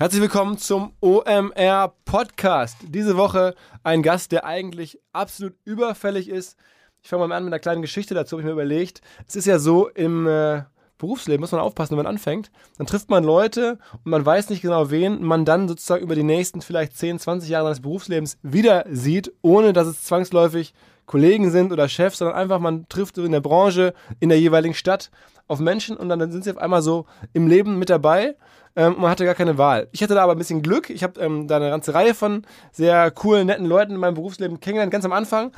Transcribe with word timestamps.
Herzlich 0.00 0.22
willkommen 0.22 0.56
zum 0.56 0.94
OMR 1.02 1.92
Podcast. 2.06 2.78
Diese 2.88 3.18
Woche 3.18 3.54
ein 3.82 4.02
Gast, 4.02 4.32
der 4.32 4.46
eigentlich 4.46 4.98
absolut 5.12 5.52
überfällig 5.66 6.30
ist. 6.30 6.56
Ich 7.02 7.10
fange 7.10 7.28
mal 7.28 7.36
an 7.36 7.44
mit 7.44 7.52
einer 7.52 7.60
kleinen 7.60 7.82
Geschichte 7.82 8.14
dazu, 8.14 8.32
habe 8.32 8.40
ich 8.40 8.46
mir 8.46 8.52
überlegt. 8.52 9.02
Es 9.28 9.36
ist 9.36 9.44
ja 9.44 9.58
so, 9.58 9.88
im 9.88 10.26
äh, 10.26 10.62
Berufsleben 10.96 11.42
muss 11.42 11.52
man 11.52 11.60
aufpassen, 11.60 11.90
wenn 11.90 12.04
man 12.04 12.14
anfängt. 12.14 12.50
Dann 12.78 12.86
trifft 12.86 13.10
man 13.10 13.24
Leute 13.24 13.78
und 13.92 14.06
man 14.06 14.24
weiß 14.24 14.48
nicht 14.48 14.62
genau, 14.62 14.90
wen 14.90 15.22
man 15.22 15.44
dann 15.44 15.68
sozusagen 15.68 16.02
über 16.02 16.14
die 16.14 16.22
nächsten 16.22 16.62
vielleicht 16.62 16.96
10, 16.96 17.18
20 17.18 17.50
Jahre 17.50 17.66
seines 17.66 17.82
Berufslebens 17.82 18.38
wieder 18.40 18.86
sieht, 18.88 19.30
ohne 19.42 19.74
dass 19.74 19.86
es 19.86 20.04
zwangsläufig 20.04 20.72
Kollegen 21.06 21.50
sind 21.50 21.72
oder 21.72 21.88
Chefs, 21.88 22.18
sondern 22.18 22.36
einfach 22.36 22.58
man 22.58 22.88
trifft 22.88 23.18
in 23.18 23.32
der 23.32 23.40
Branche, 23.40 23.94
in 24.20 24.28
der 24.28 24.40
jeweiligen 24.40 24.74
Stadt 24.74 25.10
auf 25.48 25.58
Menschen 25.58 25.96
und 25.96 26.08
dann 26.08 26.30
sind 26.30 26.44
sie 26.44 26.50
auf 26.50 26.58
einmal 26.58 26.82
so 26.82 27.06
im 27.32 27.46
Leben 27.46 27.78
mit 27.78 27.90
dabei 27.90 28.36
ähm, 28.76 28.96
man 28.98 29.10
hatte 29.10 29.24
gar 29.24 29.34
keine 29.34 29.58
Wahl. 29.58 29.88
Ich 29.92 30.02
hatte 30.02 30.14
da 30.14 30.22
aber 30.22 30.32
ein 30.32 30.38
bisschen 30.38 30.62
Glück. 30.62 30.90
Ich 30.90 31.02
habe 31.02 31.20
ähm, 31.20 31.48
da 31.48 31.56
eine 31.56 31.70
ganze 31.70 31.92
Reihe 31.92 32.14
von 32.14 32.46
sehr 32.70 33.10
coolen, 33.10 33.48
netten 33.48 33.66
Leuten 33.66 33.92
in 33.92 33.98
meinem 33.98 34.14
Berufsleben 34.14 34.60
kennengelernt, 34.60 34.92
ganz 34.92 35.04
am 35.04 35.12
Anfang. 35.12 35.52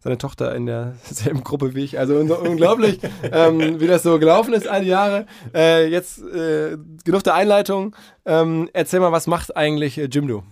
seine 0.07 0.19
Tochter 0.19 0.55
in 0.55 0.67
derselben 0.67 1.43
Gruppe 1.45 1.75
wie 1.75 1.83
ich. 1.83 1.99
Also 1.99 2.17
unglaublich, 2.17 3.01
ähm, 3.25 3.81
wie 3.81 3.87
das 3.89 4.05
so 4.05 4.19
gelaufen 4.19 4.55
ist 4.55 4.69
all 4.69 4.83
die 4.83 4.89
Jahre. 4.89 5.27
Äh, 5.53 5.89
jetzt 5.89 6.23
äh, 6.23 6.77
genug 7.05 7.25
der 7.25 7.35
Einleitung. 7.35 7.95
Ähm, 8.25 8.71
erzähl 8.73 9.01
mal, 9.01 9.13
was 9.13 9.27
macht 9.27 9.57
eigentlich 9.57 9.99
äh, 9.99 10.05
Jimdo? 10.05 10.45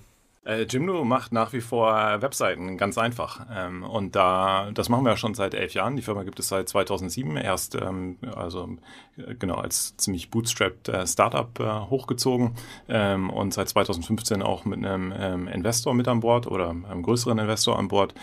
Äh, 0.45 0.65
Jimdo 0.65 1.05
macht 1.05 1.33
nach 1.33 1.53
wie 1.53 1.61
vor 1.61 1.95
Webseiten, 2.21 2.77
ganz 2.77 2.99
einfach. 2.99 3.47
Ähm, 3.55 3.85
und 3.85 4.17
da, 4.17 4.71
das 4.75 4.89
machen 4.89 5.05
wir 5.05 5.11
ja 5.11 5.17
schon 5.17 5.35
seit 5.35 5.55
elf 5.55 5.73
Jahren. 5.73 5.95
Die 5.95 6.03
Firma 6.03 6.25
gibt 6.25 6.41
es 6.41 6.48
seit 6.48 6.69
2007 6.69 7.37
erst, 7.37 7.77
ähm, 7.77 8.19
also 8.35 8.69
genau, 9.39 9.57
als 9.57 9.97
ziemlich 9.97 10.30
bootstrapped 10.30 10.89
äh, 10.89 11.07
Startup 11.07 11.58
äh, 11.61 11.91
hochgezogen 11.91 12.55
ähm, 12.89 13.30
und 13.30 13.55
seit 13.55 13.69
2015 13.69 14.42
auch 14.42 14.64
mit 14.64 14.85
einem 14.85 15.13
ähm, 15.17 15.48
Investor 15.48 15.95
mit 15.95 16.08
an 16.08 16.20
Bord 16.20 16.47
oder 16.47 16.70
einem 16.70 17.02
größeren 17.02 17.39
Investor 17.39 17.79
an 17.79 17.89
Bord. 17.89 18.14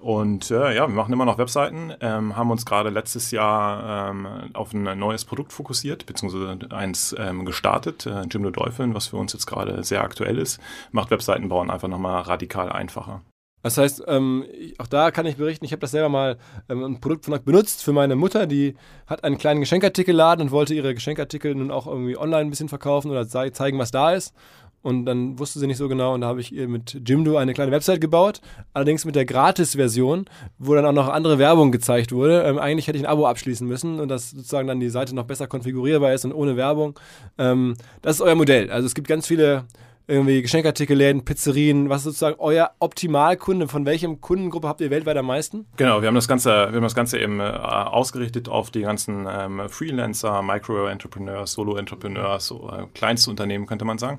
Und 0.00 0.50
äh, 0.50 0.74
ja, 0.74 0.86
wir 0.88 0.94
machen 0.94 1.12
immer 1.12 1.24
noch 1.24 1.38
Webseiten, 1.38 1.92
ähm, 2.00 2.36
haben 2.36 2.50
uns 2.50 2.66
gerade 2.66 2.90
letztes 2.90 3.30
Jahr 3.30 4.10
ähm, 4.10 4.26
auf 4.52 4.72
ein 4.72 4.98
neues 4.98 5.24
Produkt 5.24 5.52
fokussiert, 5.52 6.06
beziehungsweise 6.06 6.58
eins 6.70 7.14
gestartet, 7.44 8.06
äh, 8.06 8.22
Jimdo 8.22 8.50
Dolphin, 8.50 8.94
was 8.94 9.08
für 9.08 9.16
uns 9.16 9.32
jetzt 9.32 9.46
gerade 9.46 9.82
sehr 9.84 10.02
aktuell 10.02 10.38
ist, 10.38 10.60
macht 10.92 11.10
Webseiten 11.10 11.48
bauen 11.48 11.70
einfach 11.70 11.88
nochmal 11.88 12.22
radikal 12.22 12.70
einfacher. 12.70 13.22
Das 13.62 13.76
heißt, 13.76 14.04
ähm, 14.06 14.44
auch 14.78 14.86
da 14.86 15.10
kann 15.10 15.26
ich 15.26 15.36
berichten, 15.36 15.64
ich 15.64 15.72
habe 15.72 15.80
das 15.80 15.90
selber 15.90 16.08
mal 16.08 16.38
ähm, 16.68 16.82
ein 16.84 17.00
Produkt 17.00 17.24
von 17.24 17.34
euch 17.34 17.42
benutzt 17.42 17.82
für 17.82 17.92
meine 17.92 18.16
Mutter, 18.16 18.46
die 18.46 18.74
hat 19.06 19.24
einen 19.24 19.38
kleinen 19.38 19.60
Geschenkartikelladen 19.60 20.46
und 20.46 20.50
wollte 20.50 20.74
ihre 20.74 20.94
Geschenkartikel 20.94 21.54
nun 21.54 21.70
auch 21.70 21.86
irgendwie 21.86 22.16
online 22.16 22.42
ein 22.42 22.50
bisschen 22.50 22.68
verkaufen 22.68 23.10
oder 23.10 23.28
zeigen, 23.28 23.78
was 23.78 23.90
da 23.90 24.12
ist. 24.12 24.34
Und 24.82 25.04
dann 25.04 25.38
wusste 25.38 25.58
sie 25.58 25.66
nicht 25.66 25.76
so 25.76 25.88
genau 25.88 26.14
und 26.14 26.22
da 26.22 26.28
habe 26.28 26.40
ich 26.40 26.52
ihr 26.52 26.66
mit 26.66 27.02
Jimdo 27.06 27.36
eine 27.36 27.52
kleine 27.52 27.70
Website 27.70 28.00
gebaut, 28.00 28.40
allerdings 28.72 29.04
mit 29.04 29.14
der 29.14 29.26
Gratis-Version, 29.26 30.24
wo 30.58 30.74
dann 30.74 30.86
auch 30.86 30.92
noch 30.92 31.08
andere 31.08 31.38
Werbung 31.38 31.70
gezeigt 31.70 32.12
wurde. 32.12 32.44
Ähm, 32.44 32.58
eigentlich 32.58 32.88
hätte 32.88 32.96
ich 32.96 33.04
ein 33.04 33.10
Abo 33.10 33.26
abschließen 33.26 33.66
müssen 33.68 34.00
und 34.00 34.08
dass 34.08 34.30
sozusagen 34.30 34.68
dann 34.68 34.80
die 34.80 34.88
Seite 34.88 35.14
noch 35.14 35.24
besser 35.24 35.46
konfigurierbar 35.46 36.14
ist 36.14 36.24
und 36.24 36.32
ohne 36.32 36.56
Werbung. 36.56 36.98
Ähm, 37.36 37.76
das 38.00 38.16
ist 38.16 38.22
euer 38.22 38.34
Modell. 38.36 38.70
Also 38.70 38.86
es 38.86 38.94
gibt 38.94 39.06
ganz 39.06 39.26
viele 39.26 39.66
irgendwie 40.10 40.42
Geschenkartikelläden, 40.42 41.24
Pizzerien, 41.24 41.88
was 41.88 42.00
ist 42.00 42.04
sozusagen 42.04 42.36
euer 42.40 42.72
Optimalkunde? 42.80 43.68
Von 43.68 43.86
welchem 43.86 44.20
Kundengruppe 44.20 44.66
habt 44.68 44.80
ihr 44.80 44.90
weltweit 44.90 45.16
am 45.16 45.26
meisten? 45.26 45.66
Genau, 45.76 46.02
wir 46.02 46.08
haben 46.08 46.16
das 46.16 46.26
Ganze, 46.26 46.50
wir 46.50 46.76
haben 46.76 46.82
das 46.82 46.96
Ganze 46.96 47.18
eben 47.18 47.38
äh, 47.38 47.44
ausgerichtet 47.44 48.48
auf 48.48 48.70
die 48.70 48.82
ganzen 48.82 49.26
ähm, 49.30 49.62
Freelancer, 49.68 50.42
Micro-Entrepreneurs, 50.42 51.52
Solo-Entrepreneurs, 51.52 52.46
so, 52.46 52.68
äh, 52.70 52.86
kleinste 52.92 53.30
Unternehmen 53.30 53.66
könnte 53.66 53.84
man 53.84 53.98
sagen. 53.98 54.18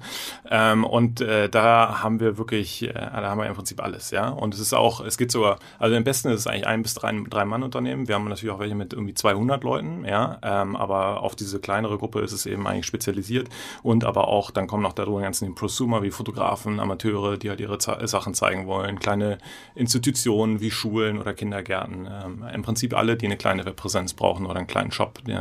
Ähm, 0.49 0.85
und 0.85 1.19
äh, 1.19 1.49
da 1.49 2.01
haben 2.01 2.21
wir 2.21 2.37
wirklich, 2.37 2.83
äh, 2.83 2.93
da 2.93 3.29
haben 3.29 3.41
wir 3.41 3.47
im 3.47 3.55
Prinzip 3.55 3.83
alles, 3.83 4.11
ja. 4.11 4.29
Und 4.29 4.53
es 4.53 4.61
ist 4.61 4.73
auch, 4.73 5.01
es 5.01 5.17
geht 5.17 5.31
sogar, 5.31 5.59
also 5.77 5.95
am 5.95 6.05
besten 6.05 6.29
ist 6.29 6.39
es 6.39 6.47
eigentlich 6.47 6.67
ein 6.67 6.83
bis 6.83 6.93
drei, 6.93 7.11
drei 7.29 7.43
Mann 7.43 7.63
Unternehmen. 7.63 8.07
Wir 8.07 8.15
haben 8.15 8.27
natürlich 8.29 8.53
auch 8.53 8.59
welche 8.59 8.75
mit 8.75 8.93
irgendwie 8.93 9.13
200 9.13 9.63
Leuten, 9.63 10.05
ja. 10.05 10.39
Ähm, 10.41 10.77
aber 10.77 11.21
auf 11.21 11.35
diese 11.35 11.59
kleinere 11.59 11.97
Gruppe 11.97 12.21
ist 12.21 12.31
es 12.31 12.45
eben 12.45 12.65
eigentlich 12.65 12.85
spezialisiert 12.85 13.49
und 13.83 14.05
aber 14.05 14.29
auch, 14.29 14.51
dann 14.51 14.67
kommen 14.67 14.83
noch 14.83 14.93
darüber 14.93 15.19
ganzen 15.21 15.53
Pursuit 15.53 15.80
Consumer 15.81 16.03
wie 16.03 16.11
Fotografen, 16.11 16.79
Amateure, 16.79 17.37
die 17.37 17.49
halt 17.49 17.59
ihre 17.59 17.79
Sachen 17.81 18.35
zeigen 18.35 18.67
wollen, 18.67 18.99
kleine 18.99 19.39
Institutionen 19.73 20.61
wie 20.61 20.69
Schulen 20.69 21.17
oder 21.17 21.33
Kindergärten. 21.33 22.07
Ähm, 22.07 22.45
Im 22.53 22.61
Prinzip 22.61 22.95
alle, 22.95 23.17
die 23.17 23.25
eine 23.25 23.35
kleine 23.35 23.65
Webpräsenz 23.65 24.13
brauchen 24.13 24.45
oder 24.45 24.59
einen 24.59 24.67
kleinen 24.67 24.91
Shop, 24.91 25.17
die, 25.25 25.35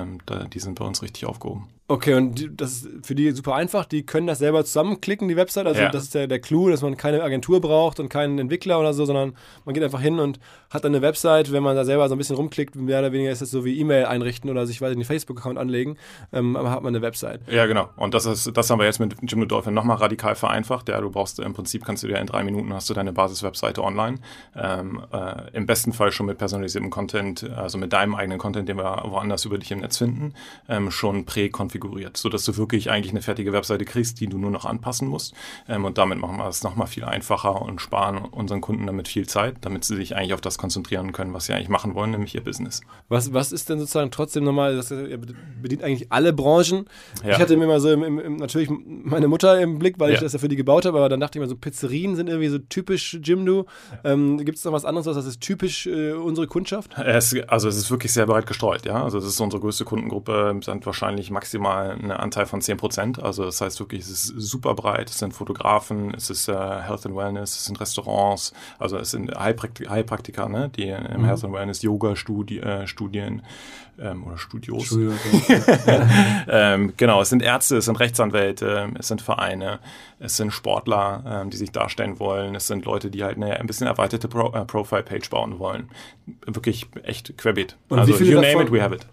die 0.49 0.59
sind 0.59 0.78
bei 0.78 0.87
uns 0.87 1.03
richtig 1.03 1.27
aufgehoben. 1.27 1.69
Okay, 1.91 2.15
und 2.15 2.61
das 2.61 2.84
ist 2.84 2.89
für 3.05 3.17
die 3.17 3.33
super 3.33 3.56
einfach. 3.56 3.84
Die 3.84 4.06
können 4.06 4.28
das 4.28 4.39
selber 4.39 4.65
zusammenklicken, 4.65 5.27
die 5.27 5.34
Website. 5.34 5.67
Also 5.67 5.81
ja. 5.83 5.89
das 5.89 6.05
ist 6.05 6.15
der, 6.15 6.28
der 6.28 6.39
Clou, 6.39 6.71
dass 6.71 6.83
man 6.83 6.97
keine 6.97 7.21
Agentur 7.21 7.61
braucht 7.61 7.99
und 7.99 8.09
keinen 8.09 8.39
Entwickler 8.39 8.78
oder 8.78 8.95
so, 8.95 9.05
sondern 9.06 9.34
man 9.65 9.75
geht 9.75 9.83
einfach 9.83 10.01
hin 10.01 10.21
und 10.21 10.39
hat 10.71 10.84
dann 10.84 10.95
eine 10.95 11.03
Website. 11.03 11.51
Wenn 11.51 11.65
man 11.65 11.75
da 11.75 11.84
selber 11.84 12.09
so 12.09 12.15
ein 12.15 12.19
bisschen 12.19 12.37
rumklickt, 12.37 12.77
mehr 12.77 13.01
oder 13.01 13.11
weniger 13.11 13.33
ist 13.33 13.43
das 13.43 13.51
so 13.51 13.65
wie 13.65 13.77
E-Mail 13.77 14.05
einrichten 14.05 14.49
oder 14.49 14.69
sich, 14.69 14.81
weiß 14.81 14.93
ich 14.93 14.99
nicht, 14.99 15.09
Facebook-Account 15.09 15.59
anlegen, 15.59 15.97
ähm, 16.33 16.55
aber 16.55 16.71
hat 16.71 16.84
man 16.84 16.95
eine 16.95 17.03
Website. 17.03 17.41
Ja, 17.51 17.67
genau. 17.67 17.89
Und 17.97 18.15
das 18.15 18.25
ist, 18.25 18.57
das 18.57 18.71
haben 18.71 18.78
wir 18.78 18.87
jetzt 18.87 19.01
mit 19.01 19.17
Jim 19.22 19.49
Dolphin 19.49 19.75
nochmal 19.75 19.97
radikal 19.97 20.37
vereinfacht. 20.37 20.89
Ja, 20.89 21.01
du 21.01 21.11
brauchst 21.11 21.41
im 21.41 21.55
Prinzip 21.55 21.84
kannst 21.84 22.05
du 22.05 22.07
dir 22.07 22.19
in 22.19 22.27
drei 22.28 22.45
Minuten 22.45 22.72
hast 22.72 22.89
du 22.89 22.95
deine 22.95 23.12
Basis-Webseite 23.12 23.83
online. 23.83 24.19
Ähm, 24.55 25.03
äh, 25.12 25.57
Im 25.57 25.67
besten 25.67 25.93
Fall 25.93 26.12
schon 26.12 26.27
mit 26.27 26.39
personalisiertem 26.39 26.91
Content, 26.91 27.51
also 27.51 27.78
mit 27.78 27.93
deinem 27.93 28.15
eigenen 28.15 28.39
Content, 28.39 28.69
den 28.69 28.77
wir 28.77 29.03
woanders 29.07 29.45
über 29.45 29.59
dich 29.59 29.72
im 29.72 29.81
Netz 29.81 29.99
finden, 29.99 30.34
ähm, 30.69 30.93
schon 30.93 31.25
präkonfiguriert, 31.25 31.80
sodass 32.15 32.45
du 32.45 32.57
wirklich 32.57 32.91
eigentlich 32.91 33.13
eine 33.13 33.23
fertige 33.23 33.53
Webseite 33.53 33.85
kriegst, 33.85 34.21
die 34.21 34.27
du 34.27 34.39
nur 34.39 34.51
noch 34.51 34.65
anpassen 34.65 35.09
musst. 35.09 35.35
Ähm, 35.69 35.84
und 35.84 35.99
damit 35.99 36.19
machen 36.19 36.37
wir 36.37 36.49
es 36.49 36.63
nochmal 36.63 36.87
viel 36.87 37.04
einfacher 37.04 37.63
und 37.63 37.81
sparen 37.81 38.19
unseren 38.19 38.60
Kunden 38.60 38.87
damit 38.87 39.09
viel 39.09 39.27
Zeit, 39.27 39.57
damit 39.63 39.84
sie 39.84 39.97
sich 39.97 40.16
eigentlich 40.16 40.34
auf 40.34 40.41
das 40.41 40.59
konzentrieren 40.59 41.13
können, 41.13 41.33
was 41.33 41.47
sie 41.47 41.53
eigentlich 41.53 41.69
machen 41.69 41.95
wollen, 41.95 42.10
nämlich 42.10 42.34
ihr 42.34 42.45
Business. 42.45 42.81
Was, 43.09 43.33
was 43.33 43.53
ist 43.53 43.69
denn 43.69 43.78
sozusagen 43.78 44.10
trotzdem 44.10 44.45
nochmal, 44.45 44.77
das 44.77 44.89
bedient 45.63 45.83
eigentlich 45.83 46.13
alle 46.13 46.33
Branchen. 46.33 46.87
Ja. 47.25 47.31
Ich 47.31 47.39
hatte 47.39 47.57
mir 47.57 47.66
mal 47.66 47.81
so 47.81 47.91
im, 47.91 48.19
im, 48.19 48.37
natürlich 48.37 48.71
meine 48.87 49.28
Mutter 49.28 49.60
im 49.60 49.78
Blick, 49.78 49.99
weil 49.99 50.10
ja. 50.10 50.15
ich 50.15 50.21
das 50.21 50.33
ja 50.33 50.39
für 50.39 50.49
die 50.49 50.57
gebaut 50.57 50.84
habe, 50.84 50.99
aber 50.99 51.09
dann 51.09 51.21
dachte 51.21 51.39
ich 51.39 51.41
mir 51.41 51.49
so, 51.49 51.57
Pizzerien 51.57 52.16
sind 52.16 52.28
irgendwie 52.28 52.49
so 52.49 52.59
typisch 52.59 53.19
Jimdo. 53.22 53.66
Ja. 54.04 54.13
Ähm, 54.13 54.39
Gibt 54.45 54.59
es 54.59 54.65
noch 54.65 54.72
was 54.72 54.84
anderes, 54.84 55.07
was 55.07 55.16
das 55.16 55.27
ist 55.27 55.41
typisch 55.41 55.87
äh, 55.87 56.13
unsere 56.13 56.47
Kundschaft? 56.47 56.97
Es, 56.99 57.34
also 57.49 57.69
es 57.69 57.77
ist 57.77 57.91
wirklich 57.91 58.13
sehr 58.13 58.27
breit 58.27 58.47
gestreut, 58.47 58.87
ja. 58.87 59.03
Also 59.03 59.19
es 59.19 59.25
ist 59.25 59.41
unsere 59.41 59.60
größte 59.60 59.84
Kundengruppe, 59.84 60.59
sind 60.63 60.87
wahrscheinlich 60.87 61.31
maximal 61.31 61.70
mal 61.71 61.91
einen 61.91 62.11
Anteil 62.11 62.47
von 62.47 62.61
10%. 62.61 63.21
Also 63.21 63.45
das 63.45 63.61
heißt 63.61 63.78
wirklich, 63.81 64.03
es 64.03 64.11
ist 64.11 64.27
super 64.37 64.75
breit. 64.75 65.11
Es 65.11 65.19
sind 65.19 65.34
Fotografen, 65.34 66.15
es 66.15 66.31
ist 66.31 66.49
äh, 66.49 66.53
Health 66.53 67.07
and 67.07 67.17
Wellness, 67.17 67.57
es 67.57 67.65
sind 67.67 67.81
Restaurants, 67.81 68.53
also 68.78 68.99
es 68.99 69.13
sind 69.13 69.33
Heilpraktiker, 69.39 70.49
ne, 70.49 70.71
die 70.71 70.89
im 70.89 71.22
mhm. 71.22 71.25
Health 71.25 71.45
and 71.45 71.53
Wellness 71.53 71.83
Yoga-Studien 71.83 72.63
äh, 72.63 72.87
Studien, 72.87 73.43
ähm, 74.01 74.25
oder 74.27 74.39
Studios. 74.39 74.87
Studio, 74.87 75.13
okay. 75.33 75.61
ähm, 76.49 76.93
genau, 76.97 77.21
es 77.21 77.28
sind 77.28 77.43
Ärzte, 77.43 77.77
es 77.77 77.84
sind 77.84 78.01
Rechtsanwälte, 78.01 78.91
es 78.99 79.09
sind 79.09 79.23
Vereine, 79.23 79.81
es 80.19 80.37
sind 80.37 80.53
Sportler, 80.53 81.23
ähm, 81.27 81.51
die 81.51 81.57
sich 81.57 81.71
darstellen 81.71 82.19
wollen, 82.19 82.55
es 82.55 82.66
sind 82.66 82.84
Leute, 82.84 83.11
die 83.11 83.23
halt 83.25 83.37
eine 83.37 83.61
ein 83.61 83.66
bisschen 83.66 83.87
erweiterte 83.87 84.28
Pro 84.28 84.53
äh, 84.53 84.65
Profile-Page 84.65 85.28
bauen 85.31 85.59
wollen. 85.59 85.91
Wirklich 86.47 86.89
echt 87.03 87.37
querbeet. 87.37 87.77
Und 87.89 87.99
also, 87.99 88.13
you 88.25 88.41
name 88.41 88.63
it, 88.63 88.73
we 88.73 88.83
have 88.83 88.95
it. 88.95 89.07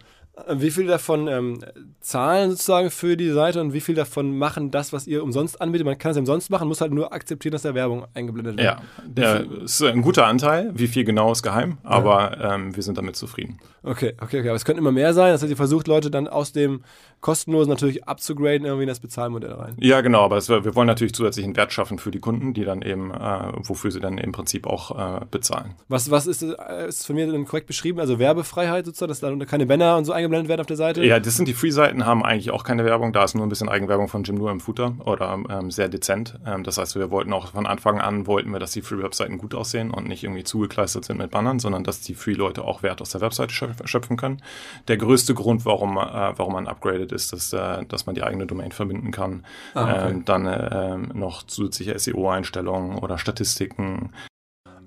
Wie 0.49 0.69
viel 0.69 0.85
davon 0.85 1.27
ähm, 1.27 1.59
zahlen 1.99 2.51
sozusagen 2.51 2.91
für 2.91 3.17
die 3.17 3.31
Seite 3.31 3.59
und 3.59 3.73
wie 3.73 3.81
viel 3.81 3.95
davon 3.95 4.37
machen 4.37 4.69
das, 4.69 4.93
was 4.93 5.07
ihr 5.07 5.23
umsonst 5.23 5.59
anbietet? 5.59 5.85
Man 5.85 5.97
kann 5.97 6.11
es 6.11 6.17
umsonst 6.17 6.51
machen, 6.51 6.67
muss 6.67 6.79
halt 6.79 6.93
nur 6.93 7.11
akzeptieren, 7.11 7.53
dass 7.53 7.63
da 7.63 7.73
Werbung 7.73 8.05
eingeblendet 8.13 8.57
wird. 8.57 8.65
Ja, 8.65 8.81
der 9.03 9.45
ist 9.63 9.81
ein 9.81 10.03
guter 10.03 10.27
Anteil. 10.27 10.71
Wie 10.75 10.87
viel 10.87 11.05
genau 11.05 11.31
ist 11.31 11.41
geheim, 11.41 11.79
aber 11.83 12.37
ja. 12.37 12.55
ähm, 12.55 12.75
wir 12.75 12.83
sind 12.83 12.99
damit 12.99 13.15
zufrieden. 13.15 13.59
Okay, 13.81 14.13
okay, 14.21 14.39
okay. 14.39 14.49
Aber 14.49 14.55
es 14.55 14.65
könnte 14.65 14.79
immer 14.79 14.91
mehr 14.91 15.13
sein. 15.13 15.31
Das 15.31 15.41
heißt, 15.41 15.49
ihr 15.49 15.57
versucht 15.57 15.87
Leute 15.87 16.11
dann 16.11 16.27
aus 16.27 16.51
dem 16.51 16.83
kostenlosen 17.21 17.69
natürlich 17.69 18.07
abzugraden 18.07 18.65
irgendwie 18.65 18.83
in 18.83 18.89
das 18.89 18.99
Bezahlmodell 18.99 19.53
rein. 19.53 19.75
Ja, 19.79 20.01
genau. 20.01 20.23
Aber 20.23 20.35
das, 20.35 20.49
wir 20.49 20.75
wollen 20.75 20.87
natürlich 20.87 21.13
zusätzlichen 21.13 21.55
Wert 21.55 21.73
schaffen 21.73 21.99
für 21.99 22.11
die 22.11 22.19
Kunden, 22.19 22.53
die 22.53 22.63
dann 22.63 22.81
eben, 22.81 23.11
äh, 23.11 23.51
wofür 23.63 23.91
sie 23.91 23.99
dann 23.99 24.17
im 24.17 24.31
Prinzip 24.31 24.67
auch 24.67 25.21
äh, 25.21 25.25
bezahlen. 25.29 25.75
Was, 25.87 26.11
was 26.11 26.27
ist, 26.27 26.41
äh, 26.43 26.87
ist 26.87 27.05
von 27.05 27.15
mir 27.15 27.31
denn 27.31 27.45
korrekt 27.45 27.67
beschrieben? 27.67 27.99
Also 27.99 28.19
Werbefreiheit 28.19 28.85
sozusagen, 28.85 29.09
dass 29.09 29.19
da 29.19 29.45
keine 29.45 29.65
Banner 29.65 29.97
und 29.97 30.05
so 30.05 30.11
eingeblendet 30.11 30.49
werden 30.49 30.61
auf 30.61 30.67
der 30.67 30.77
Seite? 30.77 31.05
Ja, 31.05 31.19
das 31.19 31.35
sind 31.35 31.47
die 31.47 31.53
Free-Seiten, 31.53 32.05
haben 32.05 32.23
eigentlich 32.23 32.51
auch 32.51 32.63
keine 32.63 32.85
Werbung. 32.85 33.13
Da 33.13 33.23
ist 33.23 33.35
nur 33.35 33.45
ein 33.45 33.49
bisschen 33.49 33.69
Eigenwerbung 33.69 34.07
von 34.07 34.23
Jim 34.23 34.35
nur 34.35 34.51
im 34.51 34.59
Footer 34.59 34.95
oder 35.05 35.39
ähm, 35.49 35.71
sehr 35.71 35.89
dezent. 35.89 36.39
Ähm, 36.45 36.63
das 36.63 36.77
heißt, 36.77 36.95
wir 36.95 37.11
wollten 37.11 37.33
auch 37.33 37.51
von 37.51 37.65
Anfang 37.65 37.99
an, 37.99 38.27
wollten 38.27 38.51
wir, 38.51 38.59
dass 38.59 38.71
die 38.71 38.81
Free-Webseiten 38.81 39.37
gut 39.37 39.55
aussehen 39.55 39.91
und 39.91 40.07
nicht 40.07 40.23
irgendwie 40.23 40.43
zugekleistert 40.43 41.05
sind 41.05 41.17
mit 41.17 41.31
Bannern, 41.31 41.59
sondern 41.59 41.83
dass 41.83 42.01
die 42.01 42.15
Free-Leute 42.15 42.63
auch 42.63 42.83
Wert 42.83 43.01
aus 43.01 43.11
der 43.11 43.21
Webseite 43.21 43.53
schöpfen 43.53 44.17
können 44.17 44.41
der 44.87 44.97
größte 44.97 45.33
Grund, 45.33 45.65
warum, 45.65 45.97
äh, 45.97 46.01
warum 46.37 46.53
man 46.53 46.67
upgradet, 46.67 47.06
ist, 47.11 47.33
dass, 47.33 47.53
äh, 47.53 47.85
dass 47.85 48.05
man 48.05 48.15
die 48.15 48.23
eigene 48.23 48.45
Domain 48.45 48.71
verbinden 48.71 49.11
kann. 49.11 49.45
Ah, 49.73 49.83
okay. 49.83 50.11
ähm, 50.11 50.25
dann 50.25 50.45
äh, 50.45 50.97
noch 50.97 51.43
zusätzliche 51.43 51.97
SEO-Einstellungen 51.97 52.97
oder 52.97 53.17
Statistiken. 53.17 54.11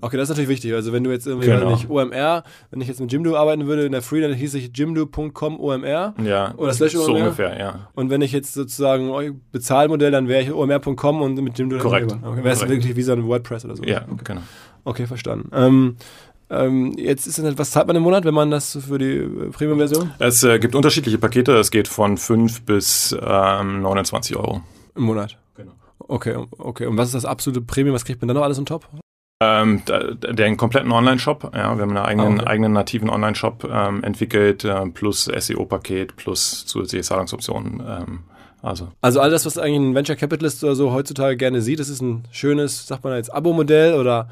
Okay, 0.03 0.17
das 0.17 0.23
ist 0.23 0.29
natürlich 0.29 0.49
wichtig. 0.49 0.73
Also 0.73 0.91
wenn 0.93 1.03
du 1.03 1.11
jetzt 1.11 1.27
irgendwie 1.27 1.47
genau. 1.47 1.69
nicht 1.69 1.89
OMR, 1.89 2.43
wenn 2.71 2.81
ich 2.81 2.87
jetzt 2.87 2.99
mit 2.99 3.11
Jimdo 3.11 3.35
arbeiten 3.35 3.67
würde 3.67 3.85
in 3.85 3.91
der 3.91 4.01
Free, 4.01 4.19
dann 4.19 4.33
hieß 4.33 4.55
ich 4.55 4.71
jimdo.com 4.75 5.59
OMR. 5.59 6.15
Ja, 6.23 6.55
oder 6.57 6.73
slash 6.73 6.93
so 6.93 7.05
OMR. 7.05 7.19
ungefähr, 7.19 7.59
ja. 7.59 7.89
Und 7.93 8.09
wenn 8.09 8.21
ich 8.21 8.31
jetzt 8.31 8.53
sozusagen 8.53 9.41
Bezahlmodell, 9.51 10.09
dann 10.09 10.27
wäre 10.27 10.41
ich 10.41 10.51
OMR.com 10.51 11.21
und 11.21 11.35
mit 11.41 11.57
Jimdo 11.57 11.77
Korrekt. 11.77 12.11
Okay, 12.11 12.43
wäre 12.43 12.55
es 12.55 12.67
wirklich 12.67 12.95
wie 12.95 13.03
so 13.03 13.13
ein 13.13 13.27
WordPress 13.27 13.65
oder 13.65 13.75
so. 13.75 13.83
Ja, 13.83 14.03
okay. 14.11 14.23
genau. 14.23 14.41
Okay, 14.83 15.05
verstanden. 15.05 15.51
Ähm, 15.53 15.97
ähm, 16.51 16.93
jetzt 16.97 17.27
ist 17.27 17.39
es, 17.39 17.57
was 17.57 17.71
zahlt 17.71 17.87
man 17.87 17.95
im 17.95 18.03
Monat, 18.03 18.25
wenn 18.25 18.33
man 18.33 18.51
das 18.51 18.77
für 18.87 18.97
die 18.97 19.17
äh, 19.17 19.49
Premium-Version? 19.51 20.11
Es 20.19 20.43
äh, 20.43 20.59
gibt 20.59 20.75
unterschiedliche 20.75 21.17
Pakete. 21.17 21.53
Es 21.53 21.71
geht 21.71 21.87
von 21.87 22.17
5 22.17 22.63
bis 22.63 23.15
ähm, 23.21 23.81
29 23.81 24.35
Euro. 24.35 24.61
Im 24.95 25.03
Monat? 25.03 25.37
Genau. 25.55 25.71
Okay, 25.99 26.35
okay. 26.57 26.87
Und 26.87 26.97
was 26.97 27.07
ist 27.07 27.15
das 27.15 27.25
absolute 27.25 27.61
Premium? 27.61 27.95
Was 27.95 28.03
kriegt 28.03 28.21
man 28.21 28.27
dann 28.27 28.35
noch 28.35 28.43
alles 28.43 28.59
on 28.59 28.65
top? 28.65 28.85
Ähm, 29.41 29.81
den 30.29 30.57
kompletten 30.57 30.91
Online-Shop, 30.91 31.51
ja, 31.55 31.75
wir 31.75 31.81
haben 31.81 31.81
einen 31.81 31.97
eigenen, 31.97 32.39
ah, 32.39 32.41
okay. 32.41 32.51
eigenen 32.51 32.73
nativen 32.73 33.09
Online-Shop 33.09 33.67
ähm, 33.71 34.03
entwickelt, 34.03 34.63
äh, 34.65 34.85
plus 34.87 35.25
SEO-Paket, 35.25 36.15
plus 36.15 36.65
zusätzliche 36.67 37.03
Zahlungsoptionen. 37.03 37.81
Ähm, 37.87 38.19
also. 38.61 38.89
also 39.01 39.19
all 39.19 39.31
das, 39.31 39.47
was 39.47 39.57
eigentlich 39.57 39.79
ein 39.79 39.95
Venture 39.95 40.15
Capitalist 40.15 40.63
oder 40.63 40.75
so 40.75 40.91
heutzutage 40.91 41.37
gerne 41.37 41.61
sieht, 41.61 41.79
das 41.79 41.89
ist 41.89 42.01
ein 42.01 42.25
schönes, 42.31 42.85
sagt 42.85 43.03
man 43.03 43.15
jetzt, 43.15 43.33
Abo-Modell 43.33 43.95
oder 43.95 44.27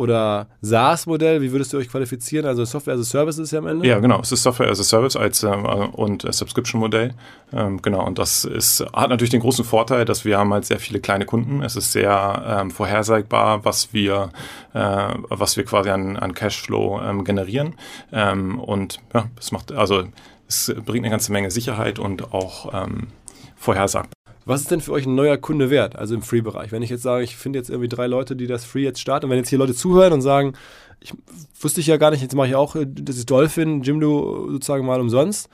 oder 0.00 0.46
SaaS-Modell? 0.62 1.42
Wie 1.42 1.52
würdest 1.52 1.74
du 1.74 1.76
euch 1.76 1.90
qualifizieren? 1.90 2.46
Also 2.46 2.64
Software 2.64 2.94
as 2.94 3.00
a 3.00 3.04
Service 3.04 3.36
ist 3.36 3.50
ja 3.50 3.58
am 3.58 3.66
Ende? 3.66 3.86
Ja, 3.86 3.98
genau. 3.98 4.18
Es 4.20 4.32
ist 4.32 4.42
Software 4.42 4.70
as 4.70 4.80
a 4.80 4.82
Service 4.82 5.14
als, 5.14 5.42
äh, 5.42 5.48
und 5.48 6.22
Subscription-Modell. 6.22 7.12
Ähm, 7.52 7.82
genau. 7.82 8.06
Und 8.06 8.18
das 8.18 8.46
ist, 8.46 8.82
hat 8.94 9.10
natürlich 9.10 9.30
den 9.30 9.42
großen 9.42 9.64
Vorteil, 9.64 10.06
dass 10.06 10.24
wir 10.24 10.38
haben 10.38 10.52
halt 10.54 10.64
sehr 10.64 10.80
viele 10.80 11.00
kleine 11.00 11.26
Kunden. 11.26 11.62
Es 11.62 11.76
ist 11.76 11.92
sehr 11.92 12.42
ähm, 12.46 12.70
vorhersagbar, 12.70 13.62
was 13.66 13.92
wir, 13.92 14.30
äh, 14.72 15.08
was 15.28 15.58
wir 15.58 15.64
quasi 15.64 15.90
an, 15.90 16.16
an 16.16 16.32
Cashflow 16.32 17.02
ähm, 17.02 17.24
generieren. 17.24 17.74
Ähm, 18.10 18.58
und 18.58 19.00
ja, 19.12 19.26
es 19.38 19.52
macht, 19.52 19.70
also 19.70 20.04
es 20.48 20.74
bringt 20.86 21.04
eine 21.04 21.10
ganze 21.10 21.30
Menge 21.30 21.50
Sicherheit 21.50 21.98
und 21.98 22.32
auch 22.32 22.72
ähm, 22.72 23.08
vorhersagbar. 23.54 24.19
Was 24.50 24.62
ist 24.62 24.70
denn 24.72 24.80
für 24.80 24.90
euch 24.90 25.06
ein 25.06 25.14
neuer 25.14 25.36
Kunde 25.36 25.70
wert, 25.70 25.94
also 25.94 26.14
im 26.14 26.22
Free-Bereich? 26.22 26.72
Wenn 26.72 26.82
ich 26.82 26.90
jetzt 26.90 27.02
sage, 27.02 27.22
ich 27.22 27.36
finde 27.36 27.60
jetzt 27.60 27.70
irgendwie 27.70 27.88
drei 27.88 28.08
Leute, 28.08 28.34
die 28.34 28.48
das 28.48 28.64
Free 28.64 28.82
jetzt 28.82 29.00
starten, 29.00 29.26
und 29.26 29.30
wenn 29.30 29.38
jetzt 29.38 29.48
hier 29.48 29.58
Leute 29.58 29.74
zuhören 29.74 30.12
und 30.12 30.22
sagen, 30.22 30.54
ich 30.98 31.14
wusste 31.60 31.80
ich 31.80 31.86
ja 31.86 31.98
gar 31.98 32.10
nicht, 32.10 32.20
jetzt 32.20 32.34
mache 32.34 32.48
ich 32.48 32.56
auch 32.56 32.74
äh, 32.74 32.84
das 32.84 33.16
ist 33.16 33.30
Dolphin, 33.30 33.82
Jimdo 33.82 34.48
sozusagen 34.50 34.84
mal 34.84 35.00
umsonst. 35.00 35.48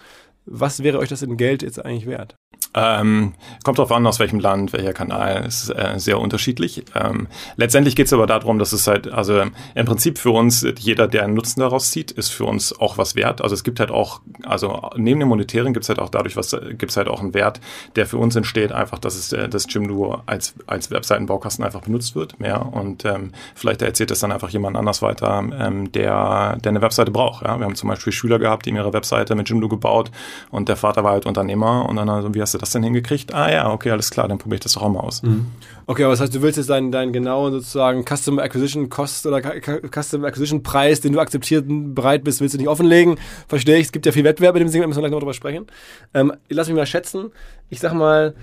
Was 0.47 0.83
wäre 0.83 0.99
euch 0.99 1.11
das 1.11 1.21
in 1.21 1.37
Geld 1.37 1.63
jetzt 1.63 1.85
eigentlich 1.85 2.07
wert? 2.07 2.37
Ähm, 2.75 3.35
kommt 3.65 3.79
drauf 3.79 3.91
an, 3.93 4.07
aus 4.07 4.19
welchem 4.19 4.39
Land, 4.39 4.73
welcher 4.73 4.93
Kanal, 4.93 5.45
ist 5.47 5.71
äh, 5.71 5.95
sehr 5.97 6.21
unterschiedlich. 6.21 6.85
Ähm, 6.95 7.29
letztendlich 7.57 7.97
geht 7.97 8.07
es 8.07 8.13
aber 8.13 8.27
darum, 8.27 8.59
dass 8.59 8.73
es 8.73 8.87
halt, 8.87 9.13
also 9.13 9.41
im 9.75 9.85
Prinzip 9.87 10.19
für 10.19 10.31
uns, 10.31 10.67
jeder, 10.79 11.09
der 11.09 11.25
einen 11.25 11.35
Nutzen 11.35 11.61
daraus 11.61 11.91
zieht, 11.91 12.11
ist 12.11 12.29
für 12.29 12.45
uns 12.45 12.79
auch 12.79 12.99
was 12.99 13.17
wert. 13.17 13.43
Also 13.43 13.55
es 13.55 13.65
gibt 13.65 13.81
halt 13.81 13.91
auch, 13.91 14.21
also 14.45 14.91
neben 14.97 15.21
dem 15.21 15.29
Monetären 15.29 15.73
gibt 15.73 15.85
es 15.85 15.89
halt 15.89 15.99
auch 15.99 16.11
dadurch 16.11 16.37
was, 16.37 16.51
gibt 16.51 16.91
es 16.91 16.97
halt 16.97 17.09
auch 17.09 17.21
einen 17.21 17.35
Wert, 17.35 17.61
der 17.97 18.07
für 18.07 18.19
uns 18.19 18.37
entsteht, 18.37 18.73
einfach, 18.73 18.99
dass 18.99 19.17
es 19.17 19.33
äh, 19.33 19.49
das 19.49 19.67
Jimdo 19.69 20.23
als, 20.27 20.55
als 20.67 20.91
Webseitenbaukasten 20.91 21.65
einfach 21.65 21.83
benutzt 21.83 22.15
wird 22.15 22.39
mehr. 22.41 22.73
Und 22.73 23.05
ähm, 23.05 23.33
vielleicht 23.55 23.83
erzählt 23.83 24.11
das 24.11 24.21
dann 24.21 24.33
einfach 24.33 24.51
jemand 24.51 24.77
anders 24.77 25.03
weiter, 25.03 25.43
ähm, 25.59 25.91
der, 25.93 26.59
der 26.63 26.71
eine 26.71 26.83
Webseite 26.83 27.11
braucht. 27.11 27.45
Ja? 27.45 27.59
Wir 27.59 27.65
haben 27.65 27.75
zum 27.75 27.89
Beispiel 27.89 28.13
Schüler 28.13 28.39
gehabt, 28.39 28.67
die 28.67 28.71
ihre 28.71 28.93
Webseite 28.93 29.35
mit 29.35 29.49
Jimdo 29.49 29.69
gebaut 29.69 30.11
und 30.51 30.69
der 30.69 30.77
Vater 30.77 31.03
war 31.03 31.13
halt 31.13 31.27
Unternehmer 31.27 31.89
und 31.89 31.97
dann, 31.97 32.09
also, 32.09 32.35
wie 32.35 32.43
hast 32.43 32.55
du 32.55 32.59
das 32.59 32.66
das 32.67 32.73
denn 32.73 32.83
hingekriegt? 32.83 33.35
Ah 33.35 33.51
ja, 33.51 33.71
okay, 33.71 33.91
alles 33.91 34.11
klar, 34.11 34.29
dann 34.29 34.39
probiere 34.39 34.57
ich 34.57 34.63
das 34.63 34.73
doch 34.73 34.83
auch 34.83 34.89
mal 34.89 35.01
aus. 35.01 35.23
Mhm. 35.23 35.47
Okay, 35.87 36.05
aber 36.05 36.13
das 36.13 36.21
heißt, 36.21 36.35
du 36.35 36.43
willst 36.43 36.59
jetzt 36.59 36.71
deinen, 36.71 36.93
deinen 36.93 37.13
genauen 37.13 37.53
sozusagen 37.53 38.05
Customer 38.05 38.43
Acquisition 38.43 38.89
Cost 38.89 39.27
oder 39.27 39.41
Customer 39.41 40.27
Acquisition 40.27 40.63
Preis, 40.63 41.01
den 41.01 41.13
du 41.13 41.21
akzeptieren 41.21 41.95
bereit 41.95 42.25
bist, 42.25 42.41
willst 42.41 42.55
du 42.55 42.59
nicht 42.59 42.69
offenlegen. 42.69 43.19
Verstehe 43.49 43.77
ich, 43.77 43.87
es 43.87 43.93
gibt 43.93 44.07
ja 44.07 44.13
viel 44.13 44.25
Wettbewerb 44.25 44.57
in 44.57 44.61
dem 44.61 44.69
Segment, 44.69 44.89
müssen 44.89 44.99
wir 44.99 45.03
gleich 45.03 45.13
noch 45.13 45.21
drüber 45.21 45.35
sprechen. 45.35 45.67
Ähm, 46.15 46.33
lass 46.49 46.69
mich 46.69 46.77
mal 46.77 46.87
schätzen. 46.87 47.31
Ich 47.71 47.81
sag 47.81 47.95
mal, 47.95 48.35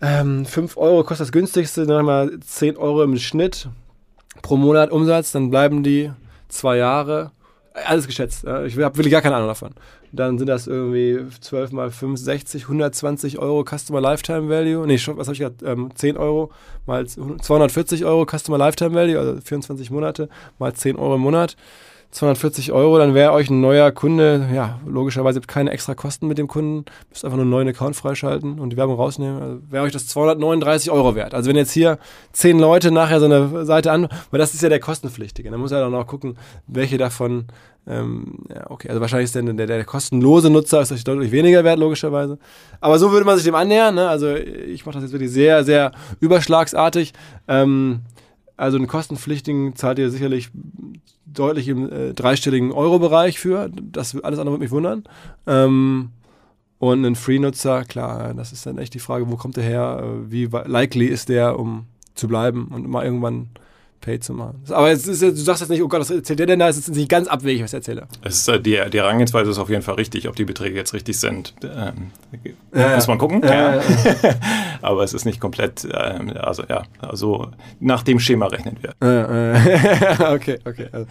ähm, 0.00 0.44
5 0.44 0.76
Euro 0.76 1.02
kostet 1.02 1.26
das 1.26 1.32
günstigste, 1.32 1.86
dann 1.86 2.06
wir 2.06 2.40
10 2.40 2.76
Euro 2.76 3.02
im 3.02 3.16
Schnitt 3.16 3.68
pro 4.42 4.56
Monat 4.56 4.90
Umsatz, 4.90 5.32
dann 5.32 5.50
bleiben 5.50 5.82
die 5.82 6.10
zwei 6.48 6.76
Jahre. 6.76 7.30
Alles 7.74 8.06
geschätzt. 8.06 8.44
Ich 8.44 8.78
habe 8.78 8.96
wirklich 8.96 9.10
gar 9.10 9.20
keine 9.20 9.34
Ahnung 9.36 9.48
davon 9.48 9.74
dann 10.14 10.38
sind 10.38 10.48
das 10.48 10.66
irgendwie 10.66 11.20
12 11.40 11.72
mal 11.72 11.90
5, 11.90 12.18
60, 12.18 12.62
120 12.64 13.38
Euro 13.38 13.64
Customer 13.64 14.00
Lifetime 14.00 14.48
Value. 14.48 14.86
Nee, 14.86 15.00
was 15.06 15.26
habe 15.26 15.32
ich 15.32 15.40
gerade? 15.40 15.56
Ähm, 15.64 15.90
10 15.94 16.16
Euro 16.16 16.50
mal 16.86 17.06
240 17.06 18.04
Euro 18.04 18.24
Customer 18.24 18.58
Lifetime 18.58 18.94
Value, 18.94 19.18
also 19.18 19.40
24 19.40 19.90
Monate 19.90 20.28
mal 20.58 20.72
10 20.72 20.96
Euro 20.96 21.16
im 21.16 21.22
Monat. 21.22 21.56
240 22.14 22.70
Euro, 22.70 22.96
dann 22.96 23.12
wäre 23.12 23.32
euch 23.32 23.50
ein 23.50 23.60
neuer 23.60 23.90
Kunde, 23.90 24.48
ja, 24.54 24.78
logischerweise 24.86 25.40
habt 25.40 25.48
keine 25.48 25.72
extra 25.72 25.96
Kosten 25.96 26.28
mit 26.28 26.38
dem 26.38 26.46
Kunden, 26.46 26.84
müsst 27.10 27.24
einfach 27.24 27.36
nur 27.36 27.42
einen 27.42 27.50
neuen 27.50 27.68
Account 27.68 27.96
freischalten 27.96 28.60
und 28.60 28.70
die 28.70 28.76
Werbung 28.76 28.94
rausnehmen, 28.94 29.42
also 29.42 29.58
wäre 29.68 29.82
euch 29.82 29.92
das 29.92 30.06
239 30.06 30.92
Euro 30.92 31.16
wert. 31.16 31.34
Also 31.34 31.50
wenn 31.50 31.56
jetzt 31.56 31.72
hier 31.72 31.98
zehn 32.32 32.60
Leute 32.60 32.92
nachher 32.92 33.18
so 33.18 33.26
eine 33.26 33.66
Seite 33.66 33.90
an, 33.90 34.06
weil 34.30 34.38
das 34.38 34.54
ist 34.54 34.62
ja 34.62 34.68
der 34.68 34.78
kostenpflichtige, 34.78 35.50
dann 35.50 35.58
muss 35.58 35.72
er 35.72 35.80
dann 35.80 35.94
auch 35.94 36.06
gucken, 36.06 36.38
welche 36.68 36.98
davon 36.98 37.46
ähm, 37.86 38.38
ja, 38.48 38.70
okay, 38.70 38.88
also 38.88 39.00
wahrscheinlich 39.00 39.24
ist 39.24 39.34
der, 39.34 39.42
der, 39.42 39.66
der 39.66 39.84
kostenlose 39.84 40.50
Nutzer 40.50 40.80
ist 40.80 40.92
euch 40.92 41.04
deutlich 41.04 41.32
weniger 41.32 41.64
wert, 41.64 41.78
logischerweise. 41.78 42.38
Aber 42.80 42.98
so 42.98 43.10
würde 43.12 43.26
man 43.26 43.36
sich 43.36 43.44
dem 43.44 43.54
annähern. 43.54 43.94
Ne? 43.94 44.08
Also 44.08 44.34
ich 44.34 44.86
mache 44.86 44.94
das 44.94 45.02
jetzt 45.02 45.12
wirklich 45.12 45.30
sehr, 45.30 45.64
sehr 45.64 45.92
überschlagsartig. 46.20 47.12
Ähm, 47.46 48.00
also 48.56 48.76
einen 48.76 48.86
kostenpflichtigen 48.86 49.74
zahlt 49.76 49.98
ihr 49.98 50.10
sicherlich 50.10 50.50
deutlich 51.26 51.68
im 51.68 51.90
äh, 51.90 52.14
dreistelligen 52.14 52.72
Euro-Bereich 52.72 53.38
für. 53.38 53.70
Das 53.70 54.14
alles 54.22 54.38
andere 54.38 54.54
würde 54.54 54.64
mich 54.64 54.70
wundern. 54.70 55.04
Ähm, 55.46 56.10
und 56.78 57.04
ein 57.04 57.16
Free-Nutzer, 57.16 57.84
klar, 57.84 58.34
das 58.34 58.52
ist 58.52 58.66
dann 58.66 58.78
echt 58.78 58.94
die 58.94 58.98
Frage, 58.98 59.30
wo 59.30 59.36
kommt 59.36 59.56
der 59.56 59.64
her? 59.64 60.02
Äh, 60.02 60.30
wie 60.30 60.44
likely 60.44 61.06
ist 61.06 61.28
der, 61.28 61.58
um 61.58 61.86
zu 62.14 62.28
bleiben 62.28 62.68
und 62.68 62.88
mal 62.88 63.04
irgendwann 63.04 63.48
Pay 64.04 64.20
zu 64.20 64.34
machen. 64.34 64.62
Aber 64.68 64.90
jetzt 64.90 65.08
ist, 65.08 65.22
du 65.22 65.34
sagst 65.34 65.62
jetzt 65.62 65.70
nicht, 65.70 65.82
oh 65.82 65.88
Gott, 65.88 66.00
was 66.00 66.10
erzählt 66.10 66.38
der 66.38 66.46
denn 66.46 66.58
da? 66.58 66.68
Es 66.68 66.76
ist 66.76 66.94
nicht 66.94 67.08
ganz 67.08 67.26
abwegig, 67.26 67.62
was 67.62 67.72
ich 67.72 67.76
erzähle. 67.76 68.06
Es 68.22 68.40
ist, 68.40 68.48
äh, 68.48 68.60
die, 68.60 68.78
die 68.92 68.98
Herangehensweise 68.98 69.50
ist 69.50 69.58
auf 69.58 69.70
jeden 69.70 69.80
Fall 69.80 69.94
richtig. 69.94 70.28
Ob 70.28 70.36
die 70.36 70.44
Beträge 70.44 70.76
jetzt 70.76 70.92
richtig 70.92 71.18
sind, 71.18 71.54
ähm, 71.62 72.10
ja, 72.74 72.96
muss 72.96 73.06
man 73.06 73.16
gucken. 73.16 73.42
Ja, 73.42 73.76
ja. 73.76 73.82
Aber 74.82 75.02
es 75.04 75.14
ist 75.14 75.24
nicht 75.24 75.40
komplett, 75.40 75.88
ähm, 75.90 76.34
also 76.36 76.64
ja, 76.68 76.82
also 77.00 77.48
nach 77.80 78.02
dem 78.02 78.20
Schema 78.20 78.46
rechnen 78.48 78.76
wir. 78.82 78.94
okay, 80.32 80.58
okay. 80.66 80.88
Also, 80.92 81.06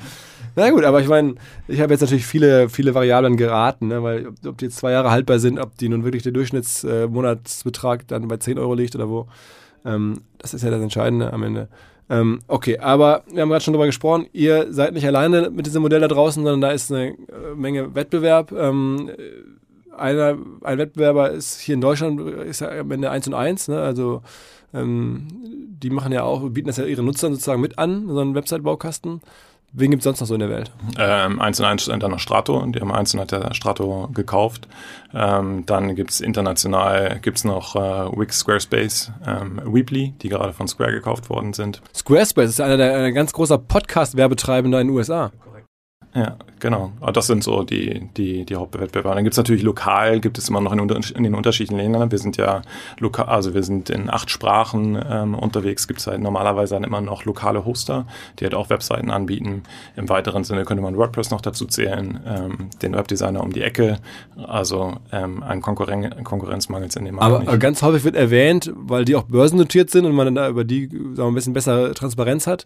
Na 0.56 0.70
gut, 0.70 0.84
aber 0.84 1.02
ich 1.02 1.08
meine, 1.08 1.34
ich 1.68 1.82
habe 1.82 1.94
jetzt 1.94 2.02
natürlich 2.02 2.28
viele, 2.28 2.70
viele 2.70 2.94
Variablen 2.94 3.38
geraten, 3.38 3.88
ne? 3.88 4.04
weil 4.04 4.28
ob, 4.28 4.36
ob 4.46 4.58
die 4.60 4.66
jetzt 4.66 4.78
zwei 4.78 4.92
Jahre 4.92 5.10
haltbar 5.10 5.40
sind, 5.40 5.58
ob 5.58 5.76
die 5.78 5.90
nun 5.90 6.04
wirklich 6.04 6.22
der 6.22 6.32
Durchschnittsmonatsbetrag 6.32 8.02
äh, 8.02 8.06
dann 8.08 8.28
bei 8.28 8.38
10 8.38 8.60
Euro 8.60 8.76
liegt 8.76 8.96
oder 8.96 9.10
wo, 9.10 9.28
ähm, 9.84 10.22
das 10.38 10.54
ist 10.54 10.64
ja 10.64 10.70
das 10.70 10.82
Entscheidende 10.82 11.34
am 11.34 11.42
Ende. 11.42 11.70
Ähm, 12.14 12.42
okay, 12.48 12.78
aber 12.78 13.24
wir 13.32 13.42
haben 13.42 13.50
gerade 13.50 13.64
schon 13.64 13.74
darüber 13.74 13.88
gesprochen, 13.88 14.28
ihr 14.34 14.72
seid 14.72 14.94
nicht 14.94 15.08
alleine 15.08 15.50
mit 15.50 15.66
diesem 15.66 15.82
Modell 15.82 16.00
da 16.00 16.08
draußen, 16.08 16.44
sondern 16.44 16.62
da 16.62 16.70
ist 16.70 16.92
eine 16.92 17.08
äh, 17.08 17.56
Menge 17.56 17.96
Wettbewerb. 17.96 18.52
Ähm, 18.52 19.10
einer, 19.98 20.38
ein 20.62 20.78
Wettbewerber 20.78 21.32
ist 21.32 21.60
hier 21.60 21.74
in 21.74 21.82
Deutschland 21.82 22.22
ist 22.22 22.62
ja 22.62 22.70
am 22.70 22.92
Ende 22.92 23.10
1 23.10 23.28
und 23.28 23.34
1, 23.34 23.68
ne? 23.70 23.82
also 23.82 24.22
ähm, 24.76 25.28
die 25.82 25.90
machen 25.90 26.12
ja 26.12 26.24
auch, 26.24 26.48
bieten 26.50 26.68
das 26.68 26.78
ja 26.78 26.86
ihren 26.86 27.06
Nutzern 27.06 27.34
sozusagen 27.34 27.62
mit 27.62 27.80
an, 27.80 28.08
so 28.08 28.20
einen 28.20 28.36
Website-Baukasten. 28.36 29.22
Wen 29.76 29.90
gibt 29.90 30.02
es 30.02 30.04
sonst 30.04 30.20
noch 30.20 30.28
so 30.28 30.36
in 30.36 30.40
der 30.40 30.50
Welt? 30.50 30.72
Ähm, 31.00 31.42
1 31.42 31.60
und 31.60 31.66
1 31.66 31.86
dann 31.86 32.12
noch 32.12 32.20
Strato, 32.20 32.64
die 32.68 32.80
haben 32.80 32.92
1 32.92 33.16
und 33.16 33.22
hat 33.22 33.32
der 33.32 33.56
Strato 33.56 34.08
gekauft. 34.14 34.68
Ähm, 35.16 35.66
dann 35.66 35.96
gibt 35.96 36.12
es 36.12 36.22
international 36.22 37.18
gibt's 37.24 37.44
noch 37.44 37.76
äh, 37.76 37.80
Wix, 38.16 38.40
Squarespace, 38.40 39.12
ähm, 39.26 39.60
Weebly, 39.66 40.14
die 40.22 40.30
gerade 40.30 40.54
von 40.54 40.68
Square 40.68 40.92
gekauft 40.92 41.32
worden 41.32 41.54
sind. 41.54 41.82
Squarespace 41.96 42.50
ist 42.50 42.62
einer 42.62 42.78
der 42.78 42.96
ein 42.98 43.16
ganz 43.16 43.34
großer 43.34 43.58
Podcast-Werbetreibender 43.58 44.80
in 44.80 44.90
den 44.90 44.96
USA. 44.96 45.32
Ja, 46.16 46.36
genau. 46.60 46.92
Das 47.12 47.26
sind 47.26 47.44
so 47.44 47.64
die, 47.64 48.08
die, 48.16 48.46
die 48.46 48.56
Hauptwettbewerber. 48.56 49.16
Dann 49.16 49.24
gibt 49.24 49.34
es 49.34 49.38
natürlich 49.38 49.64
lokal, 49.64 50.20
gibt 50.20 50.38
es 50.38 50.48
immer 50.48 50.62
noch 50.62 50.72
in, 50.72 50.80
in, 50.80 51.24
den 51.24 51.34
unterschiedlichen 51.34 51.78
Ländern. 51.78 52.12
Wir 52.12 52.20
sind 52.20 52.38
ja 52.38 52.62
lokal, 53.00 53.26
also 53.26 53.56
wir 53.56 53.64
sind 53.64 53.90
in 53.90 54.12
acht 54.12 54.30
Sprachen 54.30 55.02
ähm, 55.10 55.34
unterwegs. 55.34 55.88
Gibt 55.88 56.02
es 56.02 56.08
halt 56.08 56.22
normalerweise 56.22 56.76
dann 56.76 56.84
immer 56.84 57.02
noch 57.02 57.26
lokale 57.26 57.66
Hoster, 57.66 58.06
die 58.40 58.44
halt 58.44 58.54
auch 58.54 58.70
Webseiten 58.70 59.10
anbieten. 59.10 59.64
Im 59.96 60.08
weiteren 60.08 60.44
Sinne 60.44 60.66
könnte 60.66 60.84
man 60.84 60.98
WordPress 60.98 61.32
noch 61.32 61.42
dazu 61.42 61.66
zählen, 61.66 62.20
ähm, 62.28 62.70
den 62.84 62.94
Webdesigner 62.94 63.42
um 63.42 63.52
die 63.52 63.64
Ecke. 63.64 63.98
Also 64.46 64.98
ähm, 65.12 65.42
ein 65.42 65.62
Konkurren 65.62 66.24
Konkurrenzmangels 66.24 66.96
in 66.96 67.06
dem 67.06 67.16
Markt. 67.16 67.34
Aber, 67.34 67.48
aber, 67.48 67.58
ganz 67.58 67.82
häufig 67.82 68.04
wird 68.04 68.16
erwähnt, 68.16 68.72
weil 68.76 69.04
die 69.04 69.16
auch 69.16 69.24
börsennotiert 69.24 69.90
sind 69.90 70.06
und 70.06 70.14
man 70.14 70.28
dann 70.28 70.36
da 70.36 70.50
über 70.50 70.64
die 70.64 70.90
sagen 70.90 71.16
wir, 71.16 71.26
ein 71.26 71.34
bisschen 71.34 71.54
besser 71.54 71.96
Transparenz 71.96 72.46
hat. 72.46 72.66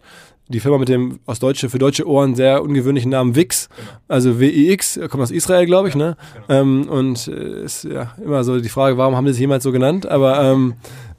Die 0.50 0.60
Firma 0.60 0.78
mit 0.78 0.90
dem 0.90 1.20
aus 1.26 1.40
deutsche, 1.40 1.70
für 1.70 1.80
deutsche 1.80 2.08
Ohren 2.08 2.36
sehr 2.36 2.62
ungewöhnlichen 2.62 3.12
Namen 3.12 3.37
Wix, 3.38 3.70
also 4.10 4.42
WIX, 4.42 5.00
kommt 5.10 5.24
aus 5.24 5.32
Israel, 5.32 5.66
glaube 5.66 5.88
ich, 5.88 5.96
ne? 5.96 6.18
Genau. 6.48 6.60
Ähm, 6.62 6.90
und 6.90 7.28
äh, 7.30 7.64
ist 7.64 7.86
ja 7.86 8.14
immer 8.22 8.44
so 8.44 8.60
die 8.60 8.68
Frage, 8.68 8.98
warum 8.98 9.16
haben 9.16 9.26
die 9.26 9.32
sich 9.32 9.40
jemals 9.40 9.64
so 9.64 9.72
genannt? 9.72 10.06
Aber 10.06 10.42
ähm, 10.42 10.74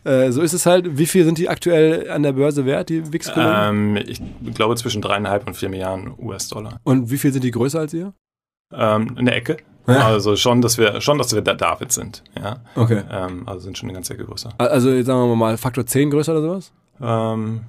äh, 0.04 0.30
so 0.30 0.42
ist 0.42 0.52
es 0.52 0.66
halt. 0.66 0.98
Wie 0.98 1.06
viel 1.06 1.24
sind 1.24 1.38
die 1.38 1.48
aktuell 1.48 2.10
an 2.10 2.22
der 2.22 2.32
Börse 2.32 2.66
wert, 2.66 2.88
die 2.88 3.12
wix 3.12 3.30
ähm, 3.34 3.96
Ich 3.96 4.20
glaube 4.54 4.76
zwischen 4.76 5.02
dreieinhalb 5.02 5.46
und 5.46 5.56
vier 5.56 5.68
Milliarden 5.68 6.12
US-Dollar. 6.18 6.80
Und 6.84 7.10
wie 7.10 7.18
viel 7.18 7.32
sind 7.32 7.44
die 7.44 7.50
größer 7.50 7.80
als 7.80 7.94
ihr? 7.94 8.12
Ähm, 8.72 9.16
eine 9.16 9.32
Ecke. 9.32 9.56
Ja. 9.86 10.06
Also 10.06 10.36
schon, 10.36 10.60
dass 10.60 10.76
wir 10.76 11.00
schon, 11.00 11.16
dass 11.16 11.34
wir 11.34 11.40
der 11.40 11.54
David 11.54 11.92
sind. 11.92 12.22
Ja. 12.36 12.56
Okay. 12.74 13.02
Ähm, 13.10 13.48
also 13.48 13.60
sind 13.60 13.78
schon 13.78 13.88
eine 13.88 13.94
ganze 13.94 14.14
Ecke 14.14 14.24
größer. 14.26 14.50
Also 14.58 14.90
jetzt 14.90 15.06
sagen 15.06 15.28
wir 15.28 15.36
mal 15.36 15.56
Faktor 15.56 15.86
10 15.86 16.10
größer 16.10 16.32
oder 16.32 16.42
sowas? 16.42 16.72
Ähm, 17.00 17.62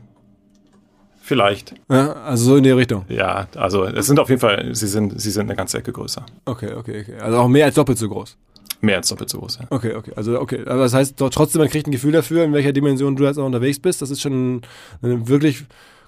Vielleicht. 1.29 1.75
Ja, 1.91 2.13
also 2.13 2.43
so 2.45 2.55
in 2.55 2.63
die 2.63 2.71
Richtung. 2.71 3.05
Ja, 3.07 3.47
also 3.55 3.83
es 3.83 4.07
sind 4.07 4.19
auf 4.19 4.29
jeden 4.29 4.41
Fall, 4.41 4.73
sie 4.73 4.87
sind, 4.87 5.21
sie 5.21 5.29
sind 5.29 5.43
eine 5.43 5.55
ganze 5.55 5.77
Ecke 5.77 5.91
größer. 5.91 6.25
Okay, 6.45 6.73
okay, 6.73 7.01
okay. 7.01 7.19
Also 7.21 7.37
auch 7.37 7.47
mehr 7.47 7.65
als 7.65 7.75
doppelt 7.75 7.99
so 7.99 8.09
groß. 8.09 8.35
Mehr 8.81 8.97
als 8.97 9.09
doppelt 9.09 9.29
so 9.29 9.37
groß, 9.37 9.59
ja. 9.59 9.67
Okay, 9.69 9.93
okay. 9.93 10.11
Also, 10.15 10.41
okay. 10.41 10.63
Also 10.65 10.79
das 10.79 10.95
heißt, 10.95 11.17
trotzdem, 11.17 11.59
man 11.59 11.69
kriegt 11.69 11.85
ein 11.85 11.91
Gefühl 11.91 12.13
dafür, 12.13 12.45
in 12.45 12.53
welcher 12.53 12.73
Dimension 12.73 13.15
du 13.15 13.25
jetzt 13.25 13.37
auch 13.37 13.45
unterwegs 13.45 13.77
bist. 13.77 14.01
Das 14.01 14.09
ist 14.09 14.21
schon 14.21 14.61
ein, 15.03 15.27
wirklich 15.27 15.65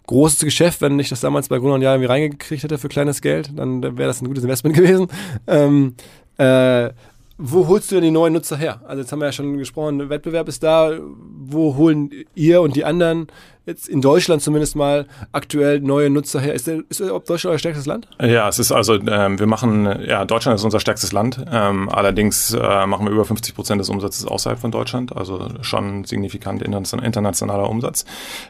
großes 0.07 0.39
Geschäft. 0.39 0.81
Wenn 0.81 0.97
ich 0.97 1.09
das 1.09 1.21
damals 1.21 1.49
bei 1.49 1.59
Grund 1.59 1.75
und 1.75 1.83
Jahr 1.83 1.93
irgendwie 1.93 2.09
reingekriegt 2.09 2.63
hätte 2.63 2.79
für 2.79 2.89
kleines 2.89 3.21
Geld, 3.21 3.51
dann 3.55 3.83
wäre 3.83 4.07
das 4.07 4.23
ein 4.23 4.27
gutes 4.27 4.43
Investment 4.43 4.75
gewesen. 4.75 5.05
Ähm, 5.45 5.93
äh, 6.39 6.89
wo 7.37 7.67
holst 7.67 7.91
du 7.91 7.95
denn 7.95 8.05
die 8.05 8.11
neuen 8.11 8.33
Nutzer 8.33 8.57
her? 8.57 8.81
Also 8.87 9.01
jetzt 9.01 9.11
haben 9.11 9.19
wir 9.19 9.27
ja 9.27 9.31
schon 9.31 9.57
gesprochen, 9.59 10.09
Wettbewerb 10.09 10.47
ist 10.47 10.63
da. 10.63 10.97
Wo 10.99 11.75
holen 11.75 12.09
ihr 12.33 12.61
und 12.61 12.75
die 12.75 12.85
anderen 12.85 13.27
jetzt 13.65 13.87
in 13.87 14.01
Deutschland 14.01 14.41
zumindest 14.41 14.75
mal 14.75 15.05
aktuell 15.31 15.81
neue 15.81 16.09
Nutzer 16.09 16.39
her. 16.39 16.53
Ist, 16.53 16.67
der, 16.67 16.81
ist 16.89 16.99
Deutschland 16.99 17.45
euer 17.45 17.59
stärkstes 17.59 17.85
Land? 17.85 18.07
Ja, 18.19 18.49
es 18.49 18.59
ist 18.59 18.71
also, 18.71 18.95
ähm, 18.95 19.39
wir 19.39 19.47
machen, 19.47 19.85
ja, 20.05 20.25
Deutschland 20.25 20.55
ist 20.55 20.63
unser 20.63 20.79
stärkstes 20.79 21.11
Land. 21.11 21.43
Ähm, 21.51 21.89
allerdings 21.89 22.53
äh, 22.53 22.85
machen 22.87 23.05
wir 23.05 23.11
über 23.11 23.25
50 23.25 23.53
Prozent 23.53 23.79
des 23.79 23.89
Umsatzes 23.89 24.25
außerhalb 24.25 24.59
von 24.59 24.71
Deutschland, 24.71 25.15
also 25.15 25.49
schon 25.61 26.05
signifikant 26.05 26.63
internationaler 26.63 27.69
Umsatz. 27.69 28.05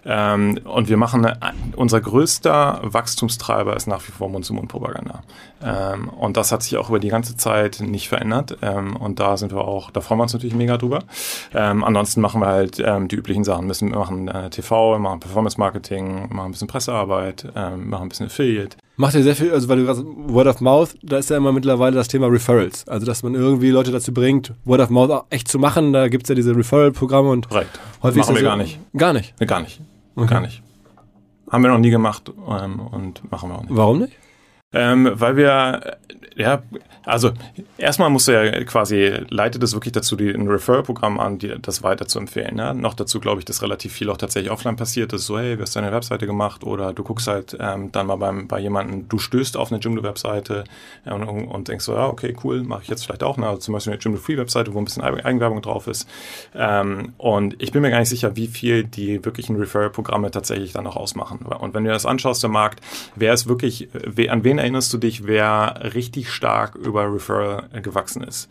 Ähm, 0.06 0.60
und 0.64 0.88
wir 0.88 0.98
machen, 0.98 1.26
äh, 1.26 1.36
unser 1.76 2.00
größter 2.00 2.80
Wachstumstreiber 2.84 3.76
ist 3.76 3.88
nach 3.88 4.08
wie 4.08 4.12
vor 4.12 4.30
Mund-zu-Mund-Propaganda. 4.30 5.24
Ähm, 5.64 6.10
und 6.10 6.38
das 6.38 6.52
hat 6.52 6.64
sich 6.64 6.78
auch 6.78 6.90
über 6.90 7.00
die 7.00 7.10
ganze 7.10 7.36
Zeit 7.36 7.82
nicht 7.82 8.08
verändert. 8.08 8.58
Ähm, 8.62 8.96
und 8.96 9.20
da 9.20 9.36
sind 9.36 9.52
wir 9.52 9.62
auch, 9.62 9.92
da 9.92 10.00
freuen 10.00 10.20
wir 10.20 10.24
uns 10.24 10.34
natürlich 10.34 10.56
mega 10.56 10.78
drüber. 10.78 11.00
Ähm, 11.54 11.84
ansonsten 11.84 12.22
machen 12.22 12.42
wir 12.42 12.48
halt 12.48 12.78
die 12.78 13.16
üblichen 13.16 13.44
Sachen. 13.44 13.68
Wir 13.68 13.90
machen 13.90 14.28
äh, 14.28 14.50
TV, 14.50 15.01
machen 15.02 15.20
Performance 15.20 15.60
Marketing, 15.60 16.28
machen 16.30 16.48
ein 16.48 16.52
bisschen 16.52 16.68
Pressearbeit, 16.68 17.52
ähm, 17.56 17.90
machen 17.90 18.04
ein 18.04 18.10
bisschen 18.10 18.28
Affiliate. 18.28 18.78
Macht 18.96 19.16
ihr 19.16 19.24
sehr 19.24 19.36
viel, 19.36 19.52
also 19.52 19.68
weil 19.68 19.78
du 19.78 19.86
gerade 19.86 20.04
Word 20.06 20.48
of 20.48 20.62
Mouth, 20.62 20.96
da 21.02 21.18
ist 21.18 21.30
ja 21.30 21.38
immer 21.38 21.52
mittlerweile 21.52 21.96
das 21.96 22.08
Thema 22.08 22.28
Referrals. 22.28 22.88
Also 22.88 23.06
dass 23.06 23.24
man 23.24 23.36
irgendwie 23.36 23.70
Leute 23.72 23.92
dazu 23.92 24.14
bringt, 24.14 24.54
Word 24.64 24.82
of 24.82 24.90
Mouth 24.90 25.10
auch 25.10 25.26
echt 25.30 25.48
zu 25.48 25.60
machen. 25.60 25.92
Da 25.94 26.08
gibt 26.08 26.24
es 26.24 26.30
ja 26.30 26.36
diese 26.36 26.56
Referral-Programme 26.56 27.30
und 27.30 27.50
Korrekt. 27.50 27.80
häufig 28.04 28.20
machen 28.20 28.36
wir 28.36 28.42
so, 28.42 28.46
gar 28.46 28.58
nicht. 28.58 28.80
Gar 28.96 29.14
nicht? 29.14 29.34
Nee, 29.40 29.46
gar 29.46 29.62
nicht. 29.62 29.82
Okay. 30.16 30.28
Gar 30.28 30.42
nicht. 30.42 30.62
Haben 31.50 31.64
wir 31.64 31.72
noch 31.72 31.80
nie 31.80 31.90
gemacht 31.90 32.32
ähm, 32.48 32.80
und 32.80 33.30
machen 33.32 33.50
wir 33.50 33.56
auch 33.58 33.64
nicht. 33.64 33.76
Warum 33.76 34.00
nicht? 34.00 34.14
Ähm, 34.74 35.10
weil 35.14 35.36
wir, 35.36 35.98
ja, 36.36 36.64
also 37.04 37.32
erstmal 37.78 38.10
musst 38.10 38.28
du 38.28 38.32
ja 38.32 38.64
quasi, 38.64 39.12
leitet 39.30 39.64
es 39.64 39.74
wirklich 39.74 39.92
dazu, 39.92 40.16
die, 40.16 40.30
ein 40.30 40.48
Referral-Programm 40.48 41.20
an, 41.20 41.40
die, 41.40 41.54
das 41.62 41.84
weiter 41.84 42.08
zu 42.08 42.20
empfehlen. 42.20 42.58
Ja? 42.58 42.74
Noch 42.74 42.94
dazu 42.94 43.20
glaube 43.20 43.40
ich, 43.40 43.46
dass 43.46 43.62
relativ 43.62 43.94
viel 43.94 44.10
auch 44.10 44.18
tatsächlich 44.18 44.52
offline 44.52 44.76
passiert 44.76 45.12
ist. 45.14 45.26
So, 45.26 45.38
hey, 45.38 45.58
wie 45.58 45.62
hast 45.62 45.76
deine 45.76 45.92
Webseite 45.92 46.26
gemacht? 46.26 46.64
Oder 46.64 46.94
du 46.94 47.04
guckst 47.04 47.28
halt 47.28 47.58
ähm, 47.60 47.92
dann 47.92 48.08
mal 48.08 48.16
beim, 48.16 48.48
bei 48.48 48.60
jemandem, 48.60 49.10
du 49.10 49.18
stößt 49.18 49.58
auf 49.58 49.72
eine 49.72 49.82
Joomla-Webseite 49.82 50.64
äh, 51.06 51.12
und, 51.12 51.24
und, 51.24 51.68
denkst 51.68 51.86
so, 51.86 51.94
ja, 51.94 52.08
okay, 52.08 52.36
cool, 52.44 52.64
mache 52.64 52.84
ich 52.84 52.90
jetzt 52.90 53.06
vielleicht 53.06 53.24
auch. 53.24 53.38
Ne? 53.38 53.48
Also 53.48 53.60
zum 53.60 53.74
Beispiel 53.74 53.94
eine 53.94 54.02
Joomla-Free-Webseite, 54.02 54.74
wo 54.74 54.80
ein 54.80 54.86
bisschen 54.86 55.04
Eigenwerbung 55.04 55.62
drauf 55.62 55.88
ist. 55.88 56.08
Ähm, 56.56 57.14
und 57.18 57.62
ich 57.62 57.72
bin 57.72 57.82
mir 57.82 57.90
gar 57.90 58.00
nicht 58.00 58.10
sicher, 58.10 58.36
wie 58.36 58.48
viel 58.48 58.84
die 58.84 59.24
wirklichen 59.26 59.58
Referral-Programme 59.58 60.32
tatsächlich 60.32 60.74
dann 60.74 60.88
auch 60.88 60.96
ausmachen. 60.96 61.40
Und 61.40 61.74
wenn 61.74 61.84
du 61.84 61.90
das 61.90 62.06
anschaust, 62.06 62.44
der 62.44 62.50
Markt, 62.50 62.80
wer 63.16 63.34
ist 63.34 63.48
wirklich, 63.48 63.90
an 64.30 64.44
wen 64.44 64.60
erinnerst 64.60 64.94
du 64.94 64.98
dich, 64.98 65.26
wer 65.26 65.92
richtig 65.94 66.21
stark 66.30 66.76
über 66.76 67.12
Referral 67.12 67.70
gewachsen 67.82 68.24
ist. 68.24 68.50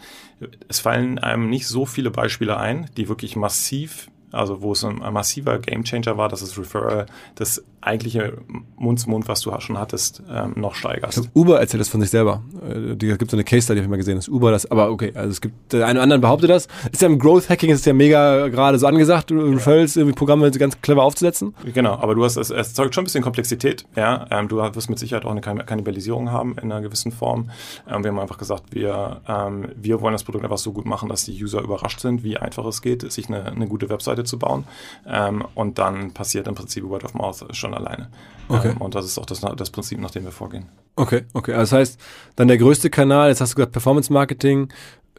Es 0.69 0.81
fallen 0.81 1.19
einem 1.19 1.51
nicht 1.51 1.67
so 1.67 1.87
viele 1.87 2.11
Beispiele 2.11 2.57
ein, 2.57 2.91
die 2.97 3.09
wirklich 3.09 3.37
massiv 3.37 4.09
also 4.33 4.63
wo 4.63 4.73
es 4.73 4.85
ein, 4.85 5.03
ein 5.03 5.13
massiver 5.13 5.59
Gamechanger 5.59 6.17
war, 6.17 6.29
dass 6.29 6.43
es 6.43 6.59
Referral 6.59 7.07
das 7.35 7.65
eigentliche 7.81 8.35
Mund-zu-Mund, 8.77 9.29
was 9.29 9.41
du 9.41 9.53
schon 9.61 9.79
hattest, 9.79 10.23
ähm, 10.31 10.55
noch 10.57 10.75
steigerst. 10.75 11.15
Glaub, 11.15 11.29
Uber 11.35 11.61
erzählt 11.61 11.81
das 11.81 11.89
von 11.89 12.01
sich 12.01 12.11
selber. 12.11 12.43
Äh, 12.63 12.97
da 12.97 13.17
gibt 13.17 13.31
so 13.31 13.37
eine 13.37 13.45
Case 13.45 13.63
Study, 13.63 13.79
habe 13.79 13.85
ich 13.87 13.91
mal 13.91 13.97
gesehen, 13.97 14.17
dass 14.17 14.29
Uber 14.29 14.51
das, 14.51 14.71
aber 14.71 14.91
okay, 14.91 15.13
also 15.15 15.31
es 15.31 15.41
gibt, 15.41 15.73
der 15.73 15.87
eine 15.87 15.99
oder 15.99 16.03
andere 16.03 16.19
behauptet 16.19 16.51
das. 16.51 16.69
Ist 16.93 17.03
ja 17.03 17.09
im 17.09 17.19
Growth 17.19 17.49
Hacking 17.49 17.71
ist 17.71 17.87
ja 17.87 17.93
mega 17.93 18.49
gerade 18.49 18.79
so 18.79 18.87
angesagt, 18.87 19.33
Referrals, 19.33 19.97
irgendwie 19.97 20.15
Programme 20.15 20.51
ganz 20.51 20.81
clever 20.81 21.03
aufzusetzen. 21.03 21.55
Genau, 21.75 21.95
aber 21.95 22.15
du 22.15 22.25
hast, 22.25 22.37
es, 22.37 22.51
es 22.51 22.75
zeugt 22.75 22.95
schon 22.95 23.03
ein 23.03 23.07
bisschen 23.07 23.23
Komplexität, 23.23 23.87
ja. 23.97 24.27
Ähm, 24.31 24.49
du 24.49 24.57
wirst 24.57 24.91
mit 24.91 24.99
Sicherheit 24.99 25.25
auch 25.25 25.31
eine 25.31 25.41
Kannibalisierung 25.41 26.31
haben 26.31 26.57
in 26.59 26.71
einer 26.71 26.81
gewissen 26.81 27.13
Form. 27.13 27.51
Ähm, 27.89 28.05
wir 28.05 28.11
haben 28.11 28.19
einfach 28.19 28.39
gesagt, 28.39 28.75
wir, 28.75 29.21
ähm, 29.27 29.69
wir 29.77 30.01
wollen 30.01 30.13
das 30.13 30.25
Produkt 30.25 30.45
einfach 30.45 30.59
so 30.59 30.73
gut 30.73 30.85
machen, 30.85 31.09
dass 31.09 31.25
die 31.25 31.43
User 31.43 31.63
überrascht 31.63 32.01
sind, 32.01 32.25
wie 32.25 32.37
einfach 32.37 32.65
es 32.67 32.83
geht, 32.83 33.11
sich 33.11 33.29
eine, 33.29 33.47
eine 33.47 33.69
gute 33.69 33.89
Webseite 33.89 34.25
zu 34.25 34.39
bauen. 34.39 34.65
Ähm, 35.07 35.45
und 35.55 35.79
dann 35.79 36.13
passiert 36.13 36.47
im 36.47 36.55
Prinzip 36.55 36.85
Word 36.85 37.05
of 37.05 37.15
Mouth 37.15 37.45
schon 37.53 37.70
alleine. 37.75 38.11
Okay. 38.49 38.71
Ähm, 38.71 38.79
und 38.79 38.95
das 38.95 39.05
ist 39.05 39.19
auch 39.19 39.27
das, 39.27 39.41
das 39.41 39.71
Prinzip, 39.71 40.01
nach 40.01 40.11
dem 40.11 40.25
wir 40.25 40.33
vorgehen. 40.33 40.69
Okay, 40.97 41.23
okay. 41.35 41.53
Also 41.53 41.77
das 41.77 41.81
heißt, 41.81 42.01
dann 42.37 42.49
der 42.49 42.59
größte 42.59 42.91
Kanal, 42.91 43.29
jetzt 43.29 43.41
hast 43.41 43.53
du 43.53 43.57
gesagt 43.57 43.73
Performance 43.73 44.13
Marketing, 44.13 44.69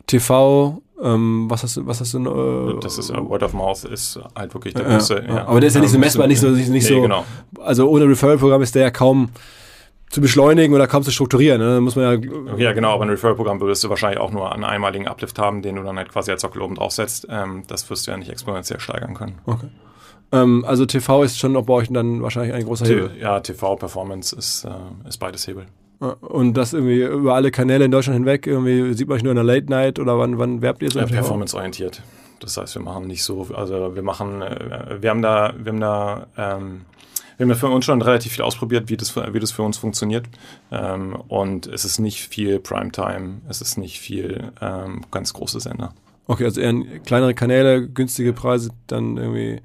TV, 0.07 0.81
ähm, 1.01 1.49
was 1.49 1.63
hast 1.63 1.77
du, 1.77 1.87
was 1.87 1.99
hast 1.99 2.13
du? 2.13 2.77
Äh, 2.77 2.79
das 2.81 2.97
ist 2.97 3.09
uh, 3.09 3.27
Word 3.27 3.43
of 3.43 3.53
Mouth 3.53 3.85
ist 3.85 4.19
halt 4.35 4.53
wirklich 4.53 4.73
der 4.73 4.85
größte. 4.85 5.23
Ja, 5.27 5.35
ja. 5.35 5.47
Aber 5.47 5.59
der 5.59 5.67
ist 5.67 5.75
ja 5.75 5.81
nicht 5.81 5.91
so 5.91 5.97
messbar, 5.97 6.27
nicht 6.27 6.39
so, 6.39 6.49
nicht, 6.49 6.69
nicht 6.69 6.89
nee, 6.89 6.95
so. 6.95 7.01
Genau. 7.01 7.25
Also 7.59 7.89
ohne 7.89 8.07
Referral-Programm 8.07 8.61
ist 8.61 8.75
der 8.75 8.83
ja 8.83 8.91
kaum 8.91 9.29
zu 10.09 10.19
beschleunigen 10.19 10.75
oder 10.75 10.87
kaum 10.87 11.03
zu 11.03 11.11
strukturieren. 11.11 11.61
Ne? 11.61 11.75
Da 11.75 11.81
muss 11.81 11.95
man 11.95 12.21
ja. 12.21 12.57
Ja, 12.57 12.73
genau, 12.73 12.93
aber 12.93 13.05
ein 13.05 13.09
Referral-Programm 13.09 13.61
würdest 13.61 13.83
du 13.83 13.89
wahrscheinlich 13.89 14.19
auch 14.19 14.31
nur 14.31 14.51
einen 14.51 14.65
einmaligen 14.65 15.07
Uplift 15.07 15.39
haben, 15.39 15.61
den 15.61 15.77
du 15.77 15.83
dann 15.83 15.97
halt 15.97 16.09
quasi 16.09 16.31
als 16.31 16.41
Sockel 16.41 16.61
oben 16.61 16.75
draufsetzt. 16.75 17.27
Ähm, 17.29 17.63
das 17.67 17.89
wirst 17.89 18.05
du 18.05 18.11
ja 18.11 18.17
nicht 18.17 18.29
exponentiell 18.29 18.79
steigern 18.79 19.13
können. 19.13 19.39
Okay. 19.45 19.69
Ähm, 20.31 20.63
also 20.65 20.85
TV 20.85 21.23
ist 21.23 21.37
schon 21.37 21.55
auch 21.55 21.65
bei 21.65 21.73
euch 21.73 21.89
dann 21.89 22.21
wahrscheinlich 22.21 22.53
ein 22.53 22.65
großer 22.65 22.85
Hebel. 22.85 23.11
Ja, 23.19 23.39
TV-Performance 23.39 24.35
ist, 24.35 24.65
äh, 24.65 25.07
ist 25.07 25.17
beides 25.17 25.47
Hebel. 25.47 25.65
Und 25.99 26.55
das 26.55 26.73
irgendwie 26.73 27.03
über 27.03 27.35
alle 27.35 27.51
Kanäle 27.51 27.85
in 27.85 27.91
Deutschland 27.91 28.17
hinweg, 28.17 28.47
irgendwie 28.47 28.93
sieht 28.95 29.07
man 29.07 29.17
euch 29.17 29.23
nur 29.23 29.31
in 29.31 29.35
der 29.35 29.43
Late 29.43 29.67
Night 29.67 29.99
oder 29.99 30.17
wann, 30.17 30.39
wann 30.39 30.61
werbt 30.61 30.81
ihr 30.81 30.89
so? 30.89 30.99
Ja, 30.99 31.05
performance-orientiert. 31.05 32.01
Das 32.39 32.57
heißt, 32.57 32.73
wir 32.73 32.81
machen 32.81 33.05
nicht 33.05 33.23
so, 33.23 33.47
also 33.53 33.95
wir 33.95 34.01
machen, 34.01 34.41
äh, 34.41 34.97
wir 34.99 35.09
haben 35.11 35.21
da, 35.21 35.53
wir 35.57 35.71
haben 35.71 35.79
da 35.79 36.27
ähm, 36.37 36.81
wir 37.41 37.45
haben 37.45 37.49
ja 37.49 37.55
für 37.55 37.69
uns 37.69 37.85
schon 37.85 38.01
relativ 38.03 38.33
viel 38.33 38.43
ausprobiert, 38.43 38.89
wie 38.89 38.97
das, 38.97 39.15
wie 39.15 39.39
das 39.39 39.51
für 39.51 39.63
uns 39.63 39.77
funktioniert. 39.77 40.27
Ähm, 40.71 41.15
und 41.27 41.65
es 41.65 41.85
ist 41.85 41.97
nicht 41.97 42.21
viel 42.27 42.59
Primetime, 42.59 43.41
es 43.49 43.61
ist 43.61 43.79
nicht 43.79 43.99
viel 43.99 44.51
ähm, 44.61 45.03
ganz 45.09 45.33
große 45.33 45.59
Sender. 45.59 45.93
Okay, 46.27 46.45
also 46.45 46.61
eher 46.61 46.73
kleinere 47.03 47.33
Kanäle, 47.33 47.87
günstige 47.89 48.33
Preise, 48.33 48.69
dann 48.85 49.17
irgendwie 49.17 49.61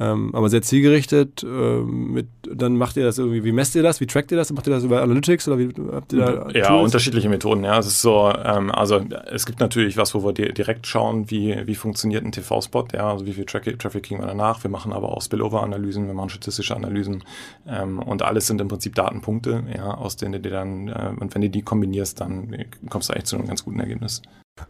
ähm, 0.00 0.34
aber 0.34 0.48
sehr 0.48 0.62
zielgerichtet. 0.62 1.44
Ähm, 1.44 2.14
mit, 2.14 2.26
dann 2.50 2.76
macht 2.76 2.96
ihr 2.96 3.04
das 3.04 3.18
irgendwie, 3.18 3.44
wie 3.44 3.52
messt 3.52 3.74
ihr 3.74 3.82
das? 3.82 4.00
Wie 4.00 4.06
trackt 4.06 4.30
ihr 4.32 4.38
das? 4.38 4.50
Macht 4.52 4.66
ihr 4.66 4.72
das 4.72 4.82
über 4.82 5.02
Analytics 5.02 5.46
oder 5.46 5.58
wie 5.58 5.68
habt 5.92 6.12
ihr 6.14 6.18
da 6.20 6.48
Ja, 6.50 6.68
Tools? 6.68 6.84
unterschiedliche 6.84 7.28
Methoden. 7.28 7.62
Ja, 7.64 7.78
es 7.78 7.86
ist 7.86 8.00
so, 8.00 8.32
ähm, 8.42 8.70
also 8.70 9.04
es 9.30 9.44
gibt 9.44 9.60
natürlich 9.60 9.98
was, 9.98 10.14
wo 10.14 10.24
wir 10.24 10.32
direkt 10.32 10.86
schauen, 10.86 11.30
wie, 11.30 11.54
wie 11.66 11.74
funktioniert 11.74 12.24
ein 12.24 12.32
TV-Spot, 12.32 12.86
ja, 12.94 13.10
also 13.10 13.26
wie 13.26 13.34
viel 13.34 13.44
Traffic, 13.44 13.78
Traffic 13.78 14.04
kriegen 14.04 14.20
wir 14.20 14.26
danach. 14.26 14.64
Wir 14.64 14.70
machen 14.70 14.92
aber 14.94 15.10
auch 15.14 15.20
Spillover-Analysen, 15.20 16.06
wir 16.06 16.14
machen 16.14 16.30
statistische 16.30 16.74
Analysen 16.74 17.22
ähm, 17.68 17.98
und 17.98 18.22
alles 18.22 18.46
sind 18.46 18.60
im 18.60 18.68
Prinzip 18.68 18.94
Datenpunkte, 18.94 19.64
ja, 19.76 19.92
aus 19.94 20.16
denen 20.16 20.32
du 20.32 20.40
dir 20.40 20.50
dann, 20.50 20.88
äh, 20.88 21.12
und 21.20 21.34
wenn 21.34 21.42
du 21.42 21.50
die 21.50 21.62
kombinierst, 21.62 22.20
dann 22.20 22.56
kommst 22.88 23.08
du 23.10 23.12
eigentlich 23.12 23.26
zu 23.26 23.36
einem 23.36 23.46
ganz 23.46 23.64
guten 23.64 23.80
Ergebnis. 23.80 24.22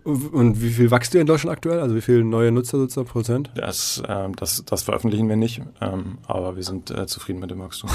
Und 0.04 0.62
wie 0.62 0.70
viel 0.70 0.90
wächst 0.90 1.14
ihr 1.14 1.20
in 1.20 1.26
Deutschland 1.26 1.56
aktuell? 1.56 1.80
Also 1.80 1.94
wie 1.94 2.00
viele 2.00 2.24
neue 2.24 2.52
Nutzer 2.52 2.78
sozusagen 2.78 3.08
Prozent? 3.08 3.50
Das, 3.54 4.02
ähm, 4.08 4.34
das, 4.36 4.64
das 4.64 4.82
veröffentlichen 4.82 5.28
wir 5.28 5.36
nicht, 5.36 5.60
ähm, 5.80 6.18
aber 6.26 6.56
wir 6.56 6.62
sind 6.62 6.90
äh, 6.90 7.06
zufrieden 7.06 7.40
mit 7.40 7.50
dem 7.50 7.58
Wachstum. 7.60 7.90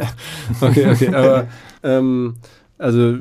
okay, 0.60 0.90
okay, 0.90 1.14
aber 1.14 1.48
ähm, 1.82 2.36
also 2.78 3.16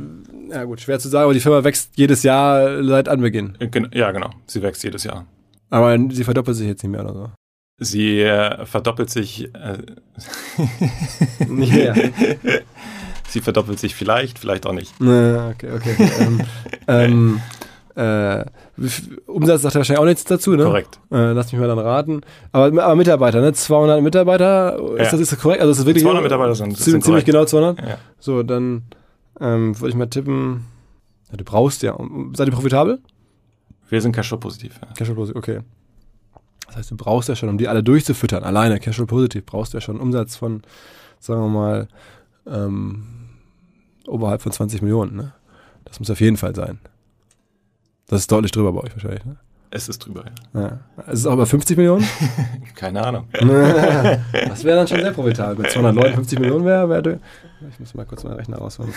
ja 0.49 0.63
gut, 0.65 0.81
schwer 0.81 0.99
zu 0.99 1.09
sagen, 1.09 1.25
aber 1.25 1.33
die 1.33 1.39
Firma 1.39 1.63
wächst 1.63 1.91
jedes 1.95 2.23
Jahr 2.23 2.83
seit 2.83 3.09
Anbeginn. 3.09 3.55
Äh, 3.59 3.69
ja, 3.93 4.11
genau, 4.11 4.31
sie 4.45 4.61
wächst 4.61 4.83
jedes 4.83 5.03
Jahr. 5.03 5.25
Aber 5.69 5.97
sie 6.09 6.23
verdoppelt 6.23 6.57
sich 6.57 6.67
jetzt 6.67 6.83
nicht 6.83 6.91
mehr 6.91 7.01
oder 7.01 7.13
so? 7.13 7.31
Sie 7.77 8.21
äh, 8.21 8.65
verdoppelt 8.65 9.09
sich 9.09 9.53
äh, 9.53 9.77
nicht 11.49 11.73
mehr. 11.73 11.93
sie 13.27 13.41
verdoppelt 13.41 13.79
sich 13.79 13.95
vielleicht, 13.95 14.39
vielleicht 14.39 14.65
auch 14.65 14.73
nicht. 14.73 14.93
Na, 14.99 15.49
okay, 15.49 15.71
okay. 15.73 15.95
okay. 15.99 16.11
ähm, 16.19 16.41
ähm 16.87 17.41
äh, 17.95 18.43
Umsatz 19.25 19.61
sagt 19.61 19.75
er 19.75 19.79
wahrscheinlich 19.79 19.99
auch 19.99 20.05
nichts 20.05 20.25
dazu, 20.25 20.55
ne? 20.55 20.65
Korrekt. 20.65 20.99
Äh, 21.11 21.31
lass 21.31 21.51
mich 21.51 21.61
mal 21.61 21.67
dann 21.67 21.79
raten. 21.79 22.21
Aber, 22.51 22.83
aber 22.83 22.95
Mitarbeiter, 22.95 23.39
ne? 23.39 23.53
200 23.53 24.01
Mitarbeiter, 24.01 24.77
ist, 24.77 24.97
ja. 24.97 25.11
das, 25.11 25.19
ist 25.19 25.31
das 25.31 25.39
korrekt? 25.39 25.61
Also 25.61 25.71
ist 25.71 25.77
das 25.79 25.85
wirklich 25.85 26.03
200 26.03 26.23
Mitarbeiter 26.23 26.55
sind, 26.55 26.75
ziemlich, 26.77 26.83
sind 26.83 27.03
ziemlich 27.03 27.25
genau 27.25 27.45
200? 27.45 27.79
Ja. 27.79 27.97
So, 28.19 28.43
dann 28.43 28.83
ähm, 29.39 29.79
würde 29.79 29.89
ich 29.89 29.95
mal 29.95 30.07
tippen, 30.07 30.65
ja, 31.31 31.37
du 31.37 31.43
brauchst 31.45 31.83
ja, 31.83 31.97
seid 32.33 32.47
ihr 32.47 32.53
profitabel? 32.53 32.99
Wir 33.89 34.01
sind 34.01 34.13
Cashflow-positiv. 34.13 34.79
Ja. 34.81 34.93
Cashflow-positiv, 34.93 35.37
okay. 35.37 35.59
Das 36.67 36.77
heißt, 36.77 36.91
du 36.91 36.97
brauchst 36.97 37.29
ja 37.29 37.35
schon, 37.35 37.49
um 37.49 37.57
die 37.57 37.67
alle 37.67 37.83
durchzufüttern, 37.83 38.43
alleine 38.43 38.79
Cashflow-positiv, 38.79 39.45
brauchst 39.45 39.73
du 39.73 39.77
ja 39.77 39.81
schon 39.81 39.95
einen 39.95 40.03
Umsatz 40.03 40.35
von, 40.35 40.63
sagen 41.19 41.41
wir 41.41 41.49
mal, 41.49 41.87
ähm, 42.47 43.03
oberhalb 44.07 44.41
von 44.41 44.51
20 44.51 44.81
Millionen, 44.81 45.15
ne? 45.15 45.33
Das 45.85 45.99
muss 45.99 46.09
auf 46.09 46.19
jeden 46.19 46.37
Fall 46.37 46.55
sein. 46.55 46.79
Das 48.07 48.21
ist 48.21 48.31
deutlich 48.31 48.51
drüber 48.51 48.71
bei 48.71 48.81
euch 48.81 48.93
wahrscheinlich, 48.93 49.25
ne? 49.25 49.37
Es 49.71 49.89
ist 49.89 49.99
drüber, 49.99 50.23
ja. 50.53 50.61
ja. 50.61 51.11
Ist 51.11 51.19
es 51.19 51.25
auch 51.25 51.35
bei 51.35 51.45
50 51.45 51.75
Millionen? 51.75 52.07
Keine 52.75 53.05
Ahnung. 53.05 53.25
das 53.33 54.63
wäre 54.63 54.77
dann 54.77 54.87
schon 54.87 55.01
sehr 55.01 55.11
profitabel. 55.11 55.57
Mit 55.57 55.71
259 55.71 56.39
Millionen 56.39 56.63
wäre, 56.63 56.87
wär, 56.87 57.19
ich 57.69 57.79
muss 57.79 57.93
mal 57.93 58.05
kurz 58.05 58.23
meinen 58.23 58.35
Rechner 58.35 58.57
rausholen. 58.57 58.93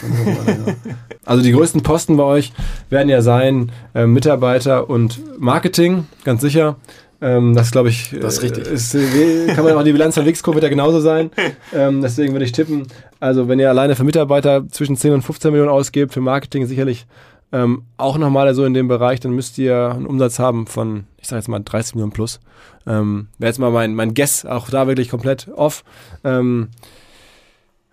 Also 1.25 1.43
die 1.43 1.51
größten 1.51 1.83
Posten 1.83 2.17
bei 2.17 2.23
euch 2.23 2.53
werden 2.91 3.09
ja 3.09 3.23
sein 3.23 3.73
äh, 3.93 4.07
Mitarbeiter 4.07 4.89
und 4.89 5.21
Marketing, 5.41 6.07
ganz 6.23 6.43
sicher. 6.43 6.77
Ähm, 7.21 7.57
das 7.57 7.73
glaube 7.73 7.89
ich, 7.89 8.15
das 8.21 8.35
ist 8.35 8.43
richtig. 8.43 8.69
Ist, 8.69 8.95
äh, 8.95 9.49
kann 9.49 9.65
man 9.65 9.75
auch 9.75 9.83
die 9.83 9.91
Bilanz 9.91 10.15
von 10.15 10.27
Wixco 10.27 10.55
wird 10.55 10.63
ja 10.63 10.71
genauso 10.71 11.01
sein. 11.01 11.31
Ähm, 11.75 12.03
deswegen 12.03 12.35
würde 12.35 12.45
ich 12.45 12.53
tippen, 12.53 12.87
also 13.19 13.49
wenn 13.49 13.59
ihr 13.59 13.69
alleine 13.69 13.97
für 13.97 14.05
Mitarbeiter 14.05 14.69
zwischen 14.69 14.97
10 14.97 15.15
und 15.15 15.23
15 15.23 15.51
Millionen 15.51 15.71
ausgebt, 15.71 16.13
für 16.13 16.21
Marketing 16.21 16.67
sicherlich 16.67 17.07
ähm, 17.53 17.85
auch 17.97 18.19
nochmal 18.19 18.55
so 18.55 18.65
in 18.65 18.75
dem 18.75 18.89
Bereich, 18.89 19.21
dann 19.21 19.33
müsst 19.33 19.59
ihr 19.59 19.91
einen 19.91 20.07
Umsatz 20.07 20.39
haben 20.39 20.67
von, 20.67 21.05
ich 21.17 21.29
sage 21.29 21.41
jetzt 21.41 21.49
mal 21.49 21.61
30 21.61 21.95
Millionen 21.95 22.13
plus. 22.13 22.41
Ähm, 22.87 23.29
Wäre 23.39 23.51
jetzt 23.51 23.59
mal 23.59 23.71
mein, 23.71 23.95
mein 23.95 24.15
Guess, 24.15 24.45
auch 24.45 24.71
da 24.71 24.87
wirklich 24.87 25.09
komplett 25.09 25.49
off. 25.49 25.85
Ähm, 26.25 26.69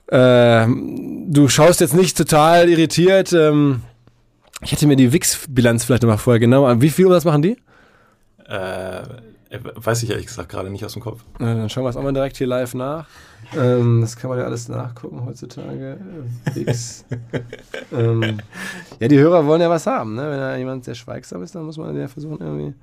äh, 0.07 0.67
du 0.67 1.47
schaust 1.47 1.81
jetzt 1.81 1.95
nicht 1.95 2.17
total 2.17 2.69
irritiert. 2.69 3.33
Ähm, 3.33 3.81
ich 4.61 4.71
hätte 4.71 4.87
mir 4.87 4.95
die 4.95 5.13
Wix-Bilanz 5.13 5.85
vielleicht 5.85 6.03
nochmal 6.03 6.17
vorher 6.17 6.39
genau. 6.39 6.81
Wie 6.81 6.89
viel 6.89 7.05
Umsatz 7.05 7.25
machen 7.25 7.41
die? 7.41 7.57
Äh, 8.47 9.01
weiß 9.49 10.03
ich 10.03 10.09
ehrlich 10.09 10.25
gesagt 10.25 10.49
gerade 10.49 10.69
nicht 10.69 10.83
aus 10.85 10.93
dem 10.93 11.01
Kopf. 11.01 11.23
Na, 11.39 11.53
dann 11.53 11.69
schauen 11.69 11.83
wir 11.83 11.89
es 11.89 11.97
auch 11.97 12.03
mal 12.03 12.13
direkt 12.13 12.37
hier 12.37 12.47
live 12.47 12.73
nach. 12.73 13.07
Ähm, 13.55 14.01
das 14.01 14.17
kann 14.17 14.29
man 14.29 14.39
ja 14.39 14.45
alles 14.45 14.67
nachgucken 14.69 15.25
heutzutage. 15.25 15.97
Ähm, 17.91 18.39
ja, 18.99 19.07
die 19.07 19.19
Hörer 19.19 19.45
wollen 19.45 19.61
ja 19.61 19.69
was 19.69 19.85
haben. 19.85 20.15
Ne? 20.15 20.23
Wenn 20.23 20.39
da 20.39 20.55
jemand 20.55 20.85
sehr 20.85 20.95
schweigsam 20.95 21.43
ist, 21.43 21.55
dann 21.55 21.63
muss 21.63 21.77
man 21.77 21.95
ja 21.95 22.07
versuchen, 22.07 22.39
irgendwie 22.41 22.73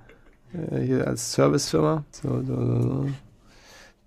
äh, 0.55 0.81
hier 0.81 1.07
als 1.07 1.33
Servicefirma. 1.33 2.05
So, 2.11 2.42
so, 2.42 2.83
so. 2.83 3.07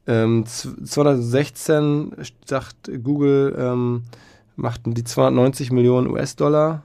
Ähm, 0.08 0.46
2016 0.46 2.13
sagt 2.46 2.91
Google, 3.04 3.56
ähm, 3.58 4.04
machten 4.56 4.94
die 4.94 5.04
290 5.04 5.72
Millionen 5.72 6.08
US-Dollar 6.08 6.84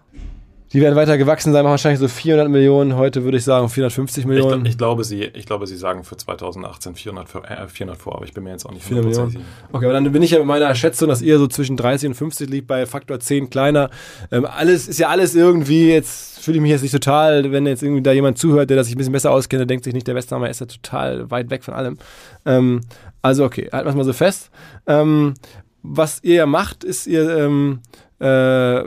die 0.73 0.81
werden 0.81 0.95
weiter 0.95 1.19
gewachsen 1.19 1.53
sein, 1.53 1.65
machen 1.65 1.73
wahrscheinlich 1.73 1.99
so 1.99 2.07
400 2.07 2.49
Millionen. 2.49 2.95
Heute 2.95 3.25
würde 3.25 3.39
ich 3.39 3.45
sagen 3.45 3.69
450 3.69 4.25
Millionen. 4.25 4.65
Ich, 4.65 4.73
ich, 4.73 4.79
glaube, 4.79 5.03
sie, 5.03 5.25
ich 5.25 5.45
glaube, 5.45 5.67
sie 5.67 5.77
sagen 5.77 6.05
für 6.05 6.17
2018 6.17 6.95
400, 6.95 7.35
äh, 7.45 7.67
400 7.67 8.01
vor, 8.01 8.15
aber 8.15 8.25
ich 8.25 8.33
bin 8.33 8.45
mir 8.45 8.51
jetzt 8.51 8.67
auch 8.67 8.71
nicht 8.71 8.85
400 8.85 9.11
Millionen. 9.11 9.31
Sicher. 9.31 9.45
Okay, 9.73 9.85
aber 9.87 9.95
dann 9.95 10.13
bin 10.13 10.23
ich 10.23 10.31
ja 10.31 10.39
mit 10.39 10.47
meiner 10.47 10.73
Schätzung, 10.77 11.09
dass 11.09 11.23
ihr 11.23 11.39
so 11.39 11.49
zwischen 11.49 11.77
30 11.77 12.11
und 12.11 12.15
50 12.15 12.49
liegt, 12.49 12.69
bei 12.69 12.87
Faktor 12.87 13.19
10 13.19 13.51
kleiner. 13.51 13.91
Ähm, 14.31 14.47
alles 14.47 14.87
ist 14.87 15.01
ja 15.01 15.09
alles 15.09 15.35
irgendwie, 15.35 15.91
jetzt 15.91 16.41
fühle 16.41 16.59
ich 16.59 16.63
mich 16.63 16.71
jetzt 16.71 16.83
nicht 16.83 16.93
total, 16.93 17.51
wenn 17.51 17.67
jetzt 17.67 17.83
irgendwie 17.83 18.03
da 18.03 18.13
jemand 18.13 18.39
zuhört, 18.39 18.71
der 18.71 18.77
das 18.77 18.87
sich 18.87 18.95
ein 18.95 18.99
bisschen 18.99 19.13
besser 19.13 19.33
auskennt, 19.33 19.59
der 19.59 19.67
denkt 19.67 19.85
sich 19.85 19.93
nicht, 19.93 20.07
der 20.07 20.15
Westhammer 20.15 20.49
ist 20.49 20.61
ja 20.61 20.67
total 20.67 21.31
weit 21.33 21.51
weg 21.51 21.65
von 21.65 21.75
allem. 21.75 21.99
Ähm, 22.47 22.83
also 23.23 23.45
okay, 23.45 23.69
halten 23.73 23.87
wir 23.87 23.91
es 23.91 23.97
mal 23.97 24.05
so 24.05 24.13
fest. 24.13 24.51
Ähm, 24.87 25.35
was 25.83 26.23
ihr 26.23 26.37
ja 26.37 26.47
macht, 26.47 26.85
ist 26.85 27.07
ihr 27.07 27.39
ähm, 27.39 27.81
äh, 28.21 28.85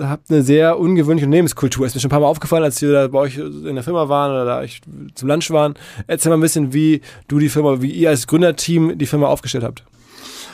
habt 0.00 0.30
eine 0.30 0.42
sehr 0.42 0.78
ungewöhnliche 0.78 1.26
Unternehmenskultur. 1.26 1.86
Ist 1.86 1.94
mir 1.94 2.00
schon 2.00 2.08
ein 2.08 2.12
paar 2.12 2.20
Mal 2.20 2.26
aufgefallen, 2.26 2.64
als 2.64 2.80
wir 2.82 2.92
da 2.92 3.08
bei 3.08 3.18
euch 3.18 3.36
in 3.38 3.74
der 3.74 3.84
Firma 3.84 4.08
waren 4.08 4.30
oder 4.30 4.44
da 4.44 4.62
ich 4.62 4.80
zum 5.14 5.28
Lunch 5.28 5.50
waren. 5.50 5.74
Erzähl 6.06 6.30
mal 6.30 6.36
ein 6.36 6.42
bisschen, 6.42 6.72
wie 6.72 7.00
du 7.28 7.38
die 7.38 7.48
Firma, 7.48 7.80
wie 7.82 7.90
ihr 7.90 8.10
als 8.10 8.26
Gründerteam 8.26 8.98
die 8.98 9.06
Firma 9.06 9.26
aufgestellt 9.26 9.64
habt. 9.64 9.84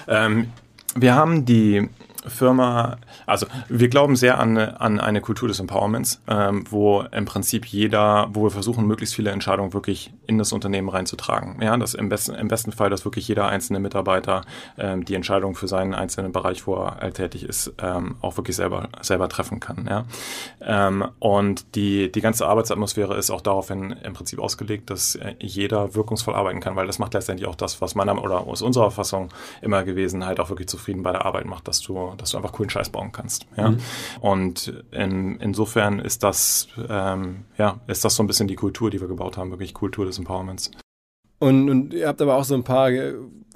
Ähm, 0.09 0.49
wir 0.95 1.15
haben 1.15 1.45
die 1.45 1.89
Firma, 2.27 2.99
also 3.27 3.47
wir 3.69 3.89
glauben 3.89 4.17
sehr 4.17 4.39
an, 4.39 4.57
an 4.57 5.01
eine 5.01 5.21
Kultur 5.21 5.49
des 5.49 5.61
Empowerments, 5.61 6.23
ähm, 6.29 6.65
wo 6.71 7.03
im 7.03 7.25
Prinzip 7.25 7.67
jeder, 7.67 8.29
wo 8.33 8.45
wir 8.45 8.51
versuchen, 8.51 8.87
möglichst 8.87 9.15
viele 9.15 9.31
Entscheidungen 9.31 9.73
wirklich 9.73 10.13
in 10.27 10.39
das 10.39 10.53
Unternehmen 10.53 10.89
reinzutragen. 10.89 11.61
Ja, 11.61 11.77
dass 11.77 11.95
im 11.95 12.09
besten, 12.09 12.35
im 12.35 12.49
besten 12.49 12.73
Fall, 12.73 12.91
dass 12.91 13.05
wirklich 13.05 13.29
jeder 13.29 13.49
einzelne 13.49 13.81
Mitarbeiter 13.81 14.43
ähm, 14.79 15.05
die 15.05 15.15
Entscheidung 15.15 15.55
für 15.55 15.69
seinen 15.69 15.95
einzelnen 15.95 16.33
Bereich, 16.33 16.67
wo 16.67 16.75
er 16.75 17.13
tätig 17.13 17.45
ist, 17.45 17.73
ähm, 17.83 18.17
auch 18.21 18.37
wirklich 18.37 18.57
selber, 18.57 18.89
selber 19.01 19.29
treffen 19.29 19.61
kann. 19.61 19.87
Ja? 19.89 20.05
Ähm, 20.61 21.05
und 21.19 21.75
die, 21.75 22.11
die 22.11 22.21
ganze 22.21 22.47
Arbeitsatmosphäre 22.47 23.17
ist 23.17 23.31
auch 23.31 23.41
daraufhin 23.41 23.93
im 24.03 24.15
Prinzip 24.15 24.39
ausgelegt, 24.39 24.91
dass 24.91 25.17
äh, 25.17 25.35
jeder 25.41 25.95
wirkungsvoll 25.95 26.35
arbeiten 26.35 26.61
kann, 26.61 26.77
weil 26.77 26.87
das 26.87 26.99
macht 26.99 27.15
letztendlich 27.15 27.49
auch 27.49 27.55
das, 27.55 27.81
was 27.81 27.95
meiner 27.95 28.17
oder 28.23 28.47
aus 28.47 28.63
unserer 28.63 28.91
Fassung 28.91 29.29
immer 29.61 29.85
gewesen, 29.85 30.25
halt 30.25 30.41
auch 30.41 30.49
wirklich 30.49 30.69
zufrieden 30.69 31.03
bei 31.03 31.13
der 31.13 31.27
Arbeit 31.27 31.45
macht, 31.45 31.69
dass 31.69 31.81
du 31.81 31.97
dass 32.17 32.31
du 32.31 32.37
einfach 32.37 32.53
coolen 32.53 32.71
Scheiß 32.71 32.91
bauen 32.91 33.13
kannst. 33.13 33.16
Ja? 33.57 33.71
Mhm. 33.71 33.79
Und 34.21 34.85
in, 34.91 35.37
insofern 35.41 35.99
ist 35.99 36.23
das, 36.23 36.69
ähm, 36.89 37.45
ja, 37.59 37.81
ist 37.87 38.05
das 38.05 38.17
so 38.17 38.23
ein 38.23 38.27
bisschen 38.27 38.49
die 38.49 38.57
Kultur, 38.57 38.91
die 38.91 39.01
wir 39.01 39.09
gebaut 39.09 39.37
haben, 39.37 39.51
wirklich 39.51 39.75
Kultur 39.75 40.05
des 40.05 40.19
Empowerments. 40.19 40.71
Und, 41.39 41.69
und 41.69 41.93
ihr 41.93 42.09
habt 42.09 42.23
aber 42.23 42.37
auch 42.37 42.45
so 42.45 42.55
ein 42.55 42.65
paar 42.65 42.91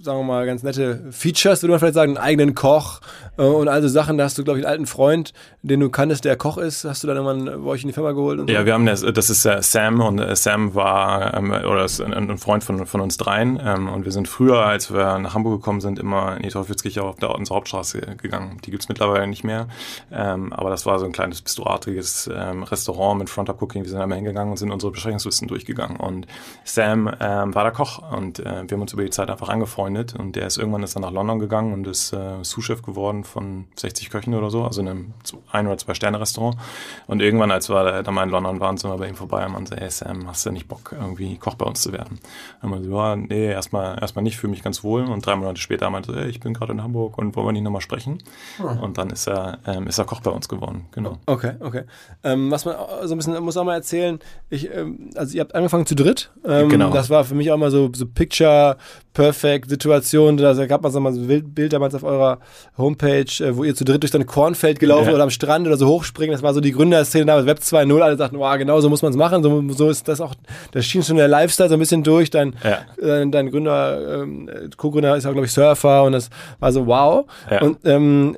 sagen 0.03 0.19
wir 0.19 0.25
mal, 0.25 0.47
ganz 0.47 0.63
nette 0.63 1.05
Features, 1.11 1.63
würde 1.63 1.73
man 1.73 1.81
vielleicht 1.81 1.95
sagen, 1.95 2.17
einen 2.17 2.25
eigenen 2.25 2.55
Koch 2.55 3.01
äh, 3.30 3.30
und 3.47 3.69
also 3.69 3.89
Sachen. 3.89 4.19
Da 4.19 4.25
hast 4.25 4.39
du, 4.39 4.45
glaube 4.45 4.59
ich, 4.59 4.67
einen 4.67 4.73
alten 4.73 4.87
Freund, 4.87 5.33
den 5.63 5.81
du 5.81 5.91
kanntest, 5.91 6.25
der 6.25 6.37
Koch 6.37 6.59
ist. 6.59 6.85
Hast 6.85 7.03
du 7.03 7.07
dann 7.07 7.17
irgendwann 7.17 7.65
bei 7.65 7.71
euch 7.71 7.83
in 7.83 7.89
die 7.89 7.95
Firma 7.95 8.13
geholt? 8.13 8.49
ja, 8.49 8.61
so? 8.61 8.67
wir 8.67 8.75
haben 8.75 8.87
das, 8.87 9.03
das 9.03 9.31
ist 9.31 9.45
äh, 9.45 9.63
Sam 9.63 10.01
und 10.01 10.19
äh, 10.19 10.37
Sam 10.37 10.75
war 10.75 11.35
ähm, 11.35 11.51
oder 11.51 11.85
ist 11.85 12.01
ein, 12.01 12.39
Freund 12.39 12.65
von, 12.65 12.87
von 12.87 13.01
uns 13.01 13.17
dreien 13.17 13.61
ähm, 13.63 13.89
und 13.89 14.05
wir 14.05 14.13
sind 14.13 14.29
früher, 14.29 14.65
als 14.65 14.93
wir 14.93 15.19
nach 15.19 15.35
Hamburg 15.35 15.61
gekommen 15.61 15.81
sind, 15.81 15.99
immer 15.99 16.37
in 16.37 16.43
die 16.43 16.49
Teufelskirche 16.49 17.03
auf 17.03 17.17
der 17.17 17.35
unsere 17.35 17.57
Hauptstraße 17.57 18.01
gegangen. 18.17 18.59
Die 18.65 18.71
gibt's 18.71 18.89
mittlerweile 18.89 19.27
nicht 19.27 19.45
mehr, 19.45 19.69
ähm, 20.13 20.53
aber 20.53 20.71
das 20.71 20.87
war 20.87 20.99
so 20.99 21.07
ein 21.07 21.13
kleines 21.13 21.43
bistroartiges 21.43 22.31
ähm, 22.35 22.63
Restaurant 22.63 23.19
mit 23.19 23.31
Front-Up 23.31 23.61
Cooking. 23.61 23.83
Wir 23.83 23.91
sind 23.91 24.01
einmal 24.01 24.17
hingegangen 24.17 24.51
und 24.51 24.57
sind 24.57 24.71
unsere 24.71 24.93
Besprechungslisten 24.93 25.49
durchgegangen 25.49 25.97
und 25.97 26.27
Sam 26.65 27.07
war 27.07 27.65
der 27.65 27.73
Koch 27.73 28.03
und 28.13 28.41
äh, 28.41 28.45
wir 28.45 28.77
haben 28.77 28.83
uns 28.83 28.93
über 28.93 29.03
die 29.03 29.11
Zeit 29.11 29.31
einfach 29.31 29.49
angefreundet 29.49 30.15
und 30.19 30.37
der 30.37 30.47
ist 30.47 30.59
irgendwann 30.59 30.83
ist 30.83 30.95
dann 30.95 31.03
nach 31.03 31.13
London 31.13 31.39
gegangen 31.39 31.73
und 31.73 31.87
ist 31.87 32.13
äh, 32.13 32.43
Sous-Chef 32.43 32.83
geworden 32.83 33.25
von 33.31 33.67
60 33.77 34.11
Köchen 34.11 34.35
oder 34.35 34.51
so, 34.51 34.65
also 34.65 34.81
in 34.81 34.89
einem 34.89 35.15
ein- 35.51 35.67
oder 35.67 35.79
zwei-Sterne-Restaurant. 35.79 36.57
Und 37.07 37.21
irgendwann, 37.21 37.51
als 37.51 37.69
wir 37.69 38.03
da 38.03 38.11
mal 38.11 38.25
in 38.25 38.31
London 38.31 38.61
waren, 38.61 38.77
sind 38.77 38.91
wir 38.91 38.99
bei 38.99 39.09
ihm 39.09 39.15
vorbei 39.15 39.47
und 39.47 39.53
man 39.53 39.67
so, 39.67 39.77
hey 39.77 39.91
Sam, 39.91 40.27
hast 40.27 40.45
du 40.45 40.51
nicht 40.51 40.69
Bock, 40.69 40.95
irgendwie 40.99 41.37
Koch 41.37 41.55
bei 41.55 41.67
uns 41.67 41.83
zu 41.83 41.93
werden? 41.93 42.19
Und 42.63 42.71
man 42.71 42.85
so, 42.85 42.91
ja, 42.91 43.17
nee, 43.17 43.51
erstmal 43.51 43.99
erstmal 44.01 44.23
nicht, 44.23 44.37
fühle 44.37 44.51
mich 44.51 44.63
ganz 44.63 44.85
wohl. 44.85 45.05
Und 45.05 45.25
drei 45.25 45.37
Monate 45.37 45.61
später 45.61 45.91
meinte 45.91 46.13
er, 46.13 46.23
hey, 46.23 46.31
ich 46.31 46.41
bin 46.41 46.55
gerade 46.55 46.73
in 46.73 46.83
Hamburg 46.83 47.19
und 47.19 47.35
wollen 47.37 47.47
wir 47.49 47.53
nicht 47.53 47.63
nochmal 47.63 47.81
sprechen? 47.81 48.23
Oh. 48.63 48.85
Und 48.85 48.99
dann 48.99 49.11
ist 49.11 49.27
er, 49.27 49.59
ähm, 49.67 49.87
ist 49.87 49.99
er 49.99 50.05
Koch 50.05 50.21
bei 50.21 50.31
uns 50.31 50.49
geworden, 50.49 50.87
genau. 50.93 51.19
Okay, 51.27 51.55
okay. 51.61 51.85
Ähm, 52.25 52.51
was 52.51 52.65
man 52.65 52.77
so 53.05 53.15
ein 53.15 53.19
bisschen, 53.19 53.43
muss 53.43 53.57
auch 53.57 53.65
mal 53.65 53.75
erzählen, 53.75 54.19
ich, 54.49 54.73
ähm, 54.75 55.11
also 55.15 55.35
ihr 55.35 55.41
habt 55.41 55.55
angefangen 55.55 55.87
zu 55.87 55.95
dritt. 55.95 56.31
Ähm, 56.45 56.69
genau. 56.69 56.91
Das 56.91 57.11
war 57.11 57.25
für 57.25 57.35
mich 57.35 57.51
auch 57.51 57.57
mal 57.57 57.71
so, 57.71 57.91
so 57.95 58.07
Picture 58.07 58.77
Perfect 59.13 59.69
Situation. 59.69 60.37
Da 60.37 60.67
gab 60.67 60.83
man 60.83 60.93
so 60.93 61.01
mal 61.01 61.13
so 61.13 61.21
ein 61.21 61.55
Bild 61.55 61.73
damals 61.73 61.95
auf 61.95 62.05
eurer 62.05 62.39
Homepage, 62.79 63.20
äh, 63.41 63.57
wo 63.57 63.65
ihr 63.65 63.75
zu 63.75 63.85
dritt 63.85 64.03
durch 64.03 64.15
ein 64.15 64.27
Kornfeld 64.27 64.79
gelaufen 64.79 65.09
ja. 65.09 65.15
oder 65.15 65.23
am 65.23 65.31
Strand 65.31 65.67
oder 65.67 65.77
so 65.77 65.87
hochspringen. 65.89 66.33
Das 66.33 66.43
war 66.43 66.55
so 66.55 66.61
die 66.61 66.73
Gründerszene 66.73 67.27
damals, 67.27 67.47
Web 67.47 67.59
2.0. 67.59 68.01
Alle 68.01 68.17
sagten, 68.17 68.39
wow, 68.39 68.57
genau 68.57 68.81
so 68.81 68.89
muss 68.89 69.03
man 69.03 69.11
es 69.11 69.17
machen. 69.17 69.43
So, 69.43 69.63
so 69.71 69.91
ist 69.91 70.09
das 70.09 70.21
auch, 70.21 70.35
das 70.73 70.87
schien 70.87 71.03
schon 71.03 71.17
der 71.17 71.29
Lifestyle 71.29 71.69
so 71.69 71.75
ein 71.75 71.81
bisschen 71.81 72.03
durch. 72.03 72.31
Dein, 72.31 72.55
ja. 72.65 72.81
äh, 73.03 73.29
dein 73.29 73.51
Gründer, 73.51 74.23
ähm, 74.23 74.51
Co-Gründer 74.77 75.17
ist 75.17 75.27
auch, 75.27 75.33
glaube 75.33 75.47
ich, 75.47 75.53
Surfer 75.53 76.05
und 76.05 76.13
das 76.13 76.31
war 76.59 76.73
so 76.73 76.87
wow. 76.87 77.27
Ja. 77.51 77.63
Und 77.63 77.79
ähm, 77.85 78.37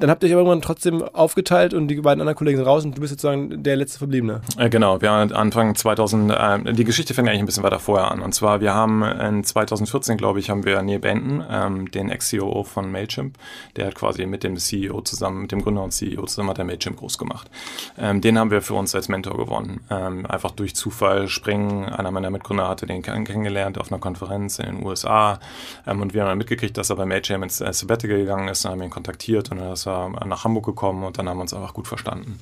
dann 0.00 0.10
habt 0.10 0.22
ihr 0.22 0.28
euch 0.28 0.32
irgendwann 0.32 0.62
trotzdem 0.62 1.02
aufgeteilt 1.02 1.74
und 1.74 1.88
die 1.88 1.96
beiden 1.96 2.20
anderen 2.20 2.36
Kollegen 2.36 2.58
sind 2.58 2.66
raus 2.66 2.84
und 2.84 2.96
du 2.96 3.00
bist 3.00 3.10
sozusagen 3.10 3.62
der 3.62 3.76
letzte 3.76 3.98
Verbliebene. 3.98 4.40
Äh, 4.56 4.70
genau, 4.70 5.00
wir 5.00 5.10
haben 5.10 5.32
Anfang 5.32 5.74
2000, 5.74 6.30
äh, 6.30 6.72
die 6.72 6.84
Geschichte 6.84 7.14
fängt 7.14 7.28
eigentlich 7.28 7.40
ein 7.40 7.46
bisschen 7.46 7.62
weiter 7.62 7.78
vorher 7.78 8.10
an. 8.10 8.20
Und 8.20 8.34
zwar, 8.34 8.60
wir 8.60 8.74
haben 8.74 9.02
in 9.02 9.44
2014, 9.44 10.16
glaube 10.16 10.38
ich, 10.38 10.50
haben 10.50 10.64
wir 10.64 10.80
Neil 10.82 10.98
Benton, 10.98 11.44
ähm, 11.50 11.90
den 11.90 12.10
Ex-COO 12.10 12.62
von 12.62 12.90
Mailchimp, 12.92 13.36
der 13.76 13.86
hat 13.86 13.94
quasi 13.94 14.26
mit 14.26 14.44
dem 14.44 14.56
CEO 14.56 15.00
zusammen, 15.00 15.42
mit 15.42 15.52
dem 15.52 15.62
Gründer 15.62 15.82
und 15.82 15.92
CEO 15.92 16.26
zusammen 16.26 16.50
hat 16.50 16.58
der 16.58 16.64
Mailchimp 16.64 16.98
groß 16.98 17.18
gemacht. 17.18 17.50
Ähm, 17.98 18.20
den 18.20 18.38
haben 18.38 18.50
wir 18.50 18.62
für 18.62 18.74
uns 18.74 18.94
als 18.94 19.08
Mentor 19.08 19.36
gewonnen. 19.36 19.80
Ähm, 19.90 20.26
einfach 20.26 20.52
durch 20.52 20.74
Zufall 20.76 21.28
springen. 21.28 21.84
Einer 21.84 22.10
meiner 22.10 22.30
Mitgründer 22.30 22.68
hatte 22.68 22.86
den 22.86 23.02
kennengelernt 23.02 23.78
auf 23.78 23.90
einer 23.90 24.00
Konferenz 24.00 24.58
in 24.58 24.66
den 24.66 24.86
USA 24.86 25.40
ähm, 25.86 26.00
und 26.02 26.14
wir 26.14 26.22
haben 26.22 26.28
dann 26.28 26.38
mitgekriegt, 26.38 26.76
dass 26.76 26.90
er 26.90 26.96
bei 26.96 27.06
Mailchimp 27.06 27.42
ins 27.42 27.58
Sabbatical 27.58 28.18
gegangen 28.18 28.48
ist 28.48 28.64
und 28.64 28.70
haben 28.70 28.82
ihn 28.82 28.90
kontaktiert 28.90 29.50
und 29.50 29.58
er 29.58 29.72
ist 29.72 29.87
er 29.88 30.26
nach 30.26 30.44
Hamburg 30.44 30.66
gekommen 30.66 31.04
und 31.04 31.18
dann 31.18 31.28
haben 31.28 31.38
wir 31.38 31.42
uns 31.42 31.54
einfach 31.54 31.74
gut 31.74 31.88
verstanden. 31.88 32.38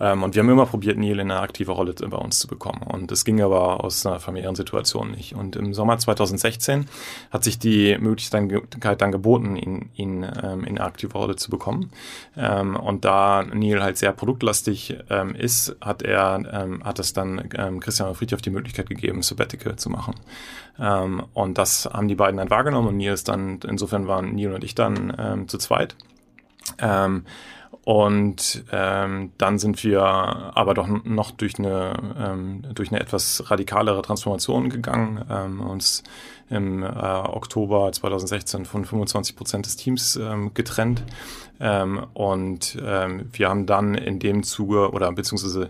Ähm, 0.00 0.22
und 0.22 0.34
wir 0.34 0.42
haben 0.42 0.50
immer 0.50 0.66
probiert, 0.66 0.98
Neil 0.98 1.18
in 1.18 1.30
eine 1.30 1.40
aktive 1.40 1.72
Rolle 1.72 1.94
bei 1.94 2.16
uns 2.16 2.38
zu 2.38 2.48
bekommen. 2.48 2.82
Und 2.82 3.10
es 3.12 3.24
ging 3.24 3.40
aber 3.40 3.84
aus 3.84 4.04
einer 4.04 4.20
familiären 4.20 4.54
Situation 4.54 5.10
nicht. 5.10 5.34
Und 5.34 5.56
im 5.56 5.74
Sommer 5.74 5.98
2016 5.98 6.86
hat 7.30 7.44
sich 7.44 7.58
die 7.58 7.96
Möglichkeit 7.98 9.00
dann 9.00 9.12
geboten, 9.12 9.56
ihn, 9.56 9.90
ihn 9.94 10.22
ähm, 10.22 10.64
in 10.64 10.78
eine 10.78 10.82
aktive 10.82 11.16
Rolle 11.16 11.36
zu 11.36 11.50
bekommen. 11.50 11.90
Ähm, 12.36 12.76
und 12.76 13.04
da 13.04 13.44
Neil 13.44 13.82
halt 13.82 13.98
sehr 13.98 14.12
produktlastig 14.12 14.98
ähm, 15.10 15.34
ist, 15.34 15.76
hat 15.80 16.02
er, 16.02 16.42
ähm, 16.52 16.84
hat 16.84 16.98
es 16.98 17.12
dann 17.12 17.48
ähm, 17.54 17.80
Christian 17.80 18.14
Friedhoff 18.14 18.42
die 18.42 18.50
Möglichkeit 18.50 18.88
gegeben, 18.88 19.22
Sabbatical 19.22 19.76
zu 19.76 19.90
machen. 19.90 20.14
Und 21.34 21.58
das 21.58 21.86
haben 21.92 22.06
die 22.06 22.14
beiden 22.14 22.36
dann 22.36 22.50
wahrgenommen 22.50 22.86
und 22.86 22.96
Neil 22.98 23.12
ist 23.12 23.26
dann, 23.26 23.58
insofern 23.66 24.06
waren 24.06 24.36
Neil 24.36 24.52
und 24.52 24.62
ich 24.62 24.76
dann 24.76 25.46
zu 25.48 25.58
zweit. 25.58 25.96
Ähm, 26.80 27.24
und 27.88 28.64
ähm, 28.70 29.32
dann 29.38 29.58
sind 29.58 29.82
wir 29.82 30.02
aber 30.02 30.74
doch 30.74 30.86
noch 30.86 31.30
durch 31.30 31.58
eine, 31.58 31.94
ähm, 32.18 32.62
durch 32.74 32.90
eine 32.90 33.00
etwas 33.00 33.50
radikalere 33.50 34.02
Transformation 34.02 34.68
gegangen, 34.68 35.24
ähm, 35.30 35.60
uns 35.60 36.02
im 36.50 36.82
äh, 36.82 36.86
Oktober 36.86 37.90
2016 37.90 38.66
von 38.66 38.84
25 38.84 39.36
Prozent 39.36 39.64
des 39.64 39.76
Teams 39.76 40.16
ähm, 40.16 40.52
getrennt. 40.52 41.02
Ähm, 41.60 42.06
und 42.12 42.76
ähm, 42.84 43.30
wir 43.32 43.48
haben 43.48 43.64
dann 43.64 43.94
in 43.94 44.18
dem 44.18 44.42
Zuge 44.42 44.90
oder 44.90 45.10
beziehungsweise 45.12 45.66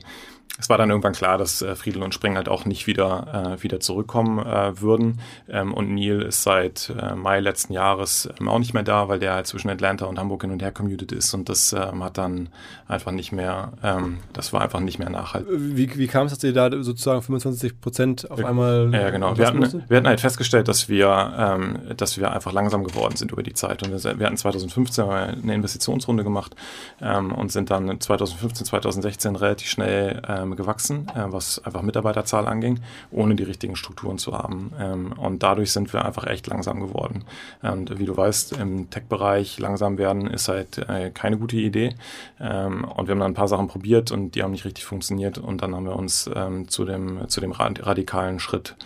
es 0.60 0.68
war 0.68 0.76
dann 0.76 0.90
irgendwann 0.90 1.12
klar, 1.12 1.38
dass 1.38 1.62
äh, 1.62 1.76
Friedel 1.76 2.02
und 2.02 2.14
Spring 2.14 2.34
halt 2.36 2.48
auch 2.48 2.64
nicht 2.64 2.88
wieder, 2.88 3.56
äh, 3.58 3.62
wieder 3.62 3.78
zurückkommen 3.78 4.44
äh, 4.44 4.80
würden. 4.80 5.20
Ähm, 5.48 5.72
und 5.72 5.94
Neil 5.94 6.22
ist 6.22 6.42
seit 6.42 6.92
äh, 7.00 7.14
Mai 7.14 7.38
letzten 7.38 7.72
Jahres 7.72 8.28
ähm, 8.40 8.48
auch 8.48 8.58
nicht 8.58 8.74
mehr 8.74 8.82
da, 8.82 9.08
weil 9.08 9.20
der 9.20 9.34
halt 9.34 9.46
zwischen 9.46 9.70
Atlanta 9.70 10.06
und 10.06 10.18
Hamburg 10.18 10.42
hin 10.42 10.50
und 10.50 10.60
her 10.60 10.72
commuted 10.72 11.12
ist. 11.12 11.32
Und 11.32 11.48
das 11.48 11.72
ähm, 11.72 12.02
hat 12.02 12.18
dann 12.18 12.48
einfach 12.88 13.12
nicht 13.12 13.30
mehr, 13.30 13.72
ähm, 13.84 14.18
das 14.32 14.52
war 14.52 14.60
einfach 14.60 14.80
nicht 14.80 14.98
mehr 14.98 15.10
nachhaltig. 15.10 15.48
Wie, 15.52 15.96
wie 15.96 16.06
kam 16.08 16.26
es, 16.26 16.34
dass 16.34 16.42
ihr 16.42 16.52
da 16.52 16.70
sozusagen 16.82 17.22
25 17.22 17.80
Prozent 17.80 18.28
auf 18.28 18.44
einmal. 18.44 18.90
Ja, 18.92 19.10
genau. 19.10 19.38
Wir 19.38 19.46
hatten, 19.46 19.84
wir 19.88 19.96
hatten 19.96 20.08
halt 20.08 20.20
festgestellt, 20.20 20.66
dass 20.66 20.88
wir, 20.88 21.34
ähm, 21.38 21.78
dass 21.96 22.18
wir 22.18 22.32
einfach 22.32 22.52
langsam 22.52 22.82
geworden 22.82 23.14
sind 23.14 23.30
über 23.30 23.44
die 23.44 23.54
Zeit. 23.54 23.84
Und 23.84 23.92
wir, 23.92 24.18
wir 24.18 24.26
hatten 24.26 24.36
2015 24.36 25.04
eine 25.08 25.54
Investitionsrunde 25.54 26.24
gemacht 26.24 26.56
ähm, 27.00 27.30
und 27.30 27.52
sind 27.52 27.70
dann 27.70 28.00
2015, 28.00 28.66
2016 28.66 29.36
relativ 29.36 29.68
schnell 29.68 30.20
ähm, 30.50 30.56
gewachsen, 30.56 31.08
äh, 31.14 31.24
was 31.26 31.64
einfach 31.64 31.82
Mitarbeiterzahl 31.82 32.46
anging, 32.46 32.80
ohne 33.10 33.34
die 33.34 33.42
richtigen 33.42 33.76
Strukturen 33.76 34.18
zu 34.18 34.36
haben. 34.36 34.72
Ähm, 34.78 35.12
und 35.12 35.42
dadurch 35.42 35.72
sind 35.72 35.92
wir 35.92 36.04
einfach 36.04 36.26
echt 36.26 36.46
langsam 36.46 36.80
geworden. 36.80 37.24
Und 37.62 37.98
wie 37.98 38.04
du 38.04 38.16
weißt, 38.16 38.52
im 38.58 38.90
Tech-Bereich 38.90 39.58
langsam 39.58 39.98
werden 39.98 40.26
ist 40.26 40.48
halt 40.48 40.78
äh, 40.78 41.10
keine 41.10 41.38
gute 41.38 41.56
Idee. 41.56 41.94
Ähm, 42.40 42.84
und 42.84 43.06
wir 43.06 43.12
haben 43.12 43.20
dann 43.20 43.32
ein 43.32 43.34
paar 43.34 43.48
Sachen 43.48 43.68
probiert 43.68 44.10
und 44.10 44.34
die 44.34 44.42
haben 44.42 44.52
nicht 44.52 44.64
richtig 44.64 44.84
funktioniert. 44.84 45.38
Und 45.38 45.62
dann 45.62 45.74
haben 45.74 45.84
wir 45.84 45.96
uns 45.96 46.30
ähm, 46.34 46.68
zu 46.68 46.84
dem, 46.84 47.28
zu 47.28 47.40
dem 47.40 47.52
radikalen 47.52 48.40
Schritt 48.40 48.76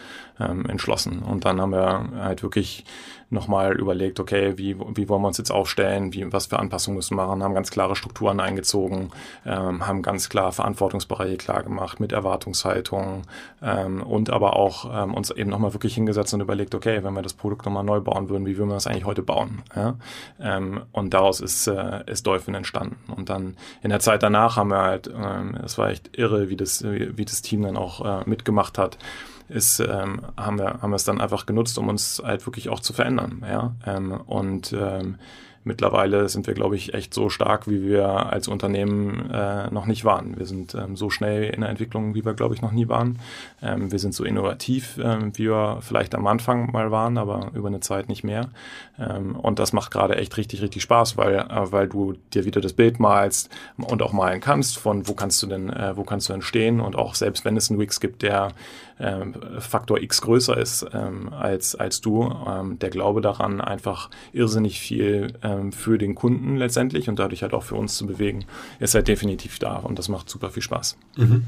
ähm, 0.41 0.67
entschlossen. 0.67 1.21
Und 1.21 1.45
dann 1.45 1.61
haben 1.61 1.73
wir 1.73 2.09
halt 2.17 2.43
wirklich 2.43 2.85
nochmal 3.33 3.79
überlegt, 3.79 4.21
okay, 4.21 4.57
wie, 4.57 4.77
wie 4.79 5.09
wollen 5.09 5.23
wir 5.23 5.29
uns 5.29 5.39
jetzt 5.39 5.51
aufstellen, 5.51 6.13
wie, 6.13 6.33
was 6.33 6.47
für 6.47 6.59
Anpassungen 6.59 6.97
müssen 6.97 7.17
wir 7.17 7.27
machen, 7.27 7.43
haben 7.43 7.55
ganz 7.55 7.71
klare 7.71 7.97
Strukturen 7.97 8.41
eingezogen, 8.41 9.11
ähm, 9.47 9.87
haben 9.87 10.03
ganz 10.03 10.29
klar 10.29 10.53
Verantwortungsbereiche 10.53 11.37
klar 11.37 11.63
gemacht 11.63 12.01
mit 12.01 12.13
Erwartungshaltung 12.13 13.23
ähm, 13.63 14.03
und 14.03 14.31
aber 14.31 14.57
auch 14.57 14.91
ähm, 14.93 15.15
uns 15.15 15.31
eben 15.31 15.51
nochmal 15.51 15.73
wirklich 15.73 15.95
hingesetzt 15.95 16.35
und 16.35 16.41
überlegt, 16.41 16.75
okay, 16.75 17.03
wenn 17.03 17.15
wir 17.15 17.23
das 17.23 17.35
Produkt 17.35 17.65
nochmal 17.65 17.85
neu 17.85 18.01
bauen 18.01 18.29
würden, 18.29 18.47
wie 18.47 18.57
würden 18.57 18.71
wir 18.71 18.75
das 18.75 18.87
eigentlich 18.87 19.07
heute 19.07 19.23
bauen? 19.23 19.63
Ja? 19.75 19.97
Ähm, 20.41 20.83
und 20.93 21.15
daraus 21.15 21.41
ist, 21.41 21.67
äh, 21.67 22.03
ist 22.07 22.27
Dolphin 22.27 22.55
entstanden. 22.55 23.13
Und 23.15 23.29
dann 23.31 23.57
in 23.83 23.91
der 23.91 24.01
Zeit 24.01 24.23
danach 24.23 24.57
haben 24.57 24.71
wir 24.71 24.83
halt, 24.83 25.09
ähm, 25.09 25.57
es 25.65 25.79
war 25.79 25.91
echt 25.91 26.17
irre, 26.17 26.49
wie 26.49 26.57
das, 26.57 26.83
wie, 26.85 27.17
wie 27.17 27.25
das 27.25 27.43
Team 27.43 27.63
dann 27.63 27.77
auch 27.77 28.05
äh, 28.05 28.29
mitgemacht 28.29 28.79
hat 28.79 28.99
ist, 29.53 29.81
ähm, 29.81 30.23
haben 30.37 30.59
wir 30.59 30.83
haben 30.83 30.91
wir 30.91 30.97
es 30.97 31.05
dann 31.05 31.21
einfach 31.21 31.47
genutzt, 31.47 31.79
um 31.79 31.89
uns 31.89 32.23
halt 32.25 32.47
wirklich 32.47 32.69
auch 32.69 32.81
zu 32.81 32.93
verändern. 32.93 33.45
Ja? 33.47 33.75
Ähm, 33.87 34.13
und 34.13 34.73
ähm, 34.73 35.17
mittlerweile 35.65 36.29
sind 36.29 36.47
wir, 36.47 36.55
glaube 36.55 36.77
ich, 36.77 36.95
echt 36.95 37.15
so 37.15 37.29
stark, 37.29 37.69
wie 37.69 37.83
wir 37.83 38.07
als 38.09 38.49
Unternehmen 38.49 39.31
äh, 39.31 39.71
noch 39.71 39.87
nicht 39.87 40.05
waren. 40.05 40.39
Wir 40.39 40.47
sind 40.47 40.75
ähm, 40.75 40.97
so 40.97 41.11
schnell 41.11 41.45
in 41.45 41.61
der 41.61 41.71
Entwicklung, 41.71 42.15
wie 42.15 42.25
wir, 42.25 42.35
glaube 42.35 42.55
ich, 42.55 42.63
noch 42.63 42.73
nie 42.73 42.89
waren. 42.89 43.19
Ähm, 43.63 43.93
wir 43.93 43.99
sind 43.99 44.15
so 44.15 44.25
innovativ, 44.25 44.99
ähm, 45.03 45.33
wie 45.37 45.49
wir 45.49 45.79
vielleicht 45.81 46.15
am 46.15 46.27
Anfang 46.27 46.73
mal 46.73 46.91
waren, 46.91 47.19
aber 47.19 47.51
über 47.55 47.69
eine 47.69 47.81
Zeit 47.81 48.09
nicht 48.09 48.25
mehr. 48.25 48.49
Ähm, 48.99 49.37
und 49.37 49.59
das 49.59 49.73
macht 49.73 49.91
gerade 49.91 50.17
echt 50.17 50.37
richtig, 50.37 50.63
richtig 50.63 50.83
Spaß, 50.83 51.17
weil, 51.17 51.35
äh, 51.35 51.73
weil 51.73 51.89
du 51.89 52.15
dir 52.35 52.45
wieder 52.45 52.61
das 52.61 52.75
Bild 52.75 53.01
malst 53.01 53.49
und 53.77 54.03
auch 54.03 54.13
malen 54.13 54.41
kannst, 54.41 54.79
von 54.79 55.09
wo 55.09 55.15
kannst 55.15 55.43
du 55.43 55.47
denn, 55.47 55.71
äh, 55.71 55.97
wo 55.97 56.05
kannst 56.05 56.29
du 56.29 56.33
denn 56.33 56.43
stehen 56.43 56.81
und 56.81 56.97
auch 56.97 57.15
selbst 57.15 57.45
wenn 57.45 57.57
es 57.57 57.71
einen 57.71 57.81
Wix 57.81 58.01
gibt, 58.01 58.23
der 58.23 58.53
ähm, 59.01 59.35
Faktor 59.59 60.01
X 60.01 60.21
größer 60.21 60.57
ist 60.57 60.87
ähm, 60.93 61.33
als, 61.33 61.75
als 61.75 62.01
du, 62.01 62.33
ähm, 62.47 62.79
der 62.79 62.91
Glaube 62.91 63.21
daran, 63.21 63.61
einfach 63.61 64.11
irrsinnig 64.33 64.81
viel 64.81 65.33
ähm, 65.43 65.73
für 65.73 65.99
den 65.99 66.15
Kunden 66.15 66.57
letztendlich 66.57 67.09
und 67.09 67.19
dadurch 67.19 67.43
halt 67.43 67.55
auch 67.55 67.65
für 67.65 67.75
uns 67.75 67.97
zu 67.97 68.07
bewegen, 68.07 68.45
ist 68.79 68.95
halt 68.95 69.09
definitiv 69.09 69.59
da 69.59 69.77
und 69.77 69.99
das 69.99 70.09
macht 70.09 70.29
super 70.29 70.51
viel 70.51 70.63
Spaß. 70.63 70.97
Mhm. 71.17 71.45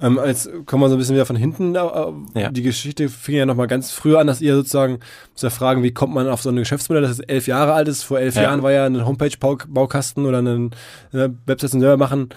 Ähm, 0.00 0.20
jetzt 0.24 0.48
kommen 0.66 0.82
wir 0.82 0.88
so 0.88 0.96
ein 0.96 0.98
bisschen 0.98 1.14
wieder 1.14 1.26
von 1.26 1.36
hinten. 1.36 1.74
Äh, 1.74 2.40
ja. 2.40 2.50
Die 2.50 2.62
Geschichte 2.62 3.08
fing 3.08 3.36
ja 3.36 3.46
nochmal 3.46 3.66
ganz 3.66 3.90
früh 3.90 4.16
an, 4.16 4.26
dass 4.26 4.40
ihr 4.40 4.54
sozusagen, 4.54 5.00
muss 5.32 5.42
ja 5.42 5.50
fragen, 5.50 5.82
wie 5.82 5.92
kommt 5.92 6.14
man 6.14 6.28
auf 6.28 6.42
so 6.42 6.50
ein 6.50 6.56
Geschäftsmodell, 6.88 7.02
das 7.02 7.20
elf 7.20 7.46
Jahre 7.46 7.72
alt 7.74 7.88
ist. 7.88 8.02
Vor 8.02 8.18
elf 8.18 8.34
ja. 8.36 8.42
Jahren 8.42 8.62
war 8.62 8.72
ja 8.72 8.86
ein 8.86 9.04
Homepage-Baukasten 9.04 10.26
oder 10.26 10.38
eine 10.38 10.70
Website 11.46 11.70
selber 11.70 11.96
machen 11.96 12.30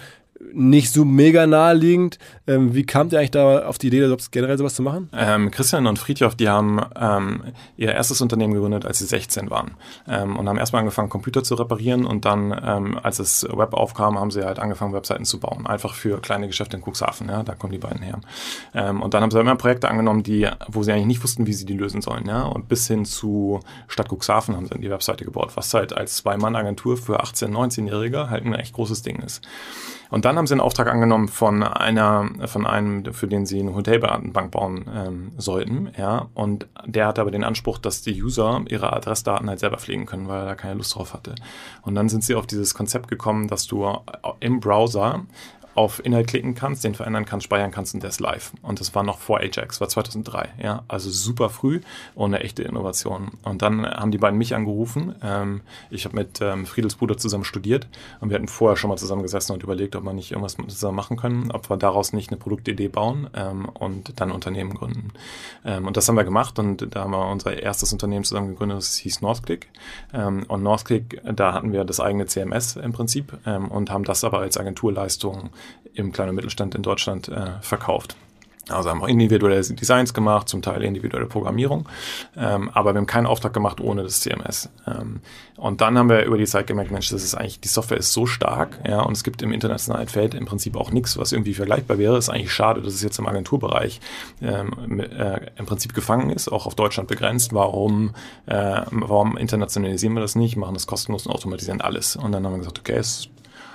nicht 0.52 0.92
so 0.92 1.04
mega 1.04 1.46
naheliegend. 1.46 2.18
Ähm, 2.46 2.74
wie 2.74 2.84
kamt 2.84 3.12
ihr 3.12 3.18
eigentlich 3.18 3.30
da 3.30 3.66
auf 3.66 3.78
die 3.78 3.88
Idee, 3.88 4.14
generell 4.30 4.58
sowas 4.58 4.74
zu 4.74 4.82
machen? 4.82 5.08
Ähm, 5.12 5.50
Christian 5.50 5.86
und 5.86 5.98
Friedhoff, 5.98 6.34
die 6.34 6.48
haben 6.48 6.80
ähm, 6.96 7.42
ihr 7.76 7.92
erstes 7.92 8.20
Unternehmen 8.20 8.54
gegründet, 8.54 8.84
als 8.84 8.98
sie 8.98 9.06
16 9.06 9.50
waren 9.50 9.72
ähm, 10.08 10.36
und 10.36 10.48
haben 10.48 10.58
erstmal 10.58 10.80
angefangen, 10.80 11.08
Computer 11.08 11.42
zu 11.42 11.54
reparieren 11.54 12.04
und 12.04 12.24
dann, 12.24 12.58
ähm, 12.64 12.98
als 13.02 13.18
das 13.18 13.46
Web 13.50 13.74
aufkam, 13.74 14.18
haben 14.18 14.30
sie 14.30 14.44
halt 14.44 14.58
angefangen, 14.58 14.92
Webseiten 14.92 15.24
zu 15.24 15.40
bauen. 15.40 15.66
Einfach 15.66 15.94
für 15.94 16.20
kleine 16.20 16.46
Geschäfte 16.46 16.76
in 16.76 16.82
Cuxhaven, 16.82 17.28
ja, 17.28 17.42
da 17.42 17.54
kommen 17.54 17.72
die 17.72 17.78
beiden 17.78 18.02
her. 18.02 18.20
Ähm, 18.74 19.02
und 19.02 19.14
dann 19.14 19.22
haben 19.22 19.30
sie 19.30 19.40
immer 19.40 19.56
Projekte 19.56 19.88
angenommen, 19.88 20.22
die, 20.22 20.48
wo 20.68 20.82
sie 20.82 20.92
eigentlich 20.92 21.06
nicht 21.06 21.22
wussten, 21.22 21.46
wie 21.46 21.52
sie 21.52 21.66
die 21.66 21.76
lösen 21.76 22.02
sollen, 22.02 22.26
ja, 22.26 22.42
und 22.42 22.68
bis 22.68 22.86
hin 22.86 23.04
zu 23.04 23.60
Stadt 23.88 24.08
Cuxhaven 24.10 24.56
haben 24.56 24.66
sie 24.66 24.78
die 24.78 24.90
Webseite 24.90 25.24
gebaut, 25.24 25.52
was 25.54 25.72
halt 25.74 25.92
als 25.92 26.16
Zwei-Mann-Agentur 26.16 26.96
für 26.96 27.22
18-, 27.22 27.48
19-Jährige 27.48 28.30
halt 28.30 28.44
ein 28.44 28.54
echt 28.54 28.74
großes 28.74 29.02
Ding 29.02 29.20
ist. 29.20 29.42
Und 30.12 30.26
dann 30.26 30.36
haben 30.36 30.46
sie 30.46 30.52
einen 30.52 30.60
Auftrag 30.60 30.88
angenommen 30.88 31.26
von 31.28 31.62
einer, 31.62 32.28
von 32.44 32.66
einem, 32.66 33.14
für 33.14 33.26
den 33.26 33.46
sie 33.46 33.60
eine 33.60 33.74
Hotelbank 33.74 34.50
bauen 34.50 34.84
ähm, 34.94 35.32
sollten, 35.38 35.90
ja. 35.96 36.28
Und 36.34 36.66
der 36.84 37.06
hatte 37.06 37.22
aber 37.22 37.30
den 37.30 37.44
Anspruch, 37.44 37.78
dass 37.78 38.02
die 38.02 38.22
User 38.22 38.62
ihre 38.68 38.92
Adressdaten 38.92 39.48
halt 39.48 39.60
selber 39.60 39.78
pflegen 39.78 40.04
können, 40.04 40.28
weil 40.28 40.40
er 40.40 40.44
da 40.44 40.54
keine 40.54 40.74
Lust 40.74 40.94
drauf 40.94 41.14
hatte. 41.14 41.34
Und 41.80 41.94
dann 41.94 42.10
sind 42.10 42.24
sie 42.24 42.34
auf 42.34 42.46
dieses 42.46 42.74
Konzept 42.74 43.08
gekommen, 43.08 43.48
dass 43.48 43.66
du 43.66 43.88
im 44.40 44.60
Browser 44.60 45.22
auf 45.74 46.04
Inhalt 46.04 46.28
klicken 46.28 46.54
kannst, 46.54 46.84
den 46.84 46.94
verändern 46.94 47.24
kannst, 47.24 47.44
speichern 47.44 47.70
kannst 47.70 47.94
und 47.94 48.02
der 48.02 48.10
ist 48.10 48.20
live. 48.20 48.52
Und 48.62 48.80
das 48.80 48.94
war 48.94 49.02
noch 49.02 49.18
vor 49.18 49.38
Ajax, 49.40 49.80
war 49.80 49.88
2003. 49.88 50.50
Ja, 50.62 50.82
also 50.88 51.10
super 51.10 51.48
früh 51.48 51.80
und 52.14 52.34
eine 52.34 52.44
echte 52.44 52.62
Innovation. 52.62 53.32
Und 53.42 53.62
dann 53.62 53.86
haben 53.86 54.10
die 54.10 54.18
beiden 54.18 54.38
mich 54.38 54.54
angerufen. 54.54 55.14
Ähm, 55.22 55.62
ich 55.90 56.04
habe 56.04 56.16
mit 56.16 56.40
ähm, 56.40 56.66
Friedels 56.66 56.96
Bruder 56.96 57.16
zusammen 57.16 57.44
studiert 57.44 57.88
und 58.20 58.28
wir 58.30 58.34
hatten 58.34 58.48
vorher 58.48 58.76
schon 58.76 58.88
mal 58.88 58.98
zusammen 58.98 59.22
gesessen 59.22 59.52
und 59.52 59.62
überlegt, 59.62 59.96
ob 59.96 60.04
man 60.04 60.16
nicht 60.16 60.32
irgendwas 60.32 60.56
zusammen 60.68 60.96
machen 60.96 61.16
können, 61.16 61.50
ob 61.50 61.70
wir 61.70 61.76
daraus 61.76 62.12
nicht 62.12 62.30
eine 62.30 62.38
Produktidee 62.38 62.88
bauen 62.88 63.30
ähm, 63.34 63.66
und 63.66 64.20
dann 64.20 64.30
Unternehmen 64.30 64.74
gründen. 64.74 65.12
Ähm, 65.64 65.86
und 65.86 65.96
das 65.96 66.08
haben 66.08 66.16
wir 66.16 66.24
gemacht 66.24 66.58
und 66.58 66.94
da 66.94 67.00
haben 67.04 67.12
wir 67.12 67.26
unser 67.26 67.60
erstes 67.62 67.92
Unternehmen 67.92 68.24
zusammen 68.24 68.48
gegründet, 68.48 68.78
das 68.78 68.96
hieß 68.96 69.22
Northclick. 69.22 69.68
Ähm, 70.12 70.44
und 70.48 70.62
Northclick, 70.62 71.20
da 71.24 71.54
hatten 71.54 71.72
wir 71.72 71.84
das 71.84 72.00
eigene 72.00 72.26
CMS 72.26 72.76
im 72.76 72.92
Prinzip 72.92 73.38
ähm, 73.46 73.70
und 73.70 73.90
haben 73.90 74.04
das 74.04 74.24
aber 74.24 74.40
als 74.40 74.58
Agenturleistung 74.58 75.50
im 75.94 76.12
kleinen 76.12 76.34
Mittelstand 76.34 76.74
in 76.74 76.82
Deutschland 76.82 77.28
äh, 77.28 77.60
verkauft. 77.60 78.16
Also 78.68 78.90
haben 78.90 79.02
auch 79.02 79.08
individuelle 79.08 79.60
Designs 79.60 80.14
gemacht, 80.14 80.48
zum 80.48 80.62
Teil 80.62 80.82
individuelle 80.82 81.26
Programmierung, 81.26 81.88
ähm, 82.36 82.70
aber 82.72 82.94
wir 82.94 82.98
haben 82.98 83.06
keinen 83.06 83.26
Auftrag 83.26 83.52
gemacht 83.52 83.80
ohne 83.80 84.04
das 84.04 84.20
CMS. 84.20 84.70
Ähm, 84.86 85.20
und 85.56 85.80
dann 85.80 85.98
haben 85.98 86.08
wir 86.08 86.24
über 86.24 86.38
die 86.38 86.44
Zeit 86.44 86.68
gemerkt, 86.68 86.92
Mensch, 86.92 87.10
das 87.10 87.24
ist 87.24 87.34
eigentlich, 87.34 87.58
die 87.58 87.68
Software 87.68 87.98
ist 87.98 88.12
so 88.12 88.24
stark, 88.24 88.78
ja, 88.88 89.00
und 89.00 89.14
es 89.14 89.24
gibt 89.24 89.42
im 89.42 89.52
internationalen 89.52 90.06
Feld 90.06 90.34
im 90.34 90.44
Prinzip 90.44 90.76
auch 90.76 90.92
nichts, 90.92 91.18
was 91.18 91.32
irgendwie 91.32 91.54
vergleichbar 91.54 91.98
wäre. 91.98 92.16
ist 92.16 92.28
eigentlich 92.28 92.52
schade, 92.52 92.82
dass 92.82 92.94
es 92.94 93.02
jetzt 93.02 93.18
im 93.18 93.26
Agenturbereich 93.26 94.00
ähm, 94.40 95.00
äh, 95.00 95.40
im 95.56 95.66
Prinzip 95.66 95.92
gefangen 95.92 96.30
ist, 96.30 96.50
auch 96.50 96.66
auf 96.66 96.76
Deutschland 96.76 97.08
begrenzt. 97.08 97.52
Warum, 97.52 98.14
äh, 98.46 98.82
warum 98.90 99.36
internationalisieren 99.36 100.14
wir 100.14 100.20
das 100.20 100.36
nicht, 100.36 100.56
machen 100.56 100.74
das 100.74 100.86
kostenlos 100.86 101.26
und 101.26 101.32
automatisieren 101.32 101.80
alles? 101.80 102.14
Und 102.14 102.30
dann 102.30 102.44
haben 102.46 102.52
wir 102.52 102.58
gesagt, 102.58 102.78
okay, 102.78 102.96
es 102.96 103.28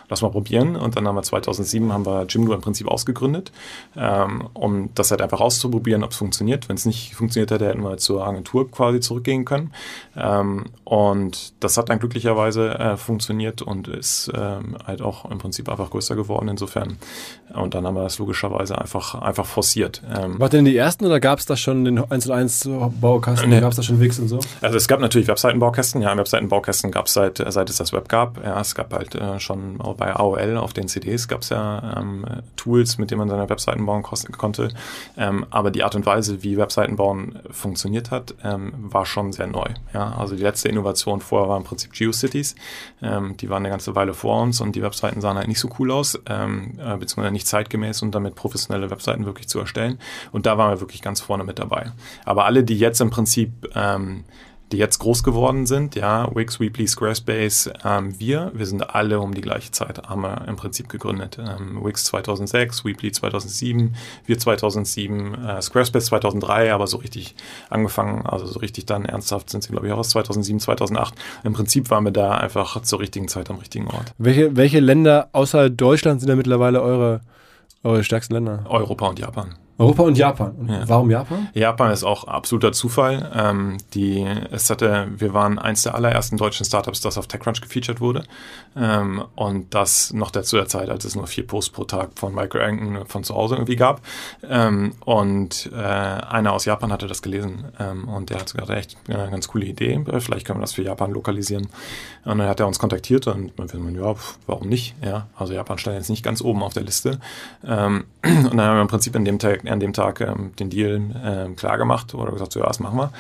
lass 0.10 0.22
mal 0.22 0.30
probieren. 0.30 0.76
Und 0.76 0.96
dann 0.96 1.08
haben 1.08 1.16
wir 1.16 1.24
2007 1.24 1.92
haben 1.92 2.06
wir 2.06 2.26
Jimdo 2.28 2.54
im 2.54 2.62
Prinzip 2.62 2.88
ausgegründet, 2.88 3.52
ähm, 3.96 4.50
um 4.54 4.90
das 4.96 5.12
halt 5.12 5.22
einfach 5.22 5.42
auszuprobieren, 5.42 6.04
ob 6.04 6.12
es 6.12 6.18
funktioniert. 6.18 6.70
Wenn 6.70 6.76
es 6.76 6.86
nicht 6.86 7.16
funktioniert 7.16 7.52
hätte, 7.52 7.68
hätten 7.68 7.84
wir 7.84 7.98
zur 7.98 8.26
Agentur 8.26 8.70
quasi 8.70 9.00
zurückgehen 9.00 9.46
können. 9.46 9.74
Ähm, 10.16 10.66
und 10.84 11.54
das 11.64 11.78
hat 11.78 11.90
dann 11.90 12.00
glücklicherweise 12.00 12.78
äh, 12.80 12.98
funktioniert 12.98 13.62
und 13.62 13.88
ist 13.88 14.32
ähm, 14.34 14.78
halt 14.86 15.02
auch 15.02 15.30
im 15.30 15.38
Prinzip 15.38 15.70
einfach 15.70 15.90
größer 15.90 16.16
geworden 16.16 16.48
insofern. 16.48 16.98
Und 17.54 17.74
dann 17.74 17.86
haben 17.86 17.96
wir 17.96 18.04
das 18.04 18.20
logischerweise 18.20 18.80
einfach, 18.80 19.16
einfach 19.16 19.46
forciert. 19.46 20.02
Ähm, 20.16 20.40
War 20.40 20.50
denn 20.50 20.66
die 20.66 20.76
ersten 20.76 21.06
oder 21.06 21.20
gab 21.20 21.40
es 21.40 21.46
da 21.46 21.56
schon 21.56 21.86
den 21.86 22.00
1 22.00 22.26
zu 22.26 22.34
1 22.34 22.70
Baukasten? 23.02 23.50
Nee. 23.50 23.62
Gab 23.62 23.72
es 23.72 23.78
da 23.78 23.84
schon 23.84 24.00
Wix 24.00 24.20
und 24.20 24.28
so? 24.28 24.40
Also 24.62 24.78
es 24.78 24.88
gab 24.88 25.00
natürlich 25.00 25.28
Webseitenbaukästen. 25.28 26.02
Ja, 26.02 26.16
Webseitenbaukästen 26.16 26.92
gab 26.92 27.08
es 27.08 27.14
seit, 27.14 27.44
seit 27.48 27.70
es 27.70 27.78
das 27.78 27.94
Web 27.94 28.10
gab. 28.10 28.44
Ja, 28.44 28.60
es 28.60 28.76
gab 28.76 28.94
halt 28.94 29.16
äh, 29.16 29.40
schon 29.40 29.80
bei 29.98 30.16
AOL 30.16 30.58
auf 30.58 30.74
den 30.74 30.88
CDs 30.88 31.28
gab 31.28 31.42
es 31.42 31.50
ja 31.50 31.98
ähm, 31.98 32.26
Tools, 32.56 32.98
mit 32.98 33.12
denen 33.12 33.20
man 33.20 33.30
seine 33.30 33.50
Webseiten 33.50 33.86
bauen 33.86 34.04
konnte. 34.04 34.70
Ähm, 35.18 35.46
aber 35.50 35.72
die 35.72 35.84
Art 35.84 35.96
und 35.96 36.06
Weise, 36.06 36.44
wie 36.44 36.58
Webseiten 36.58 36.96
bauen 36.96 37.40
funktioniert 37.50 38.12
hat, 38.12 38.36
ähm, 38.44 38.74
war 38.78 39.06
schon 39.06 39.32
sehr 39.32 39.48
neu. 39.48 39.68
Ja? 39.94 40.16
Also 40.18 40.36
die 40.36 40.44
letzte 40.44 40.70
Innovation 40.70 41.22
vorher 41.22 41.50
war 41.50 41.58
im 41.58 41.64
Prinzip 41.64 41.94
GeoCities. 41.94 42.56
Ähm, 43.02 43.36
die 43.38 43.50
waren 43.50 43.64
eine 43.64 43.70
ganze 43.70 43.96
Weile 43.96 44.14
vor 44.14 44.42
uns 44.42 44.62
und 44.62 44.76
die 44.76 44.82
Webseiten 44.82 45.22
sahen 45.22 45.38
halt 45.38 45.48
nicht 45.48 45.60
so 45.60 45.70
cool 45.80 45.92
aus, 45.92 46.20
ähm, 46.30 46.80
äh, 46.80 46.98
beziehungsweise 46.98 47.32
nicht 47.32 47.48
zeitgemäß 47.48 48.02
und 48.02 48.14
damit 48.14 48.36
professionelle 48.36 48.90
Webseiten 48.90 49.26
wirklich 49.26 49.48
zu 49.48 49.60
erstellen. 49.60 50.00
Und 50.32 50.46
da 50.46 50.58
waren 50.58 50.72
wir 50.72 50.80
wirklich 50.80 51.02
ganz 51.02 51.22
vorne 51.22 51.44
mit 51.44 51.60
dabei. 51.60 51.92
Aber 52.26 52.46
alle, 52.46 52.64
die 52.64 52.78
jetzt 52.78 53.02
im 53.02 53.10
Prinzip 53.10 53.52
ähm, 53.76 54.24
die 54.72 54.78
jetzt 54.78 55.00
groß 55.00 55.24
geworden 55.24 55.66
sind, 55.66 55.96
ja, 55.96 56.30
Wix, 56.36 56.60
Weebly, 56.60 56.88
Squarespace, 56.88 57.70
ähm, 57.86 58.20
wir, 58.20 58.52
wir 58.54 58.66
sind 58.66 58.94
alle 58.94 59.20
um 59.20 59.34
die 59.34 59.42
gleiche 59.42 59.72
Zeit, 59.72 60.10
haben 60.10 60.22
wir 60.22 60.46
im 60.48 60.58
Prinzip 60.58 60.90
gegründet. 60.90 61.38
Ähm, 61.40 61.84
Wix 61.84 62.06
2006, 62.06 62.84
Weebly 62.84 63.12
2007, 63.12 63.96
wir 64.26 64.38
2007, 64.38 65.36
äh, 65.36 65.62
Squarespace 65.62 66.06
2003, 66.08 66.74
aber 66.74 66.88
so 66.88 66.98
richtig 66.98 67.36
angefangen, 67.70 68.26
also 68.26 68.46
so 68.46 68.60
richtig 68.60 68.86
dann 68.86 69.06
ernsthaft 69.06 69.50
sind 69.50 69.64
sie, 69.64 69.72
glaube 69.72 69.88
ich, 69.88 69.94
auch 69.94 70.00
aus 70.00 70.10
2007, 70.10 70.60
2008. 70.60 71.16
Im 71.44 71.54
Prinzip 71.54 71.90
waren 71.90 72.04
wir 72.04 72.12
da 72.12 72.32
einfach 72.32 72.82
zur 72.82 73.00
richtigen 73.00 73.30
Zeit 73.30 73.50
am 73.50 73.58
richtigen 73.58 73.88
Ort. 73.88 74.14
Welche, 74.18 74.56
welche 74.58 74.82
Länder 74.82 75.30
außerhalb 75.32 75.78
Deutschland 75.78 76.20
sind 76.20 76.30
da 76.30 76.36
mittlerweile 76.36 76.82
eure, 76.82 77.22
eure 77.84 78.04
stärksten 78.04 78.34
Länder? 78.34 78.66
Europa 78.68 79.08
und 79.08 79.20
Japan. 79.20 79.56
Europa 79.80 80.04
und 80.04 80.18
Japan. 80.18 80.52
Und 80.54 80.70
ja. 80.70 80.84
Warum 80.88 81.12
Japan? 81.12 81.50
Japan 81.54 81.92
ist 81.92 82.04
auch 82.04 82.24
absoluter 82.24 82.72
Zufall. 82.72 83.32
Ähm, 83.36 83.78
die, 83.94 84.26
es 84.52 84.70
hatte, 84.70 85.08
wir 85.16 85.34
waren 85.34 85.60
eins 85.60 85.84
der 85.84 85.94
allerersten 85.94 86.38
deutschen 86.38 86.66
Startups, 86.66 87.02
das 87.02 87.18
auf 87.18 87.28
TechCrunch 87.28 87.62
gefeatured 87.62 88.02
wurde. 88.02 88.24
Ähm, 88.76 89.24
und 89.36 89.76
das 89.76 90.14
noch 90.14 90.32
dazu 90.32 90.56
der 90.56 90.68
Zeit, 90.68 90.90
als 90.90 91.06
es 91.06 91.16
nur 91.16 91.28
vier 91.28 91.46
Posts 91.46 91.72
pro 91.72 91.84
Tag 91.84 92.12
von 92.16 92.34
Michael 92.34 92.62
Rankin 92.62 93.06
von 93.06 93.24
zu 93.24 93.36
Hause 93.36 93.56
irgendwie 93.56 93.76
gab. 93.76 94.02
Ähm, 94.50 94.94
und 95.06 95.70
äh, 95.72 95.78
einer 95.78 96.54
aus 96.54 96.66
Japan 96.66 96.92
hatte 96.92 97.06
das 97.06 97.22
gelesen 97.22 97.66
ähm, 97.80 98.08
und 98.08 98.32
der 98.32 98.40
hat 98.40 98.52
gesagt, 98.52 98.70
echt 98.72 98.98
eine 99.08 99.30
ganz 99.30 99.48
coole 99.48 99.66
Idee. 99.66 100.04
Vielleicht 100.20 100.48
können 100.48 100.58
wir 100.58 100.62
das 100.62 100.74
für 100.74 100.84
Japan 100.84 101.12
lokalisieren. 101.12 101.68
Und 102.26 102.40
dann 102.40 102.48
hat 102.48 102.60
er 102.60 102.68
uns 102.68 102.80
kontaktiert 102.80 103.28
und 103.28 103.54
wir 103.58 103.68
haben 103.68 103.96
ja, 103.96 104.16
warum 104.48 104.68
nicht? 104.68 104.96
Ja, 105.04 105.28
also 105.36 105.54
Japan 105.54 105.78
stand 105.78 105.98
jetzt 105.98 106.10
nicht 106.10 106.24
ganz 106.24 106.42
oben 106.42 106.64
auf 106.64 106.74
der 106.74 106.84
Liste. 106.84 107.20
Ähm, 107.66 108.06
und 108.24 108.58
dann 108.58 108.62
haben 108.62 108.78
wir 108.78 108.82
im 108.82 108.88
Prinzip 108.88 109.16
in 109.16 109.24
dem 109.24 109.40
Tag 109.40 109.67
an 109.70 109.80
dem 109.80 109.94
Tag 109.94 110.22
ähm, 110.22 110.52
den 110.60 110.70
Deal 110.70 111.02
ähm, 111.24 111.56
klar 111.56 111.78
gemacht 111.78 112.14
oder 112.14 112.32
gesagt, 112.32 112.52
so, 112.52 112.60
ja, 112.60 112.68
das 112.68 112.80
machen 112.80 112.98
wir. 112.98 113.12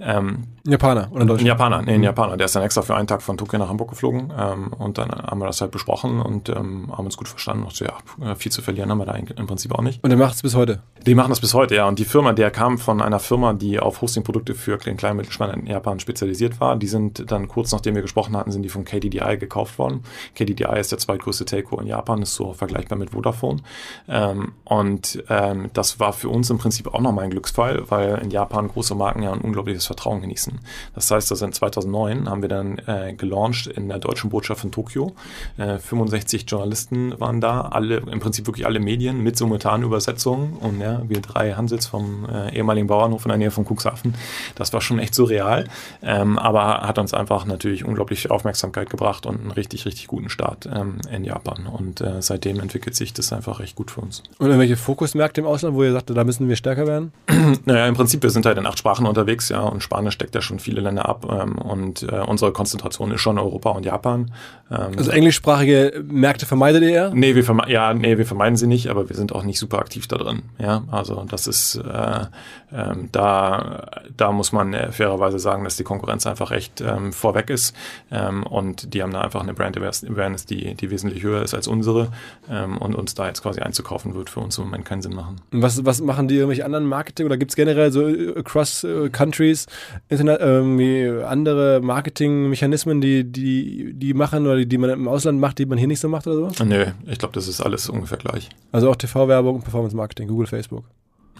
Ähm, 0.00 0.44
Japaner 0.66 1.08
oder 1.12 1.26
Deutscher? 1.26 1.44
Ein 1.44 1.46
Japaner, 1.46 1.82
nee, 1.82 1.94
ein 1.94 1.98
mhm. 1.98 2.04
Japaner. 2.04 2.36
Der 2.36 2.46
ist 2.46 2.56
dann 2.56 2.62
extra 2.62 2.82
für 2.82 2.96
einen 2.96 3.06
Tag 3.06 3.22
von 3.22 3.36
Tokio 3.36 3.58
nach 3.58 3.68
Hamburg 3.68 3.90
geflogen 3.90 4.32
ähm, 4.38 4.72
und 4.72 4.98
dann 4.98 5.10
haben 5.10 5.38
wir 5.38 5.46
das 5.46 5.60
halt 5.60 5.70
besprochen 5.70 6.20
und 6.20 6.48
ähm, 6.48 6.90
haben 6.96 7.04
uns 7.04 7.16
gut 7.16 7.28
verstanden. 7.28 7.64
Und 7.64 7.74
so, 7.74 7.84
ja, 7.84 8.34
viel 8.34 8.50
zu 8.50 8.62
verlieren 8.62 8.90
haben 8.90 8.98
wir 8.98 9.06
da 9.06 9.14
im 9.14 9.46
Prinzip 9.46 9.72
auch 9.72 9.82
nicht. 9.82 10.02
Und 10.02 10.10
der 10.10 10.18
macht 10.18 10.34
es 10.34 10.42
bis 10.42 10.54
heute? 10.54 10.82
Die 11.06 11.14
machen 11.14 11.30
das 11.30 11.40
bis 11.40 11.52
heute, 11.52 11.74
ja. 11.74 11.86
Und 11.86 11.98
die 11.98 12.04
Firma, 12.04 12.32
der 12.32 12.50
kam 12.50 12.78
von 12.78 13.02
einer 13.02 13.20
Firma, 13.20 13.52
die 13.52 13.78
auf 13.78 14.00
Hosting-Produkte 14.00 14.54
für 14.54 14.78
den 14.78 14.96
kleinen 14.96 15.16
Mittelstand 15.16 15.54
in 15.54 15.66
Japan 15.66 16.00
spezialisiert 16.00 16.60
war. 16.60 16.76
Die 16.76 16.86
sind 16.86 17.30
dann 17.30 17.48
kurz 17.48 17.72
nachdem 17.72 17.94
wir 17.94 18.02
gesprochen 18.02 18.36
hatten, 18.36 18.52
sind 18.52 18.62
die 18.62 18.68
von 18.68 18.84
KDDI 18.84 19.36
gekauft 19.38 19.78
worden. 19.78 20.02
KDDI 20.34 20.78
ist 20.78 20.92
der 20.92 20.98
zweitgrößte 20.98 21.44
Telco 21.44 21.78
in 21.78 21.86
Japan, 21.86 22.22
ist 22.22 22.34
so 22.34 22.52
vergleichbar 22.52 22.98
mit 22.98 23.10
Vodafone. 23.10 23.60
Ähm, 24.08 24.52
und 24.64 25.22
ähm, 25.28 25.70
das 25.72 25.93
war 26.00 26.12
für 26.12 26.28
uns 26.28 26.50
im 26.50 26.58
Prinzip 26.58 26.92
auch 26.92 27.00
nochmal 27.00 27.24
ein 27.24 27.30
Glücksfall, 27.30 27.90
weil 27.90 28.18
in 28.18 28.30
Japan 28.30 28.68
große 28.68 28.94
Marken 28.94 29.22
ja 29.22 29.32
ein 29.32 29.40
unglaubliches 29.40 29.86
Vertrauen 29.86 30.20
genießen. 30.20 30.60
Das 30.94 31.10
heißt, 31.10 31.30
dass 31.30 31.42
in 31.42 31.52
2009 31.52 32.28
haben 32.28 32.42
wir 32.42 32.48
dann 32.48 32.78
äh, 32.86 33.14
gelauncht 33.16 33.66
in 33.66 33.88
der 33.88 33.98
deutschen 33.98 34.30
Botschaft 34.30 34.64
in 34.64 34.72
Tokio. 34.72 35.14
Äh, 35.56 35.78
65 35.78 36.44
Journalisten 36.48 37.18
waren 37.20 37.40
da, 37.40 37.62
alle 37.62 37.96
im 37.96 38.20
Prinzip 38.20 38.46
wirklich 38.46 38.66
alle 38.66 38.80
Medien 38.80 39.22
mit 39.22 39.36
simultanen 39.36 39.86
Übersetzungen 39.86 40.54
und 40.54 40.80
ja, 40.80 41.02
wir 41.08 41.20
drei 41.20 41.52
Hansels 41.52 41.86
vom 41.86 42.28
äh, 42.28 42.54
ehemaligen 42.54 42.86
Bauernhof 42.86 43.24
in 43.24 43.28
der 43.28 43.38
Nähe 43.38 43.50
von 43.50 43.64
Cuxhaven. 43.64 44.14
Das 44.54 44.72
war 44.72 44.80
schon 44.80 44.98
echt 44.98 45.14
surreal, 45.14 45.68
ähm, 46.02 46.38
aber 46.38 46.82
hat 46.82 46.98
uns 46.98 47.14
einfach 47.14 47.44
natürlich 47.46 47.84
unglaublich 47.84 48.30
Aufmerksamkeit 48.30 48.90
gebracht 48.90 49.26
und 49.26 49.40
einen 49.40 49.50
richtig, 49.50 49.86
richtig 49.86 50.06
guten 50.08 50.28
Start 50.28 50.66
ähm, 50.66 50.98
in 51.10 51.24
Japan. 51.24 51.66
Und 51.66 52.00
äh, 52.00 52.20
seitdem 52.20 52.60
entwickelt 52.60 52.96
sich 52.96 53.12
das 53.12 53.32
einfach 53.32 53.60
recht 53.60 53.76
gut 53.76 53.90
für 53.90 54.00
uns. 54.00 54.22
Und 54.38 54.46
irgendwelche 54.46 54.76
Fokusmärkte 54.76 55.40
im 55.40 55.46
Ausland, 55.46 55.76
wo 55.76 55.83
ihr 55.86 55.92
sagt, 55.92 56.10
da 56.10 56.24
müssen 56.24 56.48
wir 56.48 56.56
stärker 56.56 56.86
werden? 56.86 57.12
naja, 57.64 57.86
im 57.86 57.94
Prinzip, 57.94 58.22
wir 58.22 58.30
sind 58.30 58.46
halt 58.46 58.58
in 58.58 58.66
acht 58.66 58.78
Sprachen 58.78 59.06
unterwegs, 59.06 59.48
ja, 59.48 59.60
und 59.60 59.82
Spanisch 59.82 60.18
deckt 60.18 60.34
ja 60.34 60.42
schon 60.42 60.58
viele 60.58 60.80
Länder 60.80 61.08
ab. 61.08 61.26
Ähm, 61.30 61.58
und 61.58 62.02
äh, 62.02 62.20
unsere 62.26 62.52
Konzentration 62.52 63.10
ist 63.12 63.20
schon 63.20 63.38
Europa 63.38 63.70
und 63.70 63.84
Japan. 63.84 64.32
Ähm, 64.70 64.92
also 64.96 65.10
englischsprachige 65.10 66.04
Märkte 66.06 66.46
vermeidet 66.46 66.82
ihr 66.82 66.90
eher? 66.90 67.10
Nee, 67.14 67.34
wir 67.34 67.44
verme 67.44 67.64
ja, 67.68 67.94
nee, 67.94 68.18
wir 68.18 68.26
vermeiden 68.26 68.56
sie 68.56 68.66
nicht, 68.66 68.88
aber 68.88 69.08
wir 69.08 69.16
sind 69.16 69.34
auch 69.34 69.42
nicht 69.42 69.58
super 69.58 69.78
aktiv 69.78 70.06
da 70.06 70.16
drin. 70.16 70.42
Ja, 70.58 70.84
also 70.90 71.24
das 71.28 71.46
ist 71.46 71.76
äh, 71.76 72.26
ähm, 72.74 73.08
da, 73.12 73.86
da 74.16 74.32
muss 74.32 74.52
man 74.52 74.74
äh, 74.74 74.90
fairerweise 74.90 75.38
sagen, 75.38 75.64
dass 75.64 75.76
die 75.76 75.84
Konkurrenz 75.84 76.26
einfach 76.26 76.50
echt 76.50 76.80
ähm, 76.80 77.12
vorweg 77.12 77.48
ist. 77.48 77.74
Ähm, 78.10 78.42
und 78.44 78.94
die 78.94 79.02
haben 79.02 79.12
da 79.12 79.20
einfach 79.20 79.42
eine 79.42 79.54
Brand 79.54 79.76
Awareness, 79.76 80.46
die, 80.46 80.74
die 80.74 80.90
wesentlich 80.90 81.22
höher 81.22 81.42
ist 81.42 81.54
als 81.54 81.68
unsere. 81.68 82.08
Ähm, 82.50 82.78
und 82.78 82.96
uns 82.96 83.14
da 83.14 83.28
jetzt 83.28 83.42
quasi 83.42 83.60
einzukaufen, 83.60 84.14
wird 84.14 84.28
für 84.28 84.40
uns 84.40 84.58
im 84.58 84.64
Moment 84.64 84.84
keinen 84.84 85.02
Sinn 85.02 85.14
machen. 85.14 85.40
Was, 85.52 85.73
was 85.84 86.00
machen 86.00 86.28
die 86.28 86.36
irgendwelche 86.36 86.64
anderen 86.64 86.86
Marketing 86.86 87.26
oder 87.26 87.36
gibt 87.36 87.52
es 87.52 87.56
generell 87.56 87.92
so 87.92 88.08
äh, 88.08 88.38
across 88.38 88.84
uh, 88.84 89.08
countries 89.10 89.66
Internet, 90.08 90.40
irgendwie 90.40 91.08
andere 91.24 91.80
Marketingmechanismen, 91.82 93.00
die, 93.00 93.24
die, 93.24 93.92
die 93.94 94.14
machen 94.14 94.46
oder 94.46 94.56
die, 94.56 94.66
die 94.66 94.78
man 94.78 94.90
im 94.90 95.08
Ausland 95.08 95.40
macht, 95.40 95.58
die 95.58 95.66
man 95.66 95.78
hier 95.78 95.88
nicht 95.88 96.00
so 96.00 96.08
macht 96.08 96.26
oder 96.26 96.50
so? 96.50 96.64
Nö, 96.64 96.86
ich 97.06 97.18
glaube, 97.18 97.34
das 97.34 97.48
ist 97.48 97.60
alles 97.60 97.88
ungefähr 97.88 98.18
gleich. 98.18 98.48
Also 98.72 98.90
auch 98.90 98.96
TV-Werbung 98.96 99.56
und 99.56 99.62
Performance 99.62 99.96
Marketing, 99.96 100.28
Google, 100.28 100.46
Facebook. 100.46 100.84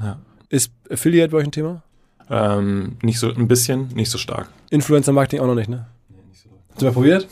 Ja. 0.01 0.19
Ist 0.49 0.73
Affiliate 0.91 1.31
bei 1.31 1.39
euch 1.39 1.45
ein 1.45 1.53
Thema? 1.53 1.83
Ähm, 2.31 2.97
nicht 3.03 3.19
so, 3.19 3.29
ein 3.29 3.49
bisschen, 3.49 3.89
nicht 3.95 4.11
so 4.11 4.19
stark. 4.19 4.49
Influencer 4.71 5.13
Marketing 5.13 5.41
auch 5.41 5.47
noch 5.47 5.55
nicht, 5.55 5.69
ne? 5.69 5.87
Hast 6.71 6.83
du 6.83 6.87
mal 6.87 6.93
probiert? 6.93 7.29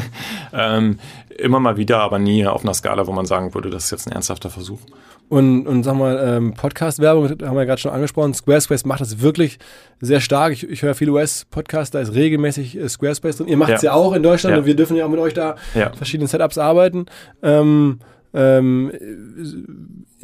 ähm, 0.52 0.98
immer 1.36 1.60
mal 1.60 1.76
wieder, 1.76 2.00
aber 2.00 2.18
nie 2.18 2.46
auf 2.46 2.62
einer 2.62 2.72
Skala, 2.72 3.06
wo 3.06 3.12
man 3.12 3.26
sagen 3.26 3.52
würde, 3.52 3.68
das 3.68 3.84
ist 3.84 3.90
jetzt 3.90 4.06
ein 4.06 4.12
ernsthafter 4.12 4.48
Versuch. 4.48 4.80
Und, 5.28 5.66
und 5.66 5.82
sag 5.82 5.94
mal, 5.94 6.18
ähm, 6.24 6.54
Podcast-Werbung 6.54 7.28
haben 7.28 7.40
wir 7.40 7.60
ja 7.60 7.64
gerade 7.64 7.80
schon 7.80 7.92
angesprochen. 7.92 8.32
Squarespace 8.32 8.86
macht 8.86 9.02
das 9.02 9.20
wirklich 9.20 9.58
sehr 10.00 10.20
stark. 10.20 10.52
Ich, 10.54 10.68
ich 10.68 10.82
höre 10.82 10.94
viele 10.94 11.12
US-Podcasts, 11.12 11.90
da 11.90 12.00
ist 12.00 12.14
regelmäßig 12.14 12.78
äh, 12.78 12.88
Squarespace 12.88 13.36
drin. 13.36 13.48
Ihr 13.48 13.58
macht 13.58 13.72
es 13.72 13.82
ja. 13.82 13.90
ja. 13.90 13.96
auch 13.96 14.14
in 14.14 14.22
Deutschland 14.22 14.54
ja. 14.54 14.60
und 14.60 14.66
wir 14.66 14.74
dürfen 14.74 14.96
ja 14.96 15.04
auch 15.04 15.10
mit 15.10 15.20
euch 15.20 15.34
da 15.34 15.56
ja. 15.74 15.92
verschiedene 15.92 16.28
Setups 16.28 16.56
arbeiten. 16.56 17.06
Ähm, 17.42 17.98
ähm, 18.32 18.92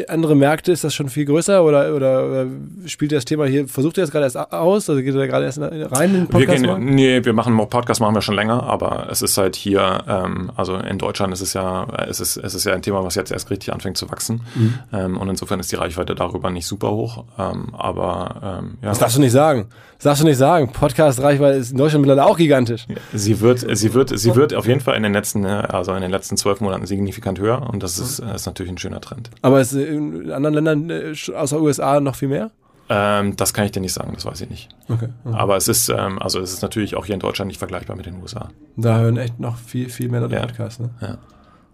andere 0.09 0.35
Märkte, 0.35 0.73
ist 0.73 0.83
das 0.83 0.95
schon 0.95 1.09
viel 1.09 1.25
größer 1.25 1.63
oder, 1.63 1.95
oder, 1.95 2.27
oder 2.27 2.47
spielt 2.87 3.13
das 3.13 3.25
Thema 3.25 3.47
hier, 3.47 3.69
versucht 3.69 3.97
ihr 3.97 4.03
das 4.03 4.11
gerade 4.11 4.25
erst 4.25 4.37
aus? 4.37 4.91
Also 4.91 5.01
geht 5.03 5.15
ihr 5.15 5.21
da 5.21 5.27
gerade 5.27 5.45
erst 5.45 5.61
rein 5.61 6.11
in 6.11 6.17
den 6.17 6.27
Podcast? 6.27 6.63
Wir 6.63 6.75
gehen, 6.75 6.95
nee, 6.95 7.25
wir 7.25 7.33
machen 7.33 7.57
Podcast 7.69 8.01
machen 8.01 8.15
wir 8.15 8.23
schon 8.23 8.35
länger, 8.35 8.65
aber 8.65 9.09
es 9.11 9.23
ist 9.23 9.39
halt 9.39 9.55
hier, 9.57 10.05
ähm, 10.09 10.51
also 10.57 10.77
in 10.77 10.99
Deutschland 10.99 11.33
ist 11.33 11.41
es 11.41 11.53
ja, 11.55 11.87
es 12.09 12.21
ist, 12.21 12.37
es 12.37 12.55
ist 12.55 12.65
ja 12.65 12.75
ein 12.75 12.83
Thema, 12.83 13.05
was 13.05 13.15
jetzt 13.15 13.31
erst 13.31 13.51
richtig 13.51 13.73
anfängt 13.73 13.97
zu 13.97 14.11
wachsen. 14.11 14.43
Mhm. 14.55 14.75
Ähm, 14.93 15.17
und 15.19 15.29
insofern 15.29 15.61
ist 15.61 15.71
die 15.71 15.77
Reichweite 15.77 16.15
darüber 16.15 16.51
nicht 16.51 16.67
super 16.67 16.91
hoch. 16.91 17.25
Ähm, 17.39 17.75
aber 17.75 18.61
ähm, 18.63 18.79
ja. 18.83 18.89
Das 18.89 18.99
darfst 18.99 19.17
du 19.17 19.21
nicht 19.21 19.33
sagen. 19.33 19.67
Das 19.99 20.05
darfst 20.05 20.23
du 20.23 20.27
nicht 20.27 20.37
sagen. 20.37 20.73
Podcast-Reichweite 20.73 21.59
ist 21.59 21.71
in 21.71 21.79
Deutschland 21.79 22.05
mittlerweile 22.05 22.29
auch 22.29 22.37
gigantisch. 22.37 22.87
Sie 23.13 23.41
wird, 23.41 23.65
sie 23.77 23.95
wird, 23.95 24.19
sie 24.19 24.35
wird 24.35 24.55
auf 24.55 24.67
jeden 24.67 24.81
Fall 24.81 24.97
in 24.97 25.03
den 25.03 25.13
letzten, 25.13 25.47
also 25.47 25.95
in 25.95 26.03
den 26.03 26.11
letzten 26.11 26.37
zwölf 26.37 26.61
Monaten 26.61 26.85
signifikant 26.85 27.39
höher 27.39 27.71
und 27.71 27.83
das 27.83 27.99
ist, 27.99 28.19
ist 28.19 28.47
natürlich 28.47 28.73
ein 28.73 28.79
schöner 28.79 29.01
Trend. 29.01 29.31
Aber 29.41 29.61
es 29.61 29.73
in 29.87 30.31
anderen 30.31 30.55
Ländern 30.55 30.91
äh, 30.91 31.15
außer 31.35 31.61
USA 31.61 32.01
noch 32.01 32.17
viel 32.17 32.29
mehr? 32.29 32.51
Ähm, 32.89 33.35
das 33.37 33.55
kann 33.55 33.65
ich 33.65 33.73
dir 33.73 33.81
nicht 33.81 33.95
sagen, 33.95 34.13
das 34.15 34.27
weiß 34.27 34.43
ich 34.43 34.51
nicht. 34.51 34.69
Okay, 34.89 35.09
okay. 35.25 35.37
Aber 35.37 35.57
es 35.57 35.69
ist, 35.69 35.89
ähm, 35.89 36.21
also 36.21 36.41
es 36.41 36.53
ist 36.53 36.63
natürlich 36.63 36.97
auch 36.97 37.07
hier 37.07 37.15
in 37.15 37.21
Deutschland 37.21 37.49
nicht 37.49 37.59
vergleichbar 37.59 37.97
mit 37.97 38.07
den 38.07 38.21
USA. 38.21 38.51
Da 38.77 38.99
hören 38.99 39.17
echt 39.17 39.41
noch 39.41 39.57
viel, 39.57 39.89
viel 39.89 40.11
mehr 40.11 40.21
Leute 40.21 40.35
ja. 40.35 40.43
Podcasts, 40.43 40.81
ne? 40.81 40.91
Ja. 41.01 41.19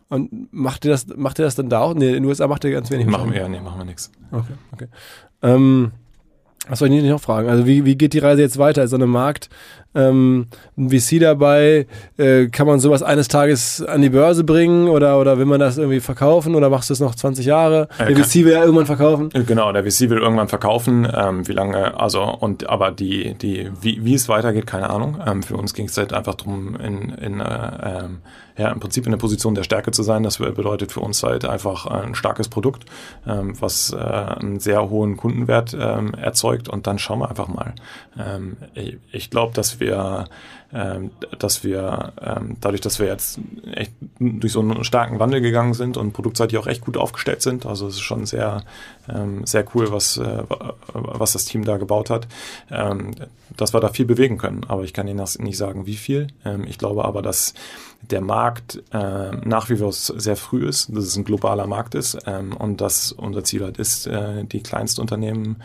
Und 0.09 0.53
macht 0.53 0.85
ihr 0.85 0.91
das, 0.91 1.07
macht 1.17 1.39
ihr 1.39 1.45
das 1.45 1.55
dann 1.55 1.69
da 1.69 1.81
auch? 1.81 1.95
Nee, 1.95 2.09
in 2.09 2.15
den 2.15 2.25
USA 2.25 2.47
macht 2.47 2.65
ihr 2.65 2.71
ganz 2.71 2.91
wenig. 2.91 3.07
Machen 3.07 3.33
wir, 3.33 3.41
ja, 3.41 3.49
nee, 3.49 3.61
machen 3.61 3.79
wir 3.79 3.85
nichts. 3.85 4.11
Okay, 4.31 4.55
okay. 4.73 4.87
Ähm, 5.43 5.93
was 6.69 6.79
soll 6.79 6.89
ich 6.89 7.03
nicht 7.03 7.11
noch 7.11 7.21
fragen? 7.21 7.49
Also 7.49 7.67
wie, 7.67 7.85
wie 7.85 7.97
geht 7.97 8.13
die 8.13 8.19
Reise 8.19 8.43
jetzt 8.43 8.59
weiter? 8.59 8.83
Ist 8.85 8.91
so 8.91 8.97
eine 8.97 9.07
Markt, 9.07 9.49
ähm, 9.95 10.47
ein 10.77 10.91
VC 10.91 11.21
dabei? 11.21 11.87
Äh, 12.17 12.47
kann 12.47 12.67
man 12.67 12.81
sowas 12.81 13.03
eines 13.03 13.29
Tages 13.29 13.83
an 13.83 14.03
die 14.03 14.11
Börse 14.11 14.45
bringen 14.45 14.89
oder, 14.89 15.19
oder 15.21 15.39
will 15.39 15.47
man 15.47 15.61
das 15.61 15.79
irgendwie 15.79 16.01
verkaufen 16.01 16.55
oder 16.55 16.71
machst 16.71 16.91
du 16.91 16.95
es 16.95 17.01
noch 17.01 17.15
20 17.15 17.47
Jahre? 17.47 17.89
Der 17.99 18.17
VC 18.17 18.45
will 18.45 18.53
ja 18.53 18.63
irgendwann 18.63 18.87
verkaufen. 18.87 19.31
Genau, 19.47 19.73
der 19.73 19.83
VC 19.85 20.11
will 20.11 20.19
irgendwann 20.19 20.49
verkaufen. 20.49 21.09
Ähm, 21.13 21.47
wie 21.49 21.53
lange, 21.53 21.99
also 21.99 22.23
und 22.23 22.69
aber 22.69 22.91
die, 22.91 23.35
die, 23.35 23.71
wie, 23.81 24.05
wie 24.05 24.15
es 24.15 24.29
weitergeht, 24.29 24.67
keine 24.67 24.91
Ahnung. 24.91 25.19
Ähm, 25.27 25.43
für 25.43 25.57
uns 25.57 25.75
ging 25.75 25.87
es 25.87 25.97
halt 25.97 26.13
einfach 26.13 26.35
darum, 26.35 26.77
in, 26.77 27.11
in 27.11 27.41
äh, 27.41 28.05
ähm, 28.05 28.19
ja, 28.61 28.69
im 28.71 28.79
Prinzip 28.79 29.07
in 29.07 29.13
der 29.13 29.19
Position 29.19 29.55
der 29.55 29.63
Stärke 29.63 29.91
zu 29.91 30.03
sein. 30.03 30.23
Das 30.23 30.37
bedeutet 30.37 30.93
für 30.93 31.01
uns 31.01 31.23
halt 31.23 31.47
einfach 31.47 31.87
ein 31.87 32.15
starkes 32.15 32.49
Produkt, 32.49 32.85
ähm, 33.27 33.59
was 33.59 33.93
äh, 33.93 33.97
einen 33.97 34.61
sehr 34.61 34.91
hohen 34.91 35.17
Kundenwert 35.17 35.75
ähm, 35.79 36.13
erzeugt 36.13 36.69
und 36.69 36.87
dann 36.87 36.99
schauen 36.99 37.21
wir 37.21 37.31
einfach 37.31 37.49
mal. 37.49 37.75
Ähm, 38.19 38.59
ich, 38.75 38.99
ich 39.13 39.31
glaube, 39.31 39.55
dass 39.55 39.81
wir 39.81 40.27
ähm, 40.73 41.11
dass 41.39 41.65
wir 41.65 42.13
ähm, 42.23 42.57
dadurch, 42.61 42.81
dass 42.81 43.01
wir 43.01 43.07
jetzt 43.09 43.41
echt 43.75 43.93
durch 44.21 44.53
so 44.53 44.61
einen 44.61 44.85
starken 44.85 45.19
Wandel 45.19 45.41
gegangen 45.41 45.75
sind 45.75 45.97
und 45.97 46.13
produktseitig 46.13 46.59
auch 46.59 46.69
echt 46.69 46.83
gut 46.83 46.97
aufgestellt 46.97 47.43
sind, 47.43 47.67
also 47.67 47.89
es 47.89 47.95
ist 47.95 48.03
schon 48.03 48.25
sehr, 48.25 48.63
ähm, 49.09 49.45
sehr 49.47 49.65
cool, 49.75 49.91
was, 49.91 50.17
äh, 50.19 50.45
was 50.93 51.33
das 51.33 51.45
Team 51.45 51.65
da 51.65 51.77
gebaut 51.77 52.11
hat, 52.11 52.29
dass 52.69 53.73
wir 53.73 53.81
da 53.81 53.89
viel 53.89 54.05
bewegen 54.05 54.39
können. 54.39 54.65
Aber 54.69 54.85
ich 54.85 54.93
kann 54.93 55.09
Ihnen 55.09 55.19
das 55.19 55.39
nicht 55.39 55.57
sagen, 55.57 55.87
wie 55.87 55.97
viel. 55.97 56.29
Ich 56.67 56.79
glaube 56.79 57.05
aber, 57.05 57.23
dass 57.23 57.55
der 58.03 58.21
Markt 58.21 58.83
nach 58.93 59.69
wie 59.69 59.77
vor 59.77 59.93
sehr 59.93 60.37
früh 60.37 60.67
ist, 60.67 60.95
dass 60.95 61.05
es 61.05 61.17
ein 61.17 61.25
globaler 61.25 61.67
Markt 61.67 61.95
ist 61.95 62.19
und 62.59 62.81
dass 62.81 63.13
unser 63.13 63.45
Ziel 63.45 63.65
halt 63.65 63.79
ist, 63.79 64.07
äh, 64.07 64.45
die 64.45 64.63
Kleinstunternehmen 64.63 65.63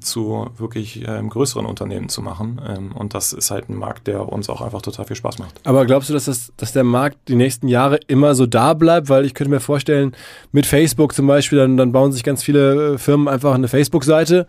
zu 0.00 0.50
wirklich 0.58 1.04
größeren 1.04 1.66
Unternehmen 1.66 2.08
zu 2.08 2.22
machen. 2.22 2.92
Und 2.94 3.14
das 3.14 3.32
ist 3.32 3.50
halt 3.50 3.68
ein 3.68 3.76
Markt, 3.76 4.06
der 4.06 4.15
uns 4.20 4.48
auch 4.50 4.60
einfach 4.60 4.82
total 4.82 5.04
viel 5.06 5.16
Spaß 5.16 5.38
macht. 5.38 5.60
Aber 5.64 5.86
glaubst 5.86 6.08
du, 6.08 6.14
dass, 6.14 6.26
das, 6.26 6.52
dass 6.56 6.72
der 6.72 6.84
Markt 6.84 7.18
die 7.28 7.36
nächsten 7.36 7.68
Jahre 7.68 7.98
immer 8.06 8.34
so 8.34 8.46
da 8.46 8.74
bleibt? 8.74 9.08
Weil 9.08 9.24
ich 9.24 9.34
könnte 9.34 9.50
mir 9.50 9.60
vorstellen, 9.60 10.12
mit 10.52 10.66
Facebook 10.66 11.14
zum 11.14 11.26
Beispiel, 11.26 11.58
dann, 11.58 11.76
dann 11.76 11.92
bauen 11.92 12.12
sich 12.12 12.24
ganz 12.24 12.42
viele 12.42 12.94
äh, 12.94 12.98
Firmen 12.98 13.28
einfach 13.28 13.54
eine 13.54 13.68
Facebook-Seite 13.68 14.46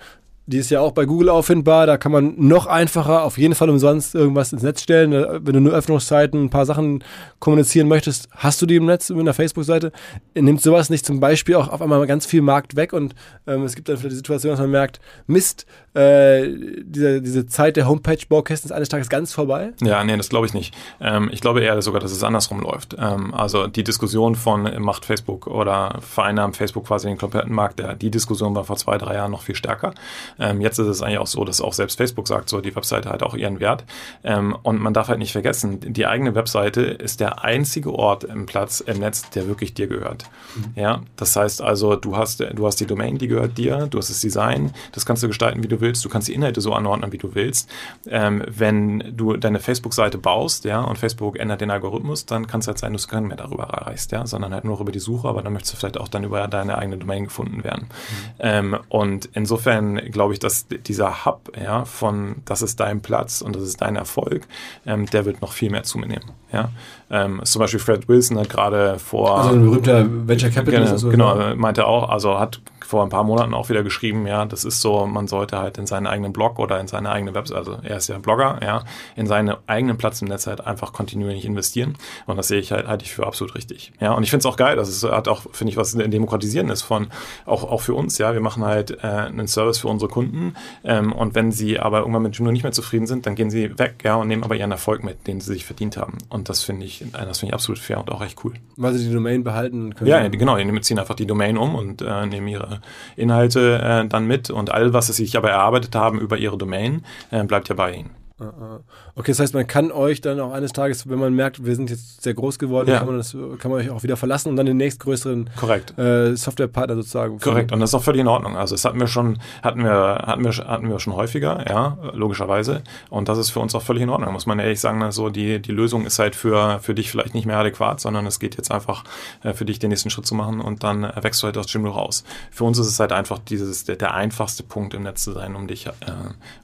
die 0.48 0.58
ist 0.58 0.70
ja 0.72 0.80
auch 0.80 0.94
bei 0.94 1.06
Google 1.06 1.30
auffindbar. 1.30 1.86
Da 1.86 1.98
kann 1.98 2.12
man 2.12 2.34
noch 2.38 2.68
einfacher, 2.68 3.24
auf 3.24 3.38
jeden 3.38 3.54
Fall 3.54 3.70
umsonst 3.70 4.16
irgendwas 4.16 4.54
ins 4.54 4.64
Netz 4.64 4.82
stellen. 4.82 5.12
Wenn 5.12 5.54
du 5.54 5.60
nur 5.60 5.74
Öffnungszeiten, 5.74 6.46
ein 6.46 6.50
paar 6.50 6.66
Sachen 6.66 7.04
kommunizieren 7.40 7.90
möchtest, 7.90 8.30
hast 8.32 8.62
du 8.62 8.66
die 8.66 8.78
im 8.78 8.86
Netz 8.86 9.10
mit 9.10 9.20
einer 9.20 9.34
Facebook-Seite. 9.34 9.92
Nimmt 10.34 10.62
sowas 10.62 10.90
nicht 10.90 11.06
zum 11.06 11.20
Beispiel 11.20 11.56
auch 11.56 11.68
auf 11.68 11.82
einmal 11.82 12.06
ganz 12.08 12.26
viel 12.26 12.42
Markt 12.42 12.78
weg 12.78 12.94
und 12.94 13.14
ähm, 13.46 13.64
es 13.64 13.76
gibt 13.76 13.90
dann 13.90 13.98
vielleicht 13.98 14.14
die 14.14 14.18
Situation, 14.18 14.52
dass 14.52 14.60
man 14.62 14.72
merkt, 14.72 15.02
Mist, 15.28 15.66
äh, 15.94 16.48
diese, 16.82 17.22
diese 17.22 17.46
Zeit 17.48 17.76
der 17.76 17.88
Homepage-Baukästen 17.88 18.70
ist 18.70 18.76
eines 18.76 18.88
Tages 18.88 19.10
ganz 19.10 19.34
vorbei? 19.34 19.74
Ja, 19.82 20.04
nee, 20.04 20.16
das 20.16 20.30
glaube 20.30 20.46
ich 20.46 20.54
nicht. 20.54 20.74
Ähm, 21.02 21.30
ich 21.34 21.42
glaube 21.42 21.62
eher 21.62 21.82
sogar, 21.82 22.00
dass 22.00 22.12
es 22.12 22.24
andersrum 22.24 22.62
läuft. 22.62 22.96
Ähm, 22.98 23.34
also 23.34 23.68
die 23.68 23.84
Diskussion 23.84 24.36
von 24.36 24.64
macht 24.80 25.04
Facebook 25.04 25.48
oder 25.48 26.00
vereinnahmt 26.00 26.56
Facebook 26.56 26.86
quasi 26.86 27.08
den 27.08 27.18
kompletten 27.18 27.54
Markt, 27.54 27.80
der, 27.80 27.96
die 27.96 28.12
Diskussion 28.12 28.56
war 28.56 28.64
vor 28.64 28.78
zwei, 28.78 28.98
drei 28.98 29.16
Jahren 29.16 29.32
noch 29.32 29.42
viel 29.42 29.56
stärker. 29.56 29.94
Ähm, 30.40 30.62
jetzt 30.62 30.80
ist 30.80 30.88
es 30.88 31.02
eigentlich 31.02 31.20
auch 31.20 31.28
so, 31.28 31.44
dass 31.44 31.62
auch 31.62 31.74
selbst 31.74 31.98
Facebook 31.98 32.28
sagt, 32.28 32.50
so 32.50 32.62
die 32.62 32.76
Webseite 32.76 33.10
hat 33.10 33.24
auch 33.24 33.36
ihren 33.36 33.60
Wert. 33.60 33.84
Ähm, 34.24 34.56
und 34.64 34.80
man 34.80 34.94
darf 34.94 35.08
halt 35.08 35.20
nicht 35.20 35.32
vergessen, 35.32 35.80
die 35.82 36.06
eigene 36.06 36.36
Webseite 36.36 36.82
ist 36.82 37.20
der 37.20 37.44
einzige 37.44 37.94
Ort 37.94 38.24
im 38.24 38.46
Platz 38.46 38.80
im 38.80 39.00
Netz, 39.00 39.30
der 39.32 39.48
wirklich 39.48 39.74
dir 39.74 39.88
gehört. 39.88 40.26
Mhm. 40.56 40.64
Ja, 40.76 41.02
das 41.16 41.36
heißt 41.36 41.62
also, 41.62 41.96
du 41.96 42.18
hast, 42.18 42.40
du 42.40 42.66
hast 42.66 42.80
die 42.80 42.86
Domain, 42.86 43.18
die 43.18 43.28
gehört 43.28 43.58
dir, 43.58 43.88
du 43.88 43.98
hast 43.98 44.10
das 44.10 44.20
Design, 44.20 44.74
das 44.92 45.06
kannst 45.06 45.24
du 45.24 45.28
gestalten, 45.28 45.64
wie 45.64 45.68
du 45.68 45.82
willst, 45.82 46.04
du 46.06 46.10
kannst 46.10 46.28
die 46.28 46.34
Inhalte 46.34 46.62
so 46.62 46.74
anordnen, 46.74 47.12
wie 47.12 47.18
du 47.18 47.36
willst. 47.36 47.70
Ähm, 48.08 48.44
wenn 48.48 49.16
du 49.16 49.38
deine 49.38 49.60
Facebook-Seite 49.60 50.18
baust, 50.18 50.66
ja, 50.66 50.82
und 50.82 50.98
Facebook 50.98 51.40
ändert 51.40 51.62
den 51.62 51.72
Algorithmus, 51.72 52.26
dann 52.26 52.48
kann 52.48 52.60
es 52.60 52.68
halt 52.68 52.78
sein, 52.78 52.94
dass 52.94 53.04
du 53.04 53.10
keinen 53.10 53.28
mehr 53.28 53.38
darüber 53.38 53.64
erreichst, 53.64 54.12
ja, 54.12 54.26
sondern 54.26 54.54
halt 54.54 54.64
nur 54.64 54.80
über 54.80 54.92
die 54.92 55.00
Suche, 55.00 55.28
aber 55.28 55.42
dann 55.42 55.54
möchtest 55.54 55.74
du 55.74 55.78
vielleicht 55.78 55.98
auch 55.98 56.08
dann 56.08 56.24
über 56.24 56.48
deine 56.48 56.78
eigene 56.78 56.98
Domain 56.98 57.26
gefunden 57.26 57.64
werden. 57.64 57.88
Mhm. 57.88 58.34
Ähm, 58.40 58.78
und 58.90 59.30
insofern 59.34 59.98
glaube 60.12 60.27
glaube 60.28 60.34
ich, 60.34 60.40
dass 60.40 60.68
dieser 60.68 61.26
Hub, 61.26 61.52
ja, 61.58 61.86
von 61.86 62.38
das 62.44 62.62
ist 62.62 62.80
dein 62.82 63.02
Platz 63.02 63.42
und 63.42 63.56
das 63.56 63.64
ist 63.64 63.82
dein 63.82 63.96
Erfolg, 63.96 64.46
ähm, 64.86 65.06
der 65.06 65.26
wird 65.26 65.42
noch 65.42 65.54
viel 65.54 65.70
mehr 65.70 65.84
zunehmen. 65.84 66.32
Ja. 66.52 66.70
Ähm, 67.10 67.40
zum 67.46 67.62
Beispiel 67.62 67.80
Fred 67.80 68.10
Wilson 68.10 68.38
hat 68.38 68.50
gerade 68.50 69.00
vor. 69.00 69.38
Also 69.38 69.52
ein 69.52 69.64
berühmter 69.64 70.06
Venture 70.28 70.50
Capitalist. 70.50 70.90
Genau, 70.92 70.98
so, 70.98 71.10
genau 71.10 71.56
meinte 71.56 71.88
auch, 71.88 72.10
also 72.10 72.38
hat 72.38 72.60
vor 72.88 73.04
ein 73.04 73.10
paar 73.10 73.24
Monaten 73.24 73.54
auch 73.54 73.68
wieder 73.68 73.84
geschrieben, 73.84 74.26
ja, 74.28 74.46
das 74.46 74.64
ist 74.64 74.80
so, 74.80 75.06
man 75.06 75.28
sollte 75.28 75.60
halt 75.60 75.78
in 75.78 75.86
seinen 75.86 76.08
eigenen 76.08 76.32
Blog 76.32 76.58
oder 76.58 76.80
in 76.80 76.88
seine 76.88 77.12
eigene 77.12 77.34
Website, 77.34 77.58
also 77.58 77.78
er 77.84 77.98
ist 77.98 78.08
ja 78.08 78.18
Blogger, 78.18 78.60
ja, 78.64 78.86
in 79.18 79.28
seinen 79.28 79.56
eigenen 79.68 79.98
Platz 79.98 80.22
im 80.22 80.30
Netz 80.30 80.48
halt 80.48 80.66
einfach 80.66 80.94
kontinuierlich 80.94 81.44
investieren. 81.44 81.98
Und 82.28 82.38
das 82.38 82.48
sehe 82.48 82.60
ich 82.60 82.72
halt, 82.72 82.88
halte 82.88 83.04
ich 83.04 83.12
für 83.12 83.28
absolut 83.28 83.56
richtig. 83.56 83.92
Ja, 84.00 84.14
und 84.14 84.24
ich 84.24 84.30
finde 84.30 84.40
es 84.40 84.46
auch 84.46 84.56
geil, 84.56 84.78
dass 84.78 84.88
es 84.88 85.04
hat 85.04 85.28
auch, 85.28 85.42
finde 85.52 85.72
ich, 85.72 85.78
was 85.78 85.92
Demokratisieren 85.92 86.70
ist 86.70 86.82
von, 86.82 87.08
auch, 87.46 87.66
auch 87.66 87.82
für 87.82 87.94
uns, 87.94 88.18
ja, 88.20 88.34
wir 88.34 88.40
machen 88.40 88.64
halt 88.64 88.92
äh, 89.04 89.08
einen 89.08 89.48
Service 89.48 89.80
für 89.80 89.90
unsere 89.90 90.10
Kunden 90.10 90.56
ähm, 90.86 91.12
und 91.12 91.36
wenn 91.36 91.52
sie 91.52 91.80
aber 91.80 92.00
irgendwann 92.00 92.24
mit 92.24 92.38
Juno 92.38 92.54
nicht 92.54 92.64
mehr 92.64 92.72
zufrieden 92.72 93.06
sind, 93.06 93.26
dann 93.26 93.36
gehen 93.36 93.50
sie 93.50 93.78
weg, 93.78 93.96
ja, 94.06 94.16
und 94.16 94.30
nehmen 94.30 94.46
aber 94.46 94.56
ihren 94.56 94.72
Erfolg 94.72 95.04
mit, 95.04 95.28
den 95.28 95.42
sie 95.42 95.52
sich 95.52 95.66
verdient 95.66 95.98
haben. 95.98 96.20
Und 96.30 96.48
das 96.48 96.64
finde 96.64 96.86
ich, 96.86 97.04
das 97.12 97.40
finde 97.40 97.52
ich 97.52 97.54
absolut 97.54 97.80
fair 97.80 98.00
und 98.00 98.10
auch 98.12 98.22
echt 98.22 98.46
cool. 98.46 98.54
Weil 98.78 98.94
sie 98.94 99.08
die 99.08 99.14
Domain 99.14 99.44
behalten 99.44 99.94
können. 99.94 100.10
Ja, 100.10 100.26
genau, 100.30 100.56
die 100.56 100.82
ziehen 100.82 101.00
einfach 101.00 101.16
die 101.16 101.26
Domain 101.26 101.58
um 101.58 101.76
und 101.76 102.02
äh, 102.02 102.26
nehmen 102.26 102.48
ihre 102.48 102.77
Inhalte 103.16 103.80
äh, 103.82 104.08
dann 104.08 104.26
mit 104.26 104.50
und 104.50 104.72
all, 104.72 104.94
was 104.94 105.08
sie 105.08 105.14
sich 105.14 105.38
aber 105.38 105.50
erarbeitet 105.50 105.96
haben 105.96 106.20
über 106.20 106.38
ihre 106.38 106.58
Domain, 106.58 107.04
äh, 107.32 107.44
bleibt 107.44 107.70
ja 107.70 107.76
bei 107.76 107.94
ihnen. 107.94 108.27
Ah, 108.40 108.46
ah. 108.46 108.80
Okay, 109.16 109.32
das 109.32 109.40
heißt, 109.40 109.56
man 109.56 109.66
kann 109.66 109.92
euch 109.92 110.22
dann 110.22 110.40
auch 110.40 110.52
eines 110.52 110.72
Tages, 110.72 111.10
wenn 111.10 111.18
man 111.18 111.34
merkt, 111.34 111.66
wir 111.66 111.76
sind 111.76 111.90
jetzt 111.90 112.22
sehr 112.22 112.36
groß 112.36 112.60
geworden, 112.60 112.88
ja. 112.90 113.00
kann, 113.00 113.08
man 113.08 113.18
das, 113.18 113.32
kann 113.32 113.72
man 113.72 113.82
euch 113.82 113.90
auch 113.90 114.04
wieder 114.04 114.16
verlassen 114.16 114.50
und 114.50 114.58
dann 114.58 114.68
den 114.68 114.78
nächstgrößeren 114.78 115.50
äh, 115.98 116.36
Softwarepartner 116.36 116.96
sozusagen. 116.98 117.40
Korrekt, 117.40 117.72
und 117.72 117.80
das 117.80 117.90
ist 117.90 117.94
auch 117.96 118.04
völlig 118.04 118.22
in 118.22 118.28
Ordnung. 118.28 118.56
Also 118.56 118.76
das 118.76 118.86
hatten 118.86 119.00
wir 119.00 119.08
schon, 119.08 119.40
hatten 119.64 119.84
wir, 119.84 119.92
hatten 120.28 120.44
wir, 120.44 120.52
hatten 120.52 120.88
wir 120.88 121.00
schon 121.00 121.16
häufiger, 121.16 121.66
ja, 121.68 121.98
logischerweise. 122.14 122.84
Und 123.10 123.28
das 123.28 123.40
ist 123.40 123.50
für 123.50 123.60
uns 123.60 123.74
auch 123.74 123.82
völlig 123.82 124.04
in 124.04 124.10
Ordnung, 124.10 124.34
muss 124.34 124.46
man 124.46 124.60
ehrlich 124.60 124.80
sagen. 124.80 125.02
Also 125.02 125.30
die, 125.30 125.60
die 125.60 125.72
Lösung 125.72 126.06
ist 126.06 126.20
halt 126.20 126.36
für, 126.36 126.80
für 126.80 126.94
dich 126.94 127.10
vielleicht 127.10 127.34
nicht 127.34 127.48
mehr 127.48 127.58
adäquat, 127.58 128.00
sondern 128.00 128.28
es 128.28 128.40
geht 128.40 128.56
jetzt 128.56 128.72
einfach 128.72 129.04
äh, 129.42 129.54
für 129.54 129.66
dich 129.66 129.80
den 129.80 129.90
nächsten 129.90 130.12
Schritt 130.12 130.28
zu 130.28 130.36
machen 130.36 130.62
und 130.62 130.84
dann 130.84 131.06
äh, 131.06 131.24
wächst 131.24 131.42
du 131.42 131.46
halt 131.46 131.58
aus 131.58 131.74
Jimdo 131.74 131.90
raus. 131.90 132.24
Für 132.52 132.66
uns 132.66 132.78
ist 132.78 132.88
es 132.88 133.00
halt 133.00 133.14
einfach 133.14 133.40
dieses, 133.40 133.86
der, 133.86 133.96
der 133.96 134.14
einfachste 134.14 134.62
Punkt 134.62 134.94
im 134.94 135.02
Netz 135.04 135.24
zu 135.24 135.32
sein, 135.32 135.56
um 135.56 135.68
dich, 135.68 135.88
äh, 135.88 135.92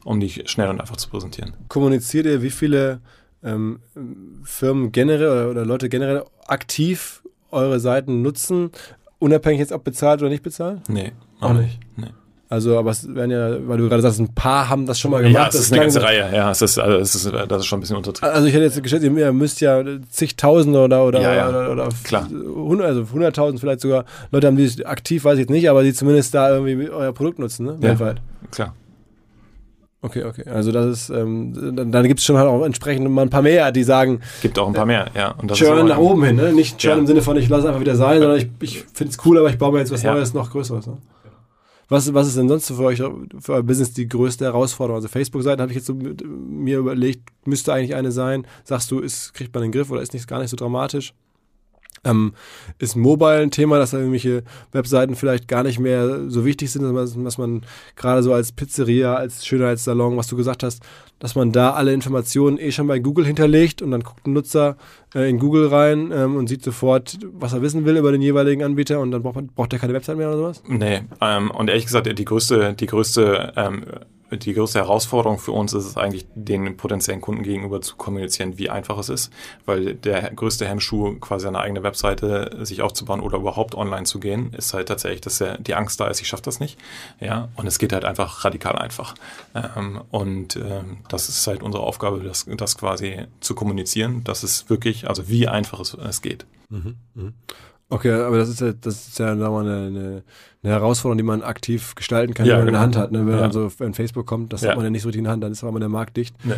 um 0.04 0.20
dich 0.20 0.44
schnell 0.46 0.70
und 0.70 0.80
einfach 0.80 0.98
zu 0.98 1.10
präsentieren. 1.10 1.56
Kommuniziert 1.68 2.26
ihr, 2.26 2.42
wie 2.42 2.50
viele 2.50 3.00
ähm, 3.44 3.80
Firmen 4.44 4.92
generell 4.92 5.28
oder, 5.28 5.50
oder, 5.50 5.66
Leute 5.66 5.90
generell 5.90 6.24
aktiv 6.48 7.24
eure 7.52 7.80
Seiten 7.80 8.22
nutzen, 8.22 8.72
unabhängig 9.20 9.60
jetzt 9.60 9.72
ob 9.72 9.84
bezahlt 9.84 10.22
oder 10.22 10.30
nicht 10.30 10.44
bezahlt? 10.44 10.82
Nee, 10.90 11.12
auch 11.40 11.54
nicht. 11.54 11.80
Nee. 11.98 12.08
Also, 12.54 12.78
aber 12.78 12.92
es 12.92 13.12
werden 13.16 13.32
ja, 13.32 13.68
weil 13.68 13.80
du 13.80 13.90
gerade 13.90 14.04
sagst, 14.04 14.20
ein 14.20 14.36
paar 14.36 14.70
haben 14.70 14.86
das 14.86 15.00
schon 15.00 15.10
mal 15.10 15.24
gemacht. 15.24 15.36
Ja, 15.36 15.48
es 15.48 15.56
ist 15.56 15.72
eine 15.72 15.82
ganze 15.82 16.04
Reihe. 16.04 16.30
Ja, 16.36 16.52
es 16.52 16.62
ist, 16.62 16.78
also 16.78 17.00
es 17.00 17.16
ist, 17.16 17.34
das 17.34 17.62
ist 17.62 17.66
schon 17.66 17.80
ein 17.80 17.82
bisschen 17.82 17.98
untertrieben. 17.98 18.32
Also 18.32 18.48
ich 18.48 18.54
hätte 18.54 18.66
jetzt 18.66 18.84
geschätzt, 18.84 19.04
ihr 19.04 19.34
müsst 19.34 19.60
ja 19.60 19.84
zigtausende 20.10 20.80
oder 20.80 21.04
oder, 21.04 21.20
Ja, 21.20 21.34
ja. 21.34 21.50
oder, 21.50 21.72
oder 21.72 21.90
Klar. 22.04 22.26
100, 22.26 22.86
also 22.86 23.02
100.000 23.02 23.60
vielleicht 23.60 23.82
sogar 23.82 24.06
Leute 24.30 24.46
haben, 24.46 24.56
die 24.56 24.86
aktiv, 24.86 25.24
weiß 25.24 25.34
ich 25.34 25.40
jetzt 25.40 25.50
nicht, 25.50 25.68
aber 25.68 25.82
die 25.82 25.94
zumindest 25.94 26.36
da 26.36 26.52
irgendwie 26.52 26.90
euer 26.92 27.12
Produkt 27.12 27.40
nutzen, 27.40 27.66
ne? 27.66 27.78
Ja. 27.82 27.90
Weltweit. 27.90 28.22
Klar. 28.52 28.76
Okay, 30.06 30.26
okay. 30.26 30.44
Also 30.50 30.74
das 30.74 30.86
ist, 30.86 31.10
ähm, 31.10 31.76
dann, 31.76 31.92
dann 31.92 32.08
gibt 32.08 32.20
es 32.20 32.26
schon 32.26 32.38
halt 32.38 32.48
auch 32.50 32.64
entsprechend 32.66 33.10
mal 33.10 33.22
ein 33.22 33.30
paar 33.30 33.42
mehr, 33.42 33.72
die 33.72 33.84
sagen, 33.84 34.20
Gibt 34.42 34.60
auch 34.60 34.68
ein 34.68 34.74
paar 34.74 34.86
mehr, 34.86 35.08
ja. 35.16 35.32
Und 35.32 35.50
das 35.50 35.60
ist 35.60 35.66
Churn 35.66 35.88
nach 35.88 35.98
oben 35.98 36.26
hin, 36.26 36.36
ne? 36.36 36.52
Nicht 36.52 36.78
Churn 36.78 36.92
Ja. 36.96 37.00
im 37.00 37.08
Sinne 37.08 37.22
von, 37.22 37.38
ich 37.38 37.48
lasse 37.48 37.68
einfach 37.70 37.80
wieder 37.80 37.96
sein, 37.96 38.20
sondern 38.20 38.38
ich, 38.38 38.50
ich 38.60 38.84
finde 38.94 39.12
es 39.14 39.26
cool, 39.26 39.38
aber 39.38 39.50
ich 39.50 39.58
baue 39.58 39.72
mir 39.72 39.80
jetzt 39.80 39.92
was 39.92 40.04
Ja. 40.04 40.14
Neues, 40.14 40.34
noch 40.34 40.52
Größeres. 40.52 40.88
Ne? 40.88 40.98
Was, 41.88 42.14
was 42.14 42.28
ist 42.28 42.38
denn 42.38 42.50
sonst 42.50 42.68
so 42.68 42.76
für 42.76 42.84
euch, 42.84 43.02
für 43.40 43.54
euer 43.54 43.64
Business 43.64 43.94
die 43.94 44.08
größte 44.10 44.44
Herausforderung? 44.46 44.98
Also 44.98 45.08
Facebook-Seiten 45.08 45.62
habe 45.62 45.72
ich 45.72 45.78
jetzt 45.78 45.86
so 45.88 45.94
mit, 45.94 46.22
mir 46.28 46.80
überlegt, 46.80 47.30
müsste 47.46 47.72
eigentlich 47.74 47.96
eine 47.96 48.12
sein. 48.12 48.46
Sagst 48.66 48.92
du, 48.92 49.00
ist, 49.00 49.34
kriegt 49.34 49.54
man 49.54 49.62
den 49.64 49.72
Griff 49.72 49.90
oder 49.90 50.02
ist 50.02 50.14
nicht 50.14 50.28
gar 50.28 50.40
nicht 50.40 50.50
so 50.50 50.58
dramatisch? 50.58 51.14
Ähm, 52.06 52.34
ist 52.80 52.96
Mobile 52.96 53.40
ein 53.40 53.52
Thema, 53.52 53.80
dass 53.80 53.92
da 53.92 53.98
irgendwelche 53.98 54.44
Webseiten 54.72 55.16
vielleicht 55.16 55.48
gar 55.48 55.64
nicht 55.64 55.80
mehr 55.80 56.30
so 56.30 56.46
wichtig 56.46 56.72
sind, 56.72 56.84
dass 56.84 57.16
man, 57.16 57.24
dass 57.24 57.38
man 57.38 57.62
gerade 57.96 58.24
so 58.24 58.34
als 58.34 58.52
Pizzeria, 58.52 59.16
als 59.16 59.46
Schönheitssalon, 59.46 60.18
was 60.18 60.28
du 60.28 60.36
gesagt 60.36 60.64
hast, 60.64 60.84
dass 61.20 61.36
man 61.36 61.54
da 61.54 61.72
alle 61.72 61.94
Informationen 61.94 62.58
eh 62.58 62.72
schon 62.72 62.88
bei 62.88 63.00
Google 63.00 63.26
hinterlegt 63.26 63.82
und 63.82 63.92
dann 63.92 64.02
guckt 64.02 64.28
ein 64.28 64.34
Nutzer 64.34 64.76
äh, 65.16 65.30
in 65.30 65.40
Google 65.40 65.68
rein 65.68 66.12
ähm, 66.14 66.36
und 66.36 66.48
sieht 66.48 66.64
sofort, 66.64 67.18
was 67.32 67.54
er 67.54 67.62
wissen 67.62 67.86
will 67.86 67.96
über 67.96 68.12
den 68.12 68.22
jeweiligen 68.22 68.62
Anbieter 68.62 69.00
und 69.00 69.12
dann 69.12 69.24
braucht, 69.24 69.56
braucht 69.56 69.72
er 69.72 69.80
keine 69.80 69.94
Website 69.94 70.18
mehr 70.18 70.28
oder 70.28 70.38
sowas? 70.38 70.64
Nee, 70.68 71.04
ähm, 71.22 71.50
und 71.52 71.70
ehrlich 71.70 71.86
gesagt, 71.86 72.08
die 72.20 72.26
größte, 72.26 72.74
die 72.74 72.88
größte, 72.88 73.54
ähm, 73.56 73.86
die 74.38 74.54
größte 74.54 74.80
Herausforderung 74.80 75.40
für 75.40 75.52
uns 75.52 75.74
ist 75.74 75.86
es 75.86 75.98
eigentlich, 75.98 76.26
den 76.36 76.78
potenziellen 76.78 77.22
Kunden 77.22 77.44
gegenüber 77.44 77.82
zu 77.82 77.96
kommunizieren, 77.96 78.58
wie 78.58 78.70
einfach 78.70 78.98
es 78.98 79.10
ist, 79.10 79.32
weil 79.66 79.96
der 79.96 80.32
größte 80.32 80.68
Hemmschuh, 80.68 81.16
quasi 81.20 81.48
eine 81.48 81.60
eigene 81.60 81.84
Webseite 81.84 82.58
sich 82.62 82.82
aufzubauen 82.82 83.20
oder 83.20 83.38
überhaupt 83.38 83.76
online 83.76 84.04
zu 84.04 84.20
gehen, 84.20 84.54
ist 84.54 84.74
halt 84.74 84.88
tatsächlich, 84.88 85.22
dass 85.22 85.44
die 85.60 85.76
Angst 85.76 86.00
da 86.00 86.08
ist, 86.08 86.22
ich 86.22 86.28
schaffe 86.28 86.44
das 86.44 86.60
nicht. 86.60 86.78
Ja, 87.20 87.50
und 87.56 87.68
es 87.68 87.80
geht 87.80 87.94
halt 87.94 88.06
einfach 88.06 88.46
radikal 88.46 88.78
einfach. 88.78 89.16
Ähm, 89.56 90.02
und 90.12 90.56
ähm, 90.56 90.98
das 91.10 91.30
ist 91.30 91.46
halt 91.48 91.64
unsere 91.64 91.84
Aufgabe, 91.84 92.20
das, 92.24 92.46
das 92.58 92.78
quasi 92.78 93.26
zu 93.40 93.56
kommunizieren, 93.56 94.24
dass 94.24 94.44
es 94.44 94.70
wirklich, 94.70 95.08
also 95.08 95.30
wie 95.30 95.48
einfach 95.48 95.80
es, 95.80 95.94
es 95.94 96.22
geht. 96.22 96.46
Okay, 97.94 98.12
aber 98.12 98.38
das 98.38 98.50
ist 98.50 98.60
ja, 98.62 98.72
das 98.74 99.08
ist 99.10 99.20
ja 99.20 99.28
sagen 99.28 99.40
wir 99.40 99.50
mal, 99.52 99.66
eine, 99.66 99.88
eine, 99.88 100.24
eine 100.64 100.72
Herausforderung, 100.74 101.18
die 101.18 101.24
man 101.24 101.44
aktiv 101.44 101.94
gestalten 101.96 102.34
kann, 102.34 102.46
Ja, 102.46 102.54
wenn 102.58 102.66
man 102.66 102.68
in 102.70 102.74
der 102.74 102.82
genau. 102.82 102.84
Hand 102.84 102.96
hat. 102.98 103.12
Ne? 103.12 103.26
Wenn 103.28 103.36
Ja. 103.36 103.42
dann 103.42 103.52
so, 103.52 103.72
wenn 103.78 103.94
Facebook 103.94 104.26
kommt, 104.26 104.52
das 104.54 104.62
Ja. 104.62 104.70
hat 104.70 104.78
man 104.78 104.86
ja 104.86 104.90
nicht 104.90 105.04
so 105.04 105.10
richtig 105.10 105.20
in 105.20 105.24
der 105.26 105.34
Hand, 105.34 105.44
dann 105.44 105.52
ist 105.52 105.64
aber 105.64 105.80
der 105.80 105.90
Markt 105.90 106.18
dicht. 106.18 106.36
Nee. 106.44 106.54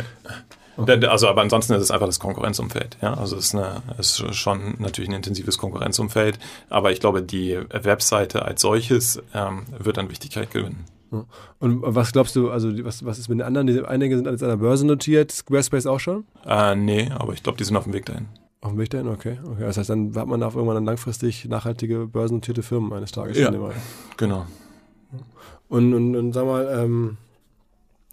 Da- 0.78 1.08
Also, 1.08 1.28
aber 1.28 1.40
ansonsten 1.40 1.72
ist 1.72 1.82
es 1.82 1.90
einfach 1.90 2.06
das 2.06 2.18
Konkurrenzumfeld. 2.20 2.98
Ja, 3.00 3.14
also 3.14 3.36
es 3.36 3.46
ist, 3.46 3.54
eine, 3.54 3.82
es 3.98 4.20
ist 4.20 4.34
schon 4.34 4.74
natürlich 4.78 5.08
ein 5.08 5.14
intensives 5.16 5.56
Konkurrenzumfeld. 5.56 6.38
Aber 6.68 6.92
ich 6.92 7.00
glaube, 7.00 7.22
die 7.22 7.58
Webseite 7.72 8.44
als 8.44 8.60
solches 8.60 9.22
ähm, 9.34 9.62
wird 9.78 9.96
an 9.98 10.10
Wichtigkeit 10.10 10.50
gewinnen. 10.50 10.84
Und 11.60 11.80
was 11.82 12.12
glaubst 12.12 12.36
du, 12.36 12.50
also 12.50 12.68
was, 12.84 13.04
was 13.06 13.18
ist 13.18 13.28
mit 13.28 13.38
den 13.38 13.46
anderen? 13.46 13.66
Die, 13.68 13.82
einige 13.84 14.16
sind 14.16 14.26
jetzt 14.26 14.42
an 14.42 14.50
der 14.50 14.56
Börse 14.56 14.86
notiert, 14.86 15.32
Squarespace 15.32 15.86
auch 15.86 16.00
schon? 16.00 16.24
Äh, 16.44 16.74
nee, 16.76 17.10
aber 17.16 17.32
ich 17.32 17.42
glaube, 17.42 17.56
die 17.56 17.64
sind 17.64 17.76
auf 17.76 17.84
dem 17.84 17.92
Weg 17.94 18.04
dahin. 18.06 18.26
Auf 18.66 18.72
dem 18.72 18.78
Weg 18.80 18.90
dahin, 18.90 19.06
okay. 19.06 19.38
okay. 19.44 19.60
Das 19.60 19.76
heißt, 19.78 19.90
dann 19.90 20.12
hat 20.16 20.26
man 20.26 20.42
auf 20.42 20.56
irgendwann 20.56 20.74
dann 20.74 20.84
langfristig 20.86 21.44
nachhaltige 21.44 22.06
börsennotierte 22.06 22.64
Firmen 22.64 22.92
eines 22.92 23.12
Tages. 23.12 23.38
Ja. 23.38 23.52
Genau. 24.16 24.46
Und, 25.68 25.94
und, 25.94 26.16
und 26.16 26.32
sag 26.32 26.46
mal, 26.46 26.68
ähm, 26.76 27.16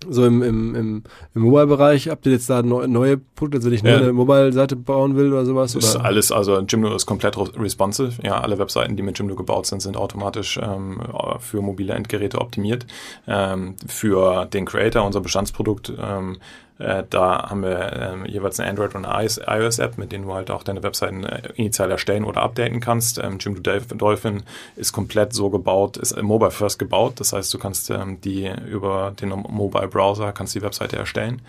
so 0.07 0.25
im, 0.25 0.43
im, 0.43 0.75
im, 0.75 1.03
im 1.33 1.41
Mobile-Bereich, 1.41 2.09
habt 2.09 2.25
ihr 2.27 2.33
jetzt 2.33 2.49
da 2.49 2.61
neu, 2.61 2.87
neue 2.87 3.17
Produkte, 3.17 3.57
also 3.57 3.67
wenn 3.69 3.77
ich 3.77 3.81
Ja. 3.81 3.97
eine 3.97 4.13
Mobile-Seite 4.13 4.75
bauen 4.75 5.15
will 5.15 5.31
oder 5.31 5.45
sowas? 5.45 5.73
Ist 5.73 5.95
Oder? 5.95 6.05
alles, 6.05 6.31
also 6.31 6.59
Jimdo 6.59 6.95
ist 6.95 7.07
komplett 7.07 7.35
responsive. 7.37 8.21
Ja, 8.21 8.39
alle 8.41 8.59
Webseiten, 8.59 8.95
die 8.95 9.01
mit 9.01 9.17
Jimdo 9.17 9.35
gebaut 9.35 9.65
sind, 9.65 9.81
sind 9.81 9.97
automatisch 9.97 10.59
ähm, 10.61 11.01
für 11.39 11.61
mobile 11.61 11.93
Endgeräte 11.93 12.39
optimiert. 12.39 12.85
Ähm, 13.27 13.75
für 13.87 14.45
den 14.45 14.65
Creator, 14.65 15.03
unser 15.03 15.21
Bestandsprodukt, 15.21 15.91
ähm, 15.99 16.37
äh, 16.79 17.03
da 17.09 17.49
haben 17.49 17.61
wir 17.61 17.93
ähm, 17.93 18.25
jeweils 18.25 18.59
eine 18.59 18.69
Android- 18.69 18.95
und 18.95 19.05
eine 19.05 19.27
iOS-App, 19.27 19.97
mit 19.97 20.11
denen 20.11 20.25
du 20.25 20.33
halt 20.33 20.49
auch 20.49 20.63
deine 20.63 20.81
Webseiten 20.83 21.23
äh, 21.23 21.49
initial 21.55 21.91
erstellen 21.91 22.23
oder 22.23 22.41
updaten 22.41 22.79
kannst. 22.79 23.19
Ähm, 23.19 23.37
Jimdo 23.39 23.61
Dolphin- 23.61 24.43
ist 24.75 24.91
komplett 24.91 25.33
so 25.33 25.49
gebaut, 25.49 25.97
ist 25.97 26.13
äh, 26.13 26.21
mobile 26.23 26.51
first 26.51 26.79
gebaut. 26.79 27.19
Das 27.19 27.33
heißt, 27.33 27.53
du 27.53 27.59
kannst 27.59 27.89
ähm, 27.89 28.19
die 28.21 28.51
über 28.67 29.13
den 29.19 29.29
Mobile 29.29 29.87
Browser 29.87 30.31
kannst 30.31 30.55
die 30.55 30.61
Webseite 30.61 30.97
erstellen 30.97 31.41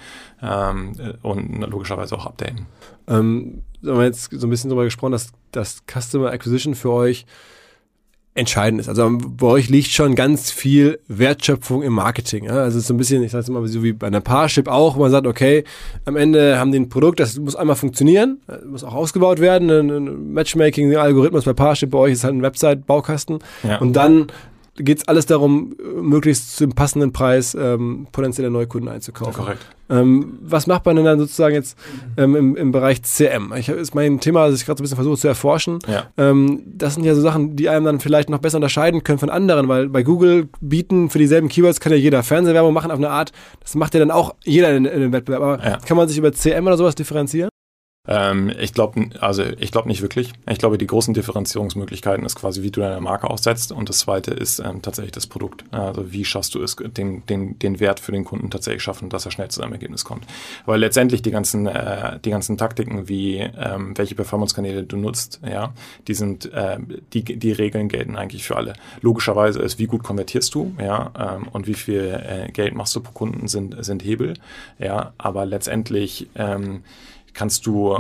ähm, 0.43 0.93
äh, 0.99 1.15
und 1.27 1.61
logischerweise 1.63 2.15
auch 2.17 2.27
updaten. 2.27 2.67
Ähm, 3.09 3.63
wir 3.81 3.95
haben 3.95 4.03
jetzt 4.03 4.31
so 4.31 4.47
ein 4.47 4.51
bisschen 4.51 4.71
darüber 4.71 4.85
gesprochen, 4.85 5.13
dass 5.13 5.33
das 5.53 5.83
Customer 5.87 6.31
Acquisition 6.31 6.75
für 6.75 6.91
euch 6.91 7.27
entscheidend 8.37 8.81
ist. 8.81 8.89
Also 8.89 9.17
bei 9.17 9.47
euch 9.47 9.69
liegt 9.69 9.91
schon 9.93 10.17
ganz 10.17 10.51
viel 10.51 10.99
Wertschöpfung 11.07 11.83
im 11.83 11.93
Marketing. 11.93 12.45
Ja? 12.45 12.63
Also 12.63 12.79
es 12.79 12.83
ist 12.85 12.89
so 12.89 12.95
ein 12.95 12.97
bisschen, 12.97 13.23
ich 13.23 13.31
sage 13.31 13.43
es 13.43 13.49
immer 13.49 13.67
so 13.69 13.83
wie 13.85 13.93
bei 13.93 14.09
einer 14.09 14.21
Parship 14.21 14.67
auch, 14.67 14.97
wo 14.97 15.01
man 15.03 15.11
sagt, 15.13 15.27
okay, 15.27 15.63
am 16.05 16.17
Ende 16.17 16.59
haben 16.59 16.73
die 16.73 16.79
ein 16.81 16.89
Produkt, 16.89 17.21
das 17.21 17.39
muss 17.39 17.55
einmal 17.55 17.77
funktionieren, 17.77 18.41
äh, 18.49 18.65
muss 18.67 18.83
auch 18.83 18.95
ausgebaut 18.95 19.39
werden, 19.41 19.71
ein, 19.71 19.89
ein 19.91 20.33
Matchmaking-Algorithmus 20.33 21.45
bei 21.45 21.53
Parship, 21.53 21.91
bei 21.91 21.99
euch 21.99 22.13
ist 22.15 22.25
halt 22.25 22.35
ein 22.35 22.43
Website-Baukasten 22.43 23.39
Ja. 23.63 23.79
und 23.79 23.93
dann 23.95 24.27
geht 24.77 24.99
es 24.99 25.09
alles 25.09 25.27
darum, 25.27 25.75
möglichst 26.01 26.57
zum 26.57 26.73
passenden 26.73 27.13
Preis 27.13 27.55
ähm, 27.59 28.07
potenzielle 28.13 28.51
Neukunden 28.51 28.89
einzukaufen. 28.89 29.35
Korrekt. 29.45 29.65
Ähm, 29.91 30.39
was 30.41 30.67
macht 30.67 30.87
man 30.87 30.97
denn 30.97 31.05
dann 31.05 31.19
sozusagen 31.19 31.55
jetzt 31.55 31.79
ähm, 32.17 32.35
im, 32.35 32.57
im 32.57 32.73
Bereich 32.73 33.03
CM? 33.03 33.53
Ich, 33.57 33.69
ist 33.69 33.95
mein 33.95 34.19
Thema, 34.19 34.49
das 34.49 34.59
ich 34.61 34.67
gerade 34.67 34.79
so 34.79 34.83
ein 34.83 34.85
bisschen 34.85 34.97
versuche 34.97 35.19
zu 35.19 35.29
erforschen. 35.29 35.79
Ja. 35.87 36.05
Ähm, 36.17 36.63
das 36.67 36.95
sind 36.95 37.05
ja 37.05 37.15
so 37.15 37.21
Sachen, 37.21 37.55
die 37.55 37.69
einem 37.69 37.85
dann 37.85 38.01
vielleicht 38.01 38.31
noch 38.31 38.39
besser 38.39 38.57
unterscheiden 38.57 39.05
können 39.05 39.19
von 39.19 39.31
anderen, 39.31 39.69
weil 39.69 39.89
bei 39.91 40.03
Google 40.03 40.49
bieten 40.61 41.11
für 41.11 41.19
dieselben 41.19 41.49
Keywords 41.49 41.81
kann 41.81 41.93
ja 41.93 41.99
jeder 41.99 42.23
Fernsehwerbung 42.23 42.73
machen 42.73 42.91
auf 42.91 42.99
eine 42.99 43.11
Art. 43.11 43.33
Das 43.61 43.75
macht 43.75 43.93
ja 43.95 44.01
dann 44.01 44.11
auch 44.11 44.35
jeder 44.45 44.75
in, 44.75 44.87
in 44.87 45.01
dem 45.01 45.13
Wettbewerb. 45.13 45.43
Aber 45.43 45.65
Ja. 45.65 45.79
kann 45.87 45.97
man 45.97 46.09
sich 46.09 46.17
über 46.19 46.33
CM 46.33 46.67
oder 46.67 46.77
sowas 46.79 46.95
differenzieren? 46.95 47.51
Ähm, 48.07 48.53
ich 48.59 48.75
glaube, 48.75 49.09
also 49.21 49.43
ich 49.43 49.73
glaube 49.73 49.89
nicht 49.89 50.03
wirklich. 50.03 50.33
Ich 50.49 50.59
glaube, 50.59 50.77
die 50.77 50.87
großen 50.87 51.15
Differenzierungsmöglichkeiten 51.15 52.27
ist 52.27 52.35
quasi, 52.35 52.63
wie 52.63 52.71
du 52.71 52.81
deine 52.81 53.01
Marke 53.01 53.31
aufsetzt. 53.31 53.73
Und 53.73 53.89
das 53.89 54.01
zweite 54.01 54.33
ist 54.33 54.59
ähm, 54.59 54.83
tatsächlich 54.83 55.13
das 55.13 55.27
Produkt. 55.27 55.65
Also 55.71 56.13
wie 56.13 56.25
schaffst 56.25 56.55
du 56.55 56.63
es, 56.63 56.77
den, 56.77 57.25
den, 57.27 57.59
den 57.59 57.81
Wert 57.81 58.01
für 58.01 58.13
den 58.13 58.25
Kunden 58.25 58.51
tatsächlich 58.51 58.83
schaffen, 58.83 59.09
dass 59.09 59.25
er 59.25 59.31
schnell 59.31 59.49
zu 59.49 59.61
seinem 59.61 59.73
Ergebnis 59.73 60.05
kommt. 60.05 60.27
Weil 60.67 60.81
letztendlich 60.81 61.23
die 61.23 61.31
ganzen, 61.31 61.67
äh, 61.67 62.19
die 62.21 62.31
ganzen 62.31 62.59
Taktiken, 62.59 63.09
wie 63.09 63.39
ähm, 63.39 63.97
welche 63.97 64.15
Performance-Kanäle 64.15 64.85
du 64.85 64.99
nutzt, 64.99 65.41
ja, 65.47 65.73
die 66.07 66.15
sind, 66.15 66.53
äh, 66.53 66.79
die, 67.15 67.25
die 67.25 67.53
Regeln 67.53 67.89
gelten 67.89 68.17
eigentlich 68.17 68.45
für 68.45 68.57
alle. 68.57 68.75
Logischerweise 69.01 69.61
ist, 69.61 69.79
wie 69.79 69.87
gut 69.87 70.03
konvertierst 70.03 70.55
du, 70.55 70.75
ja, 70.79 71.11
ähm, 71.19 71.49
und 71.53 71.67
wie 71.67 71.75
viel 71.75 72.03
äh, 72.03 72.53
Geld 72.53 72.75
machst 72.75 72.95
du 72.95 73.01
pro 73.01 73.13
Kunden 73.13 73.49
sind, 73.49 73.83
sind 73.83 74.05
Hebel, 74.05 74.35
ja, 74.79 75.15
aber 75.17 75.47
letztendlich 75.47 76.29
ähm, 76.35 76.83
kannst 77.35 77.67
du, 77.67 77.99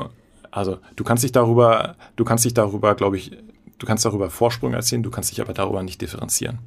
also 0.50 0.78
du 0.96 1.04
kannst 1.04 1.24
dich 1.24 1.32
darüber, 1.32 1.96
du 2.16 2.24
kannst 2.24 2.44
dich 2.44 2.54
darüber, 2.54 2.94
glaube 2.94 3.16
ich, 3.16 3.32
du 3.78 3.86
kannst 3.86 4.04
darüber 4.04 4.30
Vorsprung 4.30 4.72
erzielen, 4.72 5.02
du 5.02 5.10
kannst 5.10 5.30
dich 5.30 5.40
aber 5.40 5.52
darüber 5.52 5.82
nicht 5.82 6.00
differenzieren. 6.00 6.58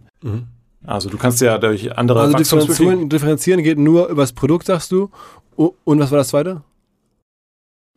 Also 0.86 1.10
du 1.10 1.18
kannst 1.18 1.42
ja 1.42 1.58
durch 1.58 1.98
andere 1.98 2.20
Also 2.22 2.38
differenzieren, 2.38 3.10
differenzieren 3.10 3.64
geht 3.64 3.80
nur 3.80 4.08
übers 4.08 4.34
Produkt, 4.34 4.68
sagst 4.68 4.92
du. 4.92 5.10
Und 5.56 6.00
was 6.00 6.12
war 6.12 6.20
das 6.20 6.30
zweite? 6.30 6.62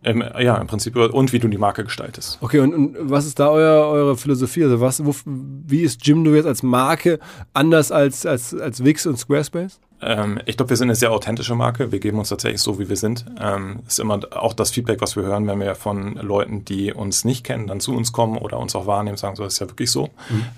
ähm, 0.02 0.24
ja, 0.38 0.56
im 0.56 0.66
Prinzip 0.66 0.96
und 0.96 1.32
wie 1.32 1.38
du 1.38 1.48
die 1.48 1.58
Marke 1.58 1.84
gestaltest. 1.84 2.38
Okay, 2.40 2.60
und, 2.60 2.74
und 2.74 2.96
was 3.10 3.26
ist 3.26 3.38
da 3.38 3.50
euer, 3.50 3.86
eure 3.86 4.16
Philosophie? 4.16 4.64
Also 4.64 4.80
was, 4.80 5.04
wo, 5.04 5.14
wie 5.26 5.82
ist 5.82 6.06
Jimdo 6.06 6.34
jetzt 6.34 6.46
als 6.46 6.62
Marke 6.62 7.18
anders 7.52 7.92
als, 7.92 8.24
als, 8.24 8.54
als 8.54 8.82
Wix 8.82 9.06
und 9.06 9.18
Squarespace? 9.18 9.78
Ähm, 10.02 10.40
ich 10.46 10.56
glaube, 10.56 10.70
wir 10.70 10.76
sind 10.76 10.88
eine 10.88 10.94
sehr 10.94 11.12
authentische 11.12 11.54
Marke. 11.54 11.92
Wir 11.92 12.00
geben 12.00 12.18
uns 12.18 12.28
tatsächlich 12.30 12.60
so, 12.60 12.78
wie 12.78 12.88
wir 12.88 12.96
sind. 12.96 13.26
Ähm, 13.40 13.80
ist 13.86 13.98
immer 13.98 14.20
auch 14.32 14.52
das 14.54 14.70
Feedback, 14.70 15.00
was 15.00 15.16
wir 15.16 15.24
hören, 15.24 15.46
wenn 15.46 15.60
wir 15.60 15.74
von 15.74 16.14
Leuten, 16.16 16.64
die 16.64 16.92
uns 16.92 17.24
nicht 17.24 17.44
kennen, 17.44 17.66
dann 17.66 17.80
zu 17.80 17.94
uns 17.94 18.12
kommen 18.12 18.38
oder 18.38 18.58
uns 18.58 18.74
auch 18.74 18.86
wahrnehmen, 18.86 19.16
sagen, 19.16 19.36
so 19.36 19.44
das 19.44 19.54
ist 19.54 19.58
ja 19.60 19.68
wirklich 19.68 19.90
so. 19.90 20.10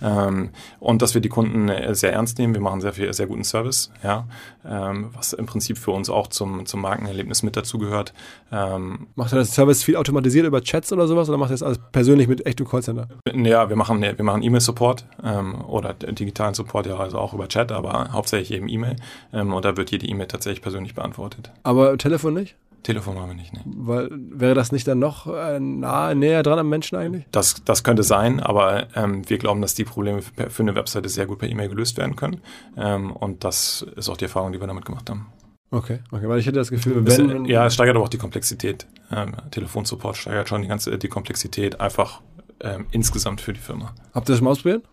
Ähm, 0.02 0.50
und 0.80 1.02
dass 1.02 1.14
wir 1.14 1.20
die 1.20 1.28
Kunden 1.28 1.68
äh, 1.68 1.94
sehr 1.94 2.12
ernst 2.12 2.38
nehmen. 2.38 2.54
Wir 2.54 2.60
machen 2.60 2.80
sehr 2.80 2.92
viel, 2.92 3.12
sehr 3.12 3.26
guten 3.26 3.44
Service, 3.44 3.90
ja, 4.02 4.26
ähm, 4.64 5.10
was 5.14 5.32
im 5.32 5.46
Prinzip 5.46 5.78
für 5.78 5.90
uns 5.90 6.08
auch 6.08 6.28
zum, 6.28 6.66
zum 6.66 6.80
Markenerlebnis 6.80 7.42
mit 7.42 7.56
dazugehört. 7.56 8.12
Ähm, 8.52 9.06
Macht 9.14 9.32
ihr 9.32 9.36
das 9.36 9.54
Service 9.54 9.82
viel 9.82 9.96
automatisiert 9.96 10.46
über 10.46 10.60
Chats 10.62 10.92
oder 10.92 11.06
sowas 11.06 11.28
oder 11.28 11.38
macht 11.38 11.50
ihr 11.50 11.54
das 11.54 11.62
alles 11.62 11.80
persönlich 11.90 12.28
mit 12.28 12.46
echtem 12.46 12.68
Callcenter? 12.68 13.08
ja, 13.32 13.68
wir 13.68 13.76
machen, 13.76 14.02
wir 14.02 14.24
machen 14.24 14.42
E-Mail-Support 14.42 15.06
ähm, 15.24 15.62
oder 15.62 15.94
digitalen 15.94 16.54
Support, 16.54 16.86
ja, 16.86 16.96
also 16.96 17.18
auch 17.18 17.34
über 17.34 17.48
Chat, 17.48 17.72
aber 17.72 18.12
hauptsächlich 18.12 18.52
eben 18.56 18.68
E-Mail. 18.68 18.96
Ähm, 19.32 19.52
und 19.52 19.64
da 19.64 19.76
wird 19.76 19.90
jede 19.90 20.06
E-Mail 20.06 20.26
tatsächlich 20.26 20.62
persönlich 20.62 20.94
beantwortet. 20.94 21.52
Aber 21.62 21.96
Telefon 21.98 22.34
nicht? 22.34 22.56
Telefon 22.82 23.14
machen 23.14 23.28
wir 23.28 23.34
nicht, 23.34 23.52
nee. 23.52 23.60
Weil, 23.64 24.08
wäre 24.10 24.54
das 24.54 24.72
nicht 24.72 24.88
dann 24.88 24.98
noch 24.98 25.26
äh, 25.26 25.60
nah, 25.60 26.14
näher 26.14 26.42
dran 26.42 26.58
am 26.58 26.68
Menschen 26.68 26.96
eigentlich? 26.96 27.26
Das, 27.30 27.62
das 27.64 27.84
könnte 27.84 28.02
sein, 28.02 28.40
aber 28.40 28.88
ähm, 28.96 29.28
wir 29.28 29.38
glauben, 29.38 29.62
dass 29.62 29.74
die 29.74 29.84
Probleme 29.84 30.22
für, 30.22 30.50
für 30.50 30.62
eine 30.62 30.74
Webseite 30.74 31.08
sehr 31.08 31.26
gut 31.26 31.38
per 31.38 31.48
E-Mail 31.48 31.68
gelöst 31.68 31.96
werden 31.96 32.16
können. 32.16 32.40
Ähm, 32.76 33.12
und 33.12 33.44
das 33.44 33.86
ist 33.96 34.08
auch 34.08 34.16
die 34.16 34.24
Erfahrung, 34.24 34.52
die 34.52 34.60
wir 34.60 34.66
damit 34.66 34.84
gemacht 34.84 35.08
haben. 35.10 35.28
Okay, 35.70 36.00
okay, 36.10 36.28
weil 36.28 36.38
ich 36.38 36.46
hätte 36.46 36.58
das 36.58 36.70
Gefühl, 36.70 37.02
Es, 37.06 37.18
wenn. 37.18 37.46
ja, 37.46 37.66
es 37.66 37.74
steigert 37.74 37.96
aber 37.96 38.04
auch 38.04 38.10
die 38.10 38.18
Komplexität. 38.18 38.86
Ähm, 39.10 39.34
Telefonsupport 39.50 40.16
steigert 40.16 40.48
schon 40.48 40.62
die 40.62 40.68
ganze 40.68 40.98
die 40.98 41.08
Komplexität 41.08 41.80
einfach 41.80 42.20
ähm, 42.60 42.86
insgesamt 42.90 43.40
für 43.40 43.52
die 43.52 43.60
Firma. 43.60 43.94
Habt 44.12 44.28
ihr 44.28 44.32
das 44.32 44.38
schon 44.38 44.44
mal 44.44 44.50
ausprobiert? 44.50 44.84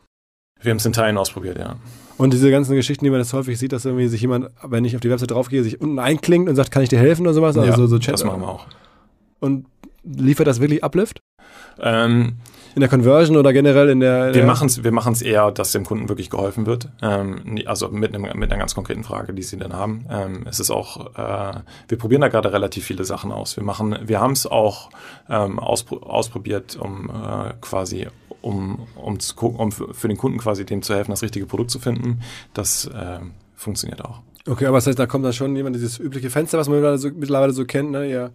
Wir 0.62 0.72
haben 0.72 0.78
es 0.78 0.86
in 0.86 0.94
Teilen 0.94 1.18
ausprobiert, 1.18 1.58
ja. 1.58 1.76
Und 2.18 2.34
diese 2.34 2.52
ganzen 2.52 2.76
Geschichten, 2.76 3.06
die 3.06 3.12
man 3.12 3.22
jetzt 3.22 3.32
häufig 3.32 3.58
sieht, 3.58 3.72
dass 3.72 3.86
irgendwie 3.86 4.08
sich 4.08 4.20
jemand, 4.20 4.50
wenn 4.64 4.84
ich 4.84 4.94
auf 4.94 5.02
die 5.02 5.10
Website 5.10 5.32
draufgehe, 5.32 5.64
sich 5.64 5.80
unten 5.80 6.00
einklingt 6.00 6.50
und 6.50 6.56
sagt, 6.56 6.70
kann 6.70 6.84
ich 6.84 6.90
dir 6.90 7.00
helfen 7.00 7.22
oder 7.22 7.34
sowas? 7.34 7.58
Also 7.58 7.70
ja, 7.70 7.78
so, 7.78 7.88
so 7.88 7.98
Chat. 7.98 8.14
das 8.14 8.26
machen 8.26 8.42
wir 8.42 8.50
auch. 8.50 8.66
Und 9.40 9.68
liefert 10.04 10.48
das 10.48 10.60
wirklich 10.60 10.84
Uplift? 10.84 11.22
Ähm, 11.80 12.34
In 12.76 12.82
der 12.82 12.90
Conversion 12.90 13.38
oder 13.38 13.54
generell 13.54 13.88
in 13.90 14.02
der. 14.02 14.34
wir 14.34 14.44
machen 14.44 14.68
es 14.68 14.84
wir 14.84 14.92
machen's 14.92 15.22
eher, 15.22 15.50
dass 15.52 15.72
dem 15.72 15.86
Kunden 15.86 16.10
wirklich 16.10 16.30
geholfen 16.30 16.66
wird. 16.66 16.90
Ähm, 17.02 17.58
also 17.66 17.88
mit, 17.88 18.14
einem, 18.14 18.24
mit 18.38 18.52
einer 18.52 18.60
ganz 18.60 18.76
konkreten 18.76 19.06
Frage, 19.06 19.34
die 19.34 19.42
sie 19.44 19.56
dann 19.56 19.72
haben. 19.74 20.06
Ähm, 20.10 20.46
es 20.50 20.60
ist 20.60 20.72
auch, 20.72 21.16
äh, 21.18 21.62
wir 21.88 21.98
probieren 21.98 22.20
da 22.22 22.28
gerade 22.28 22.52
relativ 22.52 22.84
viele 22.84 23.06
Sachen 23.06 23.32
aus. 23.32 23.56
Wir 23.56 23.64
machen, 23.64 23.98
wir 24.04 24.20
haben 24.20 24.34
es 24.34 24.46
auch 24.46 24.90
ähm, 25.30 25.58
auspro 25.58 25.98
ausprobiert, 25.98 26.76
um 26.76 27.10
äh, 27.10 27.54
quasi 27.62 28.08
um, 28.42 28.88
um 28.96 29.20
zu 29.20 29.36
gucken, 29.36 29.60
um 29.60 29.72
für 29.72 30.08
den 30.08 30.18
Kunden 30.18 30.38
quasi 30.38 30.66
dem 30.66 30.82
zu 30.82 30.94
helfen, 30.94 31.12
das 31.12 31.22
richtige 31.22 31.46
Produkt 31.46 31.72
zu 31.72 31.80
finden. 31.80 32.20
Das 32.54 32.90
ähm, 32.94 33.32
funktioniert 33.56 34.04
auch. 34.04 34.22
Okay, 34.48 34.66
aber 34.66 34.78
das 34.78 34.88
heißt, 34.88 34.98
da 34.98 35.06
kommt 35.06 35.26
dann 35.26 35.34
schon 35.34 35.56
jemand, 35.56 35.76
dieses 35.76 36.00
übliche 36.00 36.30
Fenster, 36.30 36.58
was 36.58 36.68
man 36.68 36.78
mittlerweile 36.78 36.98
so, 36.98 37.10
mittlerweile 37.10 37.54
so 37.54 37.66
kennt, 37.66 37.92
ne? 37.92 38.10
Ja, 38.10 38.30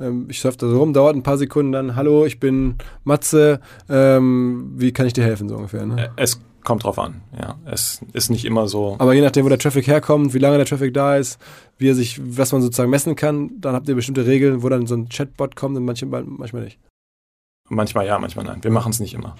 ähm, 0.00 0.26
ich 0.28 0.40
surfe 0.40 0.58
da 0.58 0.68
so 0.68 0.78
rum, 0.78 0.92
dauert 0.92 1.14
ein 1.14 1.22
paar 1.22 1.38
Sekunden, 1.38 1.70
dann, 1.72 1.94
hallo, 1.96 2.24
ich 2.24 2.40
bin 2.40 2.76
Matze, 3.04 3.60
ähm, 3.88 4.72
wie 4.76 4.92
kann 4.92 5.06
ich 5.06 5.12
dir 5.12 5.22
helfen, 5.22 5.48
so 5.48 5.56
ungefähr, 5.56 5.86
ne? 5.86 6.06
Äh, 6.06 6.08
Es 6.16 6.40
kommt 6.64 6.84
drauf 6.84 6.98
an. 6.98 7.22
Ja, 7.38 7.56
es 7.66 8.00
ist 8.14 8.30
nicht 8.30 8.44
immer 8.46 8.68
so. 8.68 8.96
Aber 8.98 9.14
je 9.14 9.20
nachdem, 9.20 9.44
wo 9.44 9.48
der 9.48 9.58
Traffic 9.58 9.86
herkommt, 9.86 10.34
wie 10.34 10.38
lange 10.38 10.56
der 10.56 10.66
Traffic 10.66 10.92
da 10.92 11.16
ist, 11.16 11.38
wie 11.78 11.88
er 11.88 11.94
sich, 11.94 12.20
was 12.22 12.52
man 12.52 12.62
sozusagen 12.62 12.90
messen 12.90 13.14
kann, 13.14 13.50
dann 13.60 13.74
habt 13.74 13.88
ihr 13.88 13.94
bestimmte 13.94 14.26
Regeln, 14.26 14.62
wo 14.62 14.68
dann 14.70 14.86
so 14.86 14.94
ein 14.94 15.08
Chatbot 15.08 15.56
kommt 15.56 15.76
und 15.76 15.84
manchmal, 15.84 16.24
manchmal 16.24 16.64
nicht. 16.64 16.78
Manchmal 17.72 18.04
ja, 18.04 18.18
manchmal 18.18 18.44
nein. 18.44 18.64
Wir 18.64 18.72
machen 18.72 18.90
es 18.90 18.98
nicht 18.98 19.14
immer. 19.14 19.36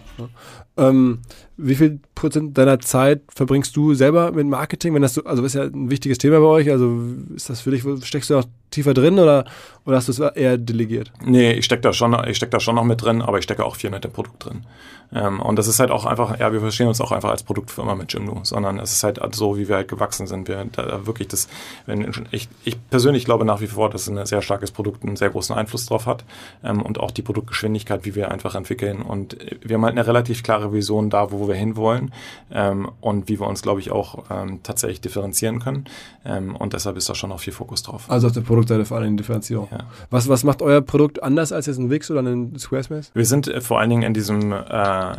Ähm, 0.76 1.22
wie 1.63 1.75
viel 1.75 2.01
Prozent 2.15 2.57
deiner 2.57 2.81
Zeit 2.81 3.23
verbringst 3.35 3.77
du 3.77 3.95
selber 3.95 4.33
mit 4.33 4.47
Marketing? 4.47 4.95
Wenn 4.95 5.03
das 5.03 5.15
so, 5.15 5.25
also 5.25 5.45
ist 5.45 5.55
ja 5.55 5.63
ein 5.63 5.91
wichtiges 5.91 6.19
Thema 6.19 6.41
bei 6.41 6.47
euch, 6.47 6.71
also 6.71 7.01
ist 7.35 7.51
das 7.51 7.61
für 7.61 7.71
dich, 7.71 7.85
steckst 8.05 8.31
du 8.31 8.39
auch 8.39 8.45
tiefer 8.71 8.95
drin 8.95 9.19
oder, 9.19 9.45
oder 9.85 9.97
hast 9.97 10.09
du 10.09 10.13
es 10.13 10.19
eher 10.19 10.59
delegiert? 10.59 11.13
Nee, 11.25 11.53
ich 11.53 11.65
stecke 11.65 11.83
da 11.83 11.93
schon, 11.93 12.17
steck 12.35 12.51
da 12.51 12.61
schon 12.61 12.77
noch 12.77 12.85
mit 12.85 13.03
drin, 13.03 13.23
aber 13.23 13.39
ich 13.39 13.45
stecke 13.45 13.65
auch 13.65 13.77
viel 13.77 13.91
mit 13.91 14.05
dem 14.05 14.13
Produkt 14.13 14.45
drin. 14.45 14.65
Ähm, 15.13 15.41
und 15.41 15.57
das 15.57 15.67
ist 15.67 15.81
halt 15.81 15.91
auch 15.91 16.05
einfach, 16.05 16.39
ja, 16.39 16.53
wir 16.53 16.61
verstehen 16.61 16.87
uns 16.87 17.01
auch 17.01 17.11
einfach 17.11 17.31
als 17.31 17.43
Produktfirma 17.43 17.95
mit 17.95 18.13
Jimdo, 18.13 18.41
sondern 18.45 18.79
es 18.79 18.93
ist 18.93 19.03
halt 19.03 19.21
so, 19.35 19.59
wie 19.59 19.69
wir 19.69 19.77
halt 19.77 19.89
gewachsen 19.89 20.27
sind. 20.27 20.47
Wir 20.49 20.65
da 20.73 21.07
wirklich 21.07 21.29
das, 21.29 21.49
wenn 21.87 22.13
ich, 22.31 22.49
ich 22.65 22.77
persönlich 22.91 23.25
glaube 23.25 23.45
nach 23.45 23.61
wie 23.61 23.67
vor, 23.67 23.91
dass 23.91 24.09
ein 24.09 24.25
sehr 24.25 24.43
starkes 24.43 24.71
Produkt 24.71 25.05
einen 25.05 25.17
sehr 25.17 25.31
großen 25.31 25.55
Einfluss 25.55 25.87
drauf 25.87 26.07
hat 26.07 26.25
ähm, 26.63 26.83
und 26.83 27.01
auch 27.01 27.11
die 27.11 27.23
Produktgeschwindigkeit, 27.23 28.05
wie 28.05 28.15
wir 28.15 28.31
einfach 28.31 28.55
entwickeln. 28.55 29.03
Und 29.03 29.37
wir 29.63 29.75
haben 29.75 29.85
halt 29.85 29.97
eine 29.97 30.07
relativ 30.07 30.43
klare 30.43 30.73
Vision 30.73 31.11
da, 31.11 31.33
wo 31.33 31.49
wir 31.49 31.50
hinwollen 31.55 32.13
ähm, 32.51 32.91
und 33.01 33.29
wie 33.29 33.41
wir 33.41 33.47
uns, 33.47 33.63
glaube 33.63 33.81
ich, 33.81 33.91
auch 33.91 34.25
ähm, 34.31 34.61
tatsächlich 34.63 35.01
differenzieren 35.01 35.61
können. 35.61 35.85
Ähm, 36.25 36.57
und 36.57 36.73
deshalb 36.73 36.97
ist 36.97 37.09
da 37.09 37.15
schon 37.15 37.33
auch 37.33 37.41
viel 37.41 37.53
Fokus 37.53 37.83
drauf. 37.83 38.05
Also 38.09 38.27
auf 38.27 38.33
der 38.33 38.43
Produktseite 38.43 38.85
vor 38.85 38.99
allem 38.99 39.17
die 39.17 39.23
Differenzierung. 39.23 39.69
Ja. 39.71 39.85
Was, 40.11 40.29
was 40.29 40.45
macht 40.45 40.63
euer 40.63 40.81
Produkt 40.81 41.23
anders 41.23 41.53
als 41.53 41.67
jetzt 41.67 41.79
ein 41.79 41.91
Wix 41.91 42.11
oder 42.11 42.21
ein 42.21 42.59
Squarespace? 42.59 43.11
Wir 43.15 43.27
sind 43.27 43.49
äh, 43.49 43.61
vor 43.61 43.81
allen 43.81 43.91
Dingen 43.91 44.03
in 44.03 44.15
diesem 44.15 44.53
äh, 44.53 45.17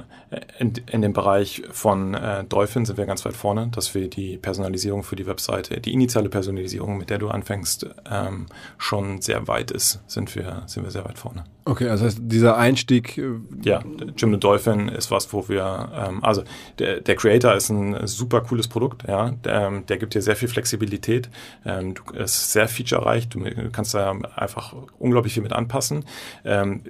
in, 0.60 0.74
in 0.90 1.02
dem 1.02 1.14
Bereich 1.14 1.64
von 1.72 2.14
äh, 2.14 2.44
Dolphin 2.46 2.86
sind 2.86 2.98
wir 2.98 3.06
ganz 3.06 3.26
weit 3.26 3.36
vorne, 3.36 3.68
dass 3.72 3.94
wir 3.94 4.10
die 4.10 4.38
Personalisierung 4.38 5.04
für 5.04 5.16
die 5.16 5.28
Webseite, 5.28 5.80
die 5.82 5.94
initiale 5.94 6.30
Personalisierung, 6.30 6.98
mit 6.98 7.10
der 7.10 7.18
du 7.18 7.30
anfängst, 7.30 7.88
ähm, 8.10 8.46
schon 8.78 9.22
sehr 9.22 9.48
weit 9.48 9.72
ist, 9.72 10.02
sind 10.08 10.36
wir 10.36 10.64
sind 10.68 10.84
wir 10.84 10.92
sehr 10.92 11.06
weit 11.06 11.18
vorne. 11.18 11.44
Okay, 11.64 11.90
also 11.90 12.06
heißt, 12.06 12.18
dieser 12.22 12.58
Einstieg, 12.58 13.18
äh, 13.18 13.34
Ja, 13.64 13.84
Jim 14.18 14.32
the 14.32 14.40
Dolphin 14.40 14.88
ist 14.88 15.12
was, 15.12 15.32
wo 15.32 15.48
wir, 15.48 15.90
ähm, 15.96 16.21
also 16.22 16.44
der, 16.80 17.02
der 17.02 17.16
Creator 17.16 17.54
ist 17.54 17.70
ein 17.70 18.08
super 18.08 18.42
cooles 18.42 18.68
Produkt, 18.68 19.08
ja, 19.08 19.32
der, 19.44 19.68
ähm, 19.68 19.86
der 19.86 19.98
gibt 19.98 20.14
dir 20.14 20.22
sehr 20.22 20.36
viel 20.36 20.48
Flexibilität, 20.48 21.30
ähm, 21.66 21.94
du 21.94 22.04
ist 22.14 22.52
sehr 22.52 22.68
featurereich, 22.68 23.28
du 23.30 23.42
kannst 23.72 23.94
da 23.94 24.12
einfach 24.36 24.74
unglaublich 25.00 25.34
viel 25.34 25.44
mit 25.44 25.54
anpassen. 25.54 26.06
Ähm, 26.46 26.84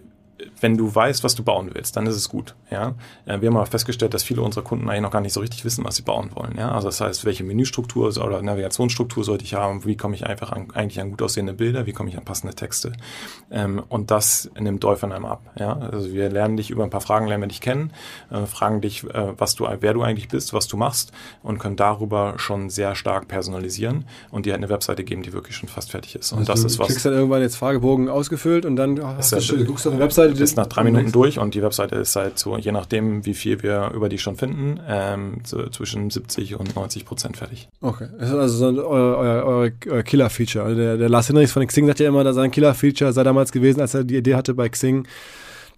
wenn 0.59 0.77
du 0.77 0.93
weißt, 0.93 1.23
was 1.23 1.35
du 1.35 1.43
bauen 1.43 1.69
willst, 1.73 1.95
dann 1.97 2.05
ist 2.07 2.15
es 2.15 2.29
gut. 2.29 2.55
Ja? 2.69 2.95
Äh, 3.25 3.41
Wir 3.41 3.49
haben 3.49 3.57
aber 3.57 3.65
festgestellt, 3.65 4.13
dass 4.13 4.23
viele 4.23 4.41
unserer 4.41 4.63
Kunden 4.63 4.89
eigentlich 4.89 5.01
noch 5.01 5.11
gar 5.11 5.21
nicht 5.21 5.33
so 5.33 5.39
richtig 5.39 5.65
wissen, 5.65 5.83
was 5.83 5.95
sie 5.95 6.01
bauen 6.01 6.31
wollen. 6.35 6.55
Ja? 6.57 6.71
Also 6.71 6.87
das 6.87 7.01
heißt, 7.01 7.25
welche 7.25 7.43
Menüstruktur 7.43 8.07
oder 8.07 8.41
Navigationsstruktur 8.41 9.23
sollte 9.23 9.43
ich 9.43 9.53
haben? 9.53 9.85
Wie 9.85 9.97
komme 9.97 10.15
ich 10.15 10.25
einfach 10.25 10.51
an, 10.51 10.67
eigentlich 10.73 10.99
an 11.01 11.11
gut 11.11 11.21
aussehende 11.21 11.53
Bilder? 11.53 11.85
Wie 11.85 11.93
komme 11.93 12.09
ich 12.09 12.17
an 12.17 12.25
passende 12.25 12.55
Texte? 12.55 12.93
Ähm, 13.49 13.81
und 13.89 14.11
das 14.11 14.49
nimmt 14.59 14.83
Dolphin 14.83 15.11
einem 15.11 15.25
ab. 15.25 15.41
Ja? 15.57 15.77
Also 15.77 16.11
wir 16.13 16.29
lernen 16.29 16.57
dich 16.57 16.69
über 16.69 16.83
ein 16.83 16.89
paar 16.89 17.01
Fragen, 17.01 17.27
lernen 17.27 17.43
wir 17.43 17.47
dich 17.47 17.61
kennen, 17.61 17.91
äh, 18.29 18.45
fragen 18.45 18.81
dich, 18.81 19.03
äh, 19.03 19.33
was 19.37 19.55
du, 19.55 19.67
wer 19.79 19.93
du 19.93 20.01
eigentlich 20.01 20.27
bist, 20.27 20.53
was 20.53 20.67
du 20.67 20.77
machst 20.77 21.11
und 21.43 21.59
können 21.59 21.75
darüber 21.75 22.35
schon 22.37 22.69
sehr 22.69 22.95
stark 22.95 23.27
personalisieren 23.27 24.05
und 24.31 24.45
dir 24.45 24.53
halt 24.53 24.63
eine 24.63 24.69
Webseite 24.69 25.03
geben, 25.03 25.23
die 25.23 25.33
wirklich 25.33 25.55
schon 25.55 25.69
fast 25.69 25.91
fertig 25.91 26.15
ist. 26.15 26.31
Und 26.31 26.39
also 26.39 26.53
das 26.53 26.61
du 26.61 26.67
ist 26.67 26.79
was. 26.79 26.87
kriegst 26.87 27.05
dann 27.05 27.13
irgendwann 27.13 27.41
jetzt 27.41 27.55
Fragebogen 27.55 28.09
ausgefüllt 28.09 28.65
und 28.65 28.75
dann 28.75 29.03
hast 29.03 29.33
Ist 29.33 29.49
du, 29.49 29.63
guckst 29.65 29.85
du 29.85 29.89
auf 29.89 29.95
eine 29.95 30.03
Webseite. 30.03 30.30
Ist 30.39 30.57
nach 30.57 30.67
drei 30.67 30.83
Minuten 30.83 31.11
durch 31.11 31.39
und 31.39 31.53
die 31.53 31.61
Webseite 31.61 31.95
ist 31.95 32.15
halt 32.15 32.39
so, 32.39 32.57
je 32.57 32.71
nachdem, 32.71 33.25
wie 33.25 33.33
viel 33.33 33.61
wir 33.63 33.91
über 33.93 34.09
die 34.09 34.17
schon 34.17 34.37
finden, 34.37 34.79
ähm, 34.87 35.37
so 35.43 35.67
zwischen 35.69 36.09
70 36.09 36.59
und 36.59 36.75
90 36.75 37.05
Prozent 37.05 37.37
fertig. 37.37 37.67
Okay, 37.81 38.07
das 38.19 38.29
ist 38.29 38.35
also 38.35 38.57
so 38.57 38.67
ein, 38.67 38.79
euer, 38.79 39.17
euer, 39.45 39.71
euer, 39.87 40.03
Killer-Feature. 40.03 40.63
Also 40.65 40.77
der, 40.77 40.97
der 40.97 41.09
Lars 41.09 41.27
Hinrichs 41.27 41.51
von 41.51 41.65
Xing 41.65 41.87
sagt 41.87 41.99
ja 41.99 42.07
immer, 42.07 42.23
dass 42.23 42.35
sein 42.35 42.51
Killer-Feature 42.51 43.13
sei 43.13 43.23
damals 43.23 43.51
gewesen, 43.51 43.81
als 43.81 43.93
er 43.93 44.03
die 44.03 44.15
Idee 44.17 44.35
hatte 44.35 44.53
bei 44.53 44.69
Xing, 44.69 45.07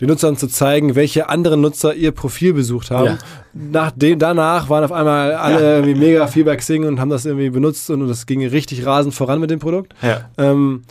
den 0.02 0.10
Nutzern 0.10 0.36
zu 0.38 0.48
zeigen, 0.48 0.96
welche 0.96 1.30
anderen 1.30 1.62
Nutzer 1.62 1.94
ihr 1.94 2.12
Profil 2.12 2.54
besucht 2.54 2.92
haben. 2.92 3.06
Ja. 3.06 3.18
Nach 3.54 3.92
dem, 3.92 4.18
danach 4.18 4.68
waren 4.70 4.84
auf 4.84 4.92
einmal 4.92 5.34
alle 5.34 5.62
Ja. 5.62 5.76
irgendwie 5.78 5.96
mega 5.96 6.28
viel 6.28 6.44
bei 6.44 6.56
Xing 6.56 6.84
und 6.86 7.00
haben 7.00 7.10
das 7.10 7.26
irgendwie 7.26 7.52
benutzt 7.52 7.90
und 7.90 8.08
das 8.08 8.26
ging 8.26 8.46
richtig 8.46 8.86
rasend 8.86 9.14
voran 9.14 9.40
mit 9.40 9.52
dem 9.52 9.60
Produkt. 9.60 9.94
Ja. 10.02 10.30
Ähm, 10.38 10.82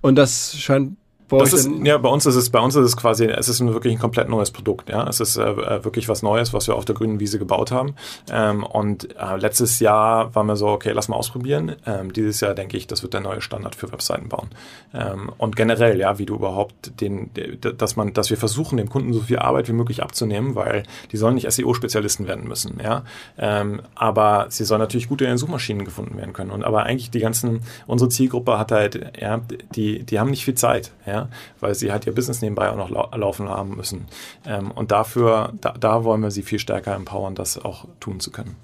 und 0.00 0.16
das 0.16 0.56
scheint 0.56 0.96
bei 1.32 1.38
Das 1.38 1.52
euch 1.54 1.60
ist, 1.60 1.70
ja, 1.84 1.98
bei 1.98 2.08
uns 2.08 2.26
ist 2.26 2.36
es, 2.36 2.50
bei 2.50 2.60
uns 2.60 2.76
ist 2.76 2.84
es 2.84 2.96
quasi, 2.96 3.26
es 3.26 3.48
ist 3.48 3.60
ein 3.60 3.72
wirklich 3.72 3.92
ein 3.94 3.98
komplett 3.98 4.28
neues 4.28 4.50
Produkt, 4.50 4.88
ja. 4.88 5.06
Es 5.08 5.20
ist 5.20 5.36
äh, 5.36 5.42
äh, 5.42 5.84
wirklich 5.84 6.08
was 6.08 6.22
Neues, 6.22 6.52
was 6.52 6.68
wir 6.68 6.76
auf 6.76 6.84
der 6.84 6.94
grünen 6.94 7.18
Wiese 7.20 7.38
gebaut 7.38 7.70
haben. 7.72 7.94
Ähm, 8.30 8.62
und 8.64 9.08
äh, 9.16 9.36
letztes 9.36 9.80
Jahr 9.80 10.34
waren 10.34 10.46
wir 10.46 10.56
so, 10.56 10.68
okay, 10.68 10.92
lass 10.92 11.08
mal 11.08 11.16
ausprobieren. 11.16 11.76
Ähm, 11.86 12.12
dieses 12.12 12.40
Jahr 12.40 12.54
denke 12.54 12.76
ich, 12.76 12.86
das 12.86 13.02
wird 13.02 13.14
der 13.14 13.20
neue 13.20 13.40
Standard 13.40 13.74
für 13.74 13.90
Webseiten 13.90 14.28
bauen. 14.28 14.50
Ähm, 14.94 15.32
und 15.38 15.56
generell, 15.56 15.98
ja, 15.98 16.18
wie 16.18 16.26
du 16.26 16.34
überhaupt 16.34 17.00
den, 17.00 17.32
de- 17.34 17.56
dass 17.74 17.96
man, 17.96 18.12
dass 18.12 18.30
wir 18.30 18.36
versuchen, 18.36 18.76
dem 18.76 18.88
Kunden 18.90 19.12
so 19.12 19.20
viel 19.20 19.38
Arbeit 19.38 19.68
wie 19.68 19.72
möglich 19.72 20.02
abzunehmen, 20.02 20.54
weil 20.54 20.82
die 21.10 21.16
sollen 21.16 21.34
nicht 21.34 21.50
SEO-Spezialisten 21.50 22.26
werden 22.26 22.46
müssen, 22.46 22.78
ja. 22.82 23.02
Ähm, 23.38 23.80
aber 23.94 24.46
sie 24.50 24.64
sollen 24.64 24.80
natürlich 24.80 25.08
gut 25.08 25.22
in 25.22 25.28
den 25.28 25.38
Suchmaschinen 25.38 25.84
gefunden 25.84 26.16
werden 26.16 26.32
können. 26.32 26.50
Und 26.50 26.64
aber 26.64 26.84
eigentlich 26.84 27.10
die 27.10 27.20
ganzen, 27.20 27.60
unsere 27.86 28.10
Zielgruppe 28.10 28.58
hat 28.58 28.72
halt, 28.72 29.18
ja, 29.20 29.40
die, 29.74 30.02
die 30.04 30.20
haben 30.20 30.30
nicht 30.30 30.44
viel 30.44 30.54
Zeit, 30.54 30.92
ja, 31.06 31.21
weil 31.60 31.74
sie 31.74 31.92
halt 31.92 32.06
ihr 32.06 32.14
Business 32.14 32.42
nebenbei 32.42 32.70
auch 32.70 32.76
noch 32.76 32.90
lau 32.90 33.10
laufen 33.16 33.48
haben 33.48 33.76
müssen. 33.76 34.06
Ähm, 34.46 34.70
und 34.70 34.90
dafür, 34.90 35.52
da, 35.60 35.72
da 35.72 36.04
wollen 36.04 36.22
wir 36.22 36.30
sie 36.30 36.42
viel 36.42 36.58
stärker 36.58 36.94
empowern, 36.94 37.34
das 37.34 37.58
auch 37.58 37.86
tun 38.00 38.20
zu 38.20 38.30
können. 38.30 38.56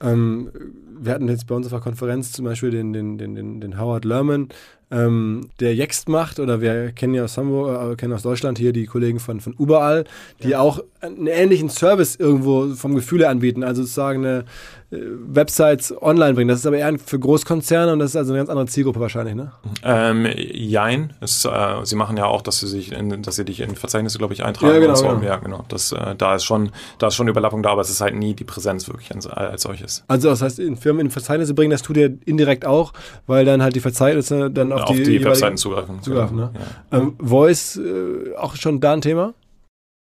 Ähm, 0.00 0.50
wir 0.98 1.12
hatten 1.12 1.28
jetzt 1.28 1.46
bei 1.46 1.54
uns 1.54 1.66
auf 1.66 1.72
der 1.72 1.80
Konferenz 1.80 2.32
zum 2.32 2.44
Beispiel 2.44 2.70
den, 2.70 2.92
den, 2.92 3.18
den, 3.18 3.34
den, 3.34 3.60
den 3.60 3.78
Howard 3.80 4.04
Lerman, 4.04 4.48
ähm, 4.90 5.48
der 5.58 5.74
Yext 5.74 6.08
macht, 6.08 6.38
oder 6.38 6.60
wir 6.60 6.92
kennen 6.92 7.14
ja 7.14 7.24
aus 7.24 7.36
Hamburg, 7.36 7.92
äh, 7.92 7.96
kennen 7.96 8.12
aus 8.12 8.22
Deutschland 8.22 8.58
hier 8.58 8.72
die 8.72 8.86
Kollegen 8.86 9.18
von, 9.18 9.40
von 9.40 9.52
Überall, 9.58 10.04
die 10.42 10.54
auch 10.54 10.80
einen 11.00 11.26
ähnlichen 11.26 11.70
Service 11.70 12.14
irgendwo 12.16 12.74
vom 12.74 12.94
Gefühl 12.94 13.20
her 13.20 13.30
anbieten, 13.30 13.64
also 13.64 13.82
sozusagen 13.82 14.24
eine 14.24 14.44
Websites 14.90 15.92
online 16.00 16.34
bringen. 16.34 16.48
Das 16.48 16.60
ist 16.60 16.66
aber 16.66 16.78
eher 16.78 16.96
für 16.98 17.18
Großkonzerne 17.18 17.92
und 17.92 17.98
das 17.98 18.10
ist 18.10 18.16
also 18.16 18.32
eine 18.32 18.38
ganz 18.40 18.50
andere 18.50 18.66
Zielgruppe 18.66 19.00
wahrscheinlich, 19.00 19.34
ne? 19.34 19.52
Ähm, 19.82 20.26
jein, 20.36 21.12
es, 21.20 21.44
äh, 21.44 21.50
sie 21.84 21.96
machen 21.96 22.16
ja 22.16 22.26
auch, 22.26 22.42
dass 22.42 22.58
sie 22.60 22.68
sich, 22.68 22.92
in, 22.92 23.22
dass 23.22 23.36
sie 23.36 23.44
dich 23.44 23.60
in 23.60 23.74
Verzeichnisse, 23.74 24.18
glaube 24.18 24.34
ich, 24.34 24.44
eintragen. 24.44 24.72
Ja, 24.74 24.78
genau, 24.80 24.92
und 24.92 24.96
so. 24.98 25.08
genau. 25.08 25.22
ja 25.22 25.36
genau. 25.36 25.64
Das, 25.68 25.92
äh, 25.92 26.14
da 26.16 26.36
ist 26.36 26.44
schon, 26.44 26.70
da 26.98 27.08
ist 27.08 27.14
schon 27.16 27.26
Überlappung 27.28 27.62
da, 27.62 27.70
aber 27.70 27.80
es 27.80 27.90
ist 27.90 28.00
halt 28.00 28.14
nie 28.14 28.34
die 28.34 28.44
Präsenz 28.44 28.86
wirklich 28.88 29.12
als, 29.14 29.26
als 29.26 29.62
solches. 29.62 30.04
Also 30.08 30.28
das 30.28 30.42
heißt, 30.42 30.58
in 30.60 30.76
Firmen 30.76 31.06
in 31.06 31.10
Verzeichnisse 31.10 31.54
bringen, 31.54 31.70
das 31.72 31.82
tut 31.82 31.96
ihr 31.96 32.16
indirekt 32.24 32.64
auch, 32.64 32.92
weil 33.26 33.44
dann 33.44 33.62
halt 33.62 33.74
die 33.74 33.80
Verzeichnisse 33.80 34.50
dann 34.50 34.72
auf, 34.72 34.82
Auf, 34.82 34.90
die, 34.96 35.02
jeweiligen- 35.02 35.24
Webseiten 35.26 35.56
zugreifen. 35.56 36.02
zugreifen, 36.02 36.36
ne? 36.36 36.50
Ja. 36.92 36.98
Ähm, 36.98 37.14
Voice, 37.18 37.76
äh, 37.76 38.34
auch 38.36 38.54
schon 38.56 38.80
da 38.80 38.92
ein 38.92 39.00
Thema? 39.00 39.34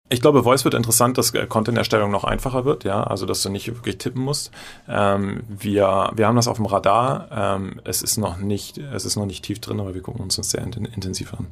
Ich 0.08 0.22
glaube, 0.22 0.43
Voice 0.43 0.64
wird 0.64 0.76
interessant, 0.76 1.18
dass 1.18 1.34
äh, 1.34 1.47
Content-Erstellung 1.47 2.12
noch 2.12 2.24
einfacher 2.24 2.64
wird, 2.64 2.84
ja, 2.84 3.03
also 3.03 3.26
dass 3.26 3.41
du 3.41 3.49
nicht 3.49 3.68
wirklich 3.68 3.97
tippen 3.97 4.22
musst. 4.22 4.51
Ähm, 4.88 5.41
wir, 5.47 6.12
wir 6.16 6.28
haben 6.28 6.36
das 6.36 6.47
auf 6.47 6.58
dem 6.58 6.68
Radar. 6.68 7.28
Ähm, 7.32 7.82
es 7.84 8.03
ist 8.03 8.18
noch 8.18 8.38
nicht, 8.38 8.78
es 8.78 9.06
ist 9.06 9.16
noch 9.16 9.26
nicht 9.26 9.43
tief 9.43 9.60
drin, 9.60 9.80
aber 9.80 9.95
wir 9.95 10.01
gucken 10.01 10.22
uns 10.22 10.36
das 10.36 10.51
sehr 10.51 10.62
intensiv 10.62 11.34
an. 11.34 11.47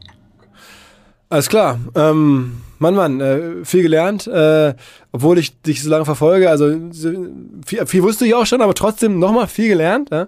Alles 1.30 1.49
klar. 1.49 1.80
Ähm, 1.95 2.62
Mann, 2.78 2.93
Mann, 2.93 3.22
äh, 3.22 3.66
viel 3.66 3.82
gelernt, 3.82 4.28
äh, 4.28 4.76
obwohl 5.12 5.39
ich 5.39 5.60
dich 5.64 5.82
so 5.82 5.89
lange 5.89 6.06
verfolge. 6.06 6.47
Also 6.51 6.78
viel, 7.66 7.88
viel 7.88 8.04
wusste 8.04 8.28
ich 8.28 8.36
auch 8.36 8.45
schon, 8.45 8.62
aber 8.62 8.76
trotzdem 8.76 9.18
nochmal 9.18 9.47
viel 9.47 9.70
gelernt. 9.70 10.12
Ja? 10.12 10.28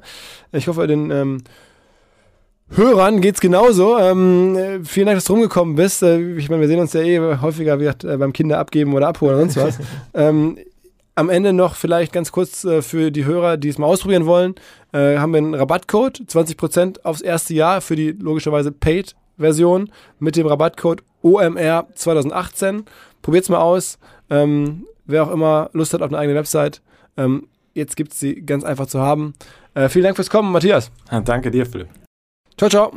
Ich 0.52 0.68
hoffe, 0.68 0.88
den 0.88 1.12
ähm, 1.12 1.44
Hörern 2.72 3.22
geht's 3.22 3.40
genauso. 3.40 3.98
Ähm, 3.98 4.56
äh, 4.56 4.84
vielen 4.84 5.06
Dank, 5.06 5.18
dass 5.18 5.26
du 5.26 5.34
rumgekommen 5.34 5.76
bist. 5.76 6.02
Äh, 6.02 6.36
ich 6.38 6.50
meine, 6.50 6.62
wir 6.62 6.68
sehen 6.68 6.80
uns 6.80 6.94
ja 6.94 7.02
eh 7.02 7.38
häufiger 7.38 7.80
wie, 7.80 7.86
äh, 7.86 8.18
beim 8.18 8.34
Kinder 8.34 8.58
abgeben 8.58 8.94
oder 8.94 9.08
abholen 9.08 9.36
oder 9.36 9.50
sonst 9.50 9.58
was. 9.58 9.80
ähm, 10.14 10.58
am 11.16 11.30
Ende 11.30 11.54
noch 11.54 11.76
vielleicht 11.76 12.12
ganz 12.12 12.32
kurz 12.32 12.66
äh, 12.66 12.82
für 12.82 13.12
die 13.12 13.26
Hörer, 13.26 13.58
die 13.58 13.70
es 13.70 13.78
mal 13.78 13.88
ausprobieren 13.88 14.26
wollen, 14.26 14.56
äh, 14.92 15.18
haben 15.18 15.32
wir 15.32 15.38
einen 15.38 15.54
Rabattcode, 15.54 16.22
20% 16.28 17.04
aufs 17.04 17.22
erste 17.22 17.54
Jahr 17.54 17.82
für 17.82 17.96
die 17.96 18.12
logischerweise 18.12 18.72
Paid-Version 18.72 19.90
mit 20.20 20.36
dem 20.36 20.48
Rabattcode 20.48 21.04
OMR 21.22 21.88
2018. 21.96 22.84
Probiert's 23.22 23.50
mal 23.50 23.60
aus. 23.60 23.98
Ähm, 24.30 24.86
wer 25.06 25.24
auch 25.24 25.32
immer 25.32 25.70
Lust 25.74 25.94
hat 25.94 26.02
auf 26.02 26.10
eine 26.10 26.18
eigene 26.18 26.38
Website, 26.38 26.82
ähm, 27.16 27.48
jetzt 27.74 27.96
gibt's 27.96 28.20
sie 28.20 28.42
ganz 28.42 28.64
einfach 28.64 28.88
zu 28.88 29.00
haben. 29.00 29.36
Äh, 29.76 29.88
vielen 29.88 30.04
Dank 30.04 30.16
fürs 30.16 30.30
Kommen, 30.30 30.52
Matthias. 30.52 30.92
Ja, 31.12 31.22
danke 31.22 31.52
dir, 31.52 31.66
Philipp. 31.66 31.90
Ciao, 32.58 32.70
ciao. 32.70 32.94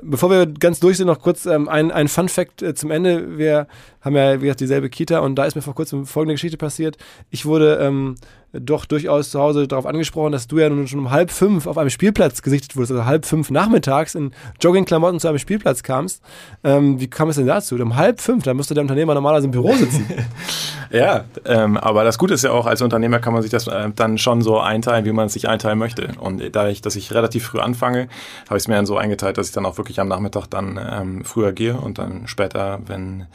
Bevor 0.00 0.30
wir 0.30 0.46
ganz 0.46 0.78
durch 0.78 0.96
sind, 0.96 1.08
noch 1.08 1.20
kurz 1.20 1.44
ähm, 1.46 1.68
ein, 1.68 1.90
ein 1.90 2.06
Fun 2.06 2.28
Fact 2.28 2.62
äh, 2.62 2.74
zum 2.74 2.92
Ende. 2.92 3.36
Wir 3.36 3.66
haben 4.00 4.14
ja, 4.14 4.40
wie 4.40 4.44
gesagt, 4.44 4.60
dieselbe 4.60 4.90
Kita 4.90 5.18
und 5.20 5.34
da 5.34 5.44
ist 5.44 5.56
mir 5.56 5.62
vor 5.62 5.74
kurzem 5.74 6.06
folgende 6.06 6.34
Geschichte 6.34 6.56
passiert. 6.56 6.96
Ich 7.30 7.44
wurde 7.44 7.78
ähm, 7.80 8.14
doch 8.52 8.84
durchaus 8.84 9.30
zu 9.30 9.40
Hause 9.40 9.66
darauf 9.66 9.86
angesprochen, 9.86 10.32
dass 10.32 10.46
du 10.46 10.58
ja 10.58 10.68
nun 10.68 10.86
schon 10.86 11.00
um 11.00 11.10
halb 11.10 11.30
fünf 11.30 11.66
auf 11.66 11.78
einem 11.78 11.90
Spielplatz 11.90 12.42
gesichtet 12.42 12.76
wurdest, 12.76 12.92
also 12.92 13.06
halb 13.06 13.24
fünf 13.24 13.50
nachmittags 13.50 14.14
in 14.14 14.32
Joggingklamotten 14.60 15.20
zu 15.20 15.28
einem 15.28 15.38
Spielplatz 15.38 15.82
kamst. 15.82 16.22
Ähm, 16.62 17.00
wie 17.00 17.08
kam 17.08 17.28
es 17.30 17.36
denn 17.36 17.46
dazu? 17.46 17.76
Um 17.76 17.96
halb 17.96 18.20
fünf, 18.20 18.44
da 18.44 18.54
müsste 18.54 18.74
der 18.74 18.82
Unternehmer 18.82 19.14
normalerweise 19.14 19.46
im 19.46 19.52
Büro 19.52 19.72
sitzen. 19.72 20.06
ja, 20.90 21.24
ähm, 21.46 21.76
aber 21.78 22.04
das 22.04 22.18
Gute 22.18 22.34
ist 22.34 22.44
ja 22.44 22.50
auch, 22.50 22.66
als 22.66 22.82
Unternehmer 22.82 23.18
kann 23.18 23.32
man 23.32 23.42
sich 23.42 23.50
das 23.50 23.66
äh, 23.66 23.90
dann 23.94 24.18
schon 24.18 24.42
so 24.42 24.60
einteilen, 24.60 25.04
wie 25.04 25.12
man 25.12 25.26
es 25.26 25.32
sich 25.32 25.48
einteilen 25.48 25.78
möchte. 25.78 26.08
Und 26.20 26.54
da 26.54 26.68
ich, 26.68 26.82
dass 26.82 26.96
ich 26.96 27.12
relativ 27.14 27.46
früh 27.46 27.60
anfange, 27.60 28.08
habe 28.48 28.58
ich 28.58 28.64
es 28.64 28.68
mir 28.68 28.74
dann 28.74 28.86
so 28.86 28.96
eingeteilt, 28.96 29.38
dass 29.38 29.48
ich 29.48 29.52
dann 29.54 29.64
auch 29.64 29.78
wirklich 29.78 29.98
am 30.00 30.08
Nachmittag 30.08 30.46
dann 30.48 30.78
ähm, 30.78 31.24
früher 31.24 31.52
gehe 31.52 31.76
und 31.76 31.98
dann 31.98 32.26
später, 32.26 32.80
wenn 32.86 33.26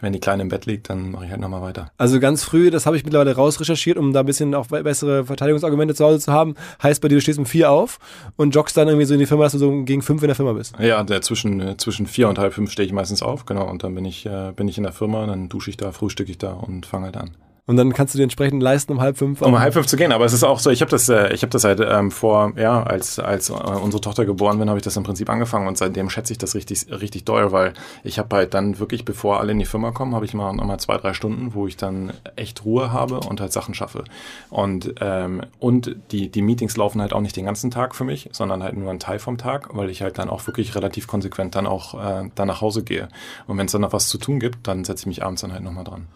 wenn 0.00 0.12
die 0.12 0.20
Kleine 0.20 0.42
im 0.42 0.48
Bett 0.48 0.66
liegt, 0.66 0.90
dann 0.90 1.10
mache 1.10 1.26
ich 1.26 1.30
halt 1.30 1.40
nochmal 1.40 1.62
weiter. 1.62 1.90
Also 1.98 2.20
ganz 2.20 2.44
früh, 2.44 2.70
das 2.70 2.86
habe 2.86 2.96
ich 2.96 3.04
mittlerweile 3.04 3.34
rausrecherchiert, 3.34 3.98
um 3.98 4.12
da 4.12 4.20
ein 4.20 4.26
bisschen 4.26 4.54
auch 4.54 4.66
bessere 4.68 5.24
Verteidigungsargumente 5.24 5.94
zu 5.94 6.04
Hause 6.04 6.20
zu 6.20 6.32
haben. 6.32 6.54
Heißt 6.82 7.00
bei 7.00 7.08
dir, 7.08 7.16
du 7.16 7.20
stehst 7.20 7.38
um 7.38 7.46
vier 7.46 7.70
auf 7.70 7.98
und 8.36 8.54
joggst 8.54 8.76
dann 8.76 8.88
irgendwie 8.88 9.06
so 9.06 9.14
in 9.14 9.20
die 9.20 9.26
Firma, 9.26 9.44
dass 9.44 9.52
du 9.52 9.58
so 9.58 9.84
gegen 9.84 10.02
fünf 10.02 10.22
in 10.22 10.28
der 10.28 10.36
Firma 10.36 10.52
bist. 10.52 10.74
Ja, 10.78 11.02
der 11.02 11.22
zwischen, 11.22 11.60
äh, 11.60 11.76
zwischen 11.76 12.06
vier 12.06 12.28
und 12.28 12.38
halb 12.38 12.54
fünf 12.54 12.70
stehe 12.70 12.86
ich 12.86 12.92
meistens 12.92 13.22
auf, 13.22 13.46
genau. 13.46 13.68
Und 13.68 13.84
dann 13.84 13.94
bin 13.94 14.04
ich, 14.04 14.26
äh, 14.26 14.52
bin 14.54 14.68
ich 14.68 14.78
in 14.78 14.84
der 14.84 14.92
Firma, 14.92 15.26
dann 15.26 15.48
dusche 15.48 15.70
ich 15.70 15.76
da, 15.76 15.92
frühstücke 15.92 16.30
ich 16.30 16.38
da 16.38 16.52
und 16.52 16.86
fange 16.86 17.06
halt 17.06 17.16
an. 17.16 17.30
Und 17.66 17.76
dann 17.76 17.92
kannst 17.92 18.14
du 18.14 18.18
dir 18.18 18.24
entsprechend 18.24 18.62
leisten, 18.62 18.92
um 18.92 19.00
halb 19.00 19.16
fünf. 19.16 19.42
Um 19.42 19.58
halb 19.58 19.74
fünf 19.74 19.86
zu 19.86 19.96
gehen. 19.96 20.12
Aber 20.12 20.24
es 20.24 20.32
ist 20.32 20.42
auch 20.42 20.58
so, 20.58 20.70
ich 20.70 20.80
habe 20.80 20.90
das, 20.90 21.08
äh, 21.08 21.32
ich 21.32 21.42
habe 21.42 21.50
das 21.50 21.64
halt 21.64 21.80
ähm, 21.80 22.10
vor, 22.10 22.52
ja, 22.56 22.82
als, 22.82 23.18
als 23.18 23.50
äh, 23.50 23.52
unsere 23.52 24.00
Tochter 24.00 24.24
geboren 24.24 24.58
bin, 24.58 24.68
habe 24.68 24.78
ich 24.78 24.84
das 24.84 24.96
im 24.96 25.02
Prinzip 25.02 25.30
angefangen 25.30 25.68
und 25.68 25.78
seitdem 25.78 26.10
schätze 26.10 26.32
ich 26.32 26.38
das 26.38 26.54
richtig, 26.54 26.86
richtig 26.90 27.24
doll, 27.24 27.52
weil 27.52 27.74
ich 28.02 28.18
habe 28.18 28.34
halt 28.34 28.54
dann 28.54 28.78
wirklich, 28.78 29.04
bevor 29.04 29.40
alle 29.40 29.52
in 29.52 29.58
die 29.58 29.66
Firma 29.66 29.92
kommen, 29.92 30.14
habe 30.14 30.24
ich 30.24 30.34
mal 30.34 30.52
nochmal 30.52 30.80
zwei, 30.80 30.96
drei 30.96 31.14
Stunden, 31.14 31.54
wo 31.54 31.66
ich 31.66 31.76
dann 31.76 32.12
echt 32.36 32.64
Ruhe 32.64 32.92
habe 32.92 33.20
und 33.20 33.40
halt 33.40 33.52
Sachen 33.52 33.74
schaffe. 33.74 34.04
Und, 34.48 34.94
ähm, 35.00 35.42
und 35.58 35.96
die, 36.10 36.30
die 36.30 36.42
Meetings 36.42 36.76
laufen 36.76 37.00
halt 37.00 37.12
auch 37.12 37.20
nicht 37.20 37.36
den 37.36 37.44
ganzen 37.44 37.70
Tag 37.70 37.94
für 37.94 38.04
mich, 38.04 38.30
sondern 38.32 38.62
halt 38.62 38.76
nur 38.76 38.90
einen 38.90 39.00
Teil 39.00 39.18
vom 39.18 39.38
Tag, 39.38 39.76
weil 39.76 39.90
ich 39.90 40.02
halt 40.02 40.18
dann 40.18 40.28
auch 40.28 40.46
wirklich 40.46 40.74
relativ 40.74 41.06
konsequent 41.06 41.54
dann 41.54 41.66
auch 41.66 41.94
äh, 41.94 42.30
dann 42.34 42.48
nach 42.48 42.60
Hause 42.60 42.82
gehe. 42.82 43.08
Und 43.46 43.58
wenn 43.58 43.66
es 43.66 43.72
dann 43.72 43.82
noch 43.82 43.92
was 43.92 44.08
zu 44.08 44.18
tun 44.18 44.40
gibt, 44.40 44.66
dann 44.66 44.84
setze 44.84 45.02
ich 45.02 45.06
mich 45.06 45.22
abends 45.22 45.42
dann 45.42 45.52
halt 45.52 45.62
nochmal 45.62 45.84
dran. 45.84 46.06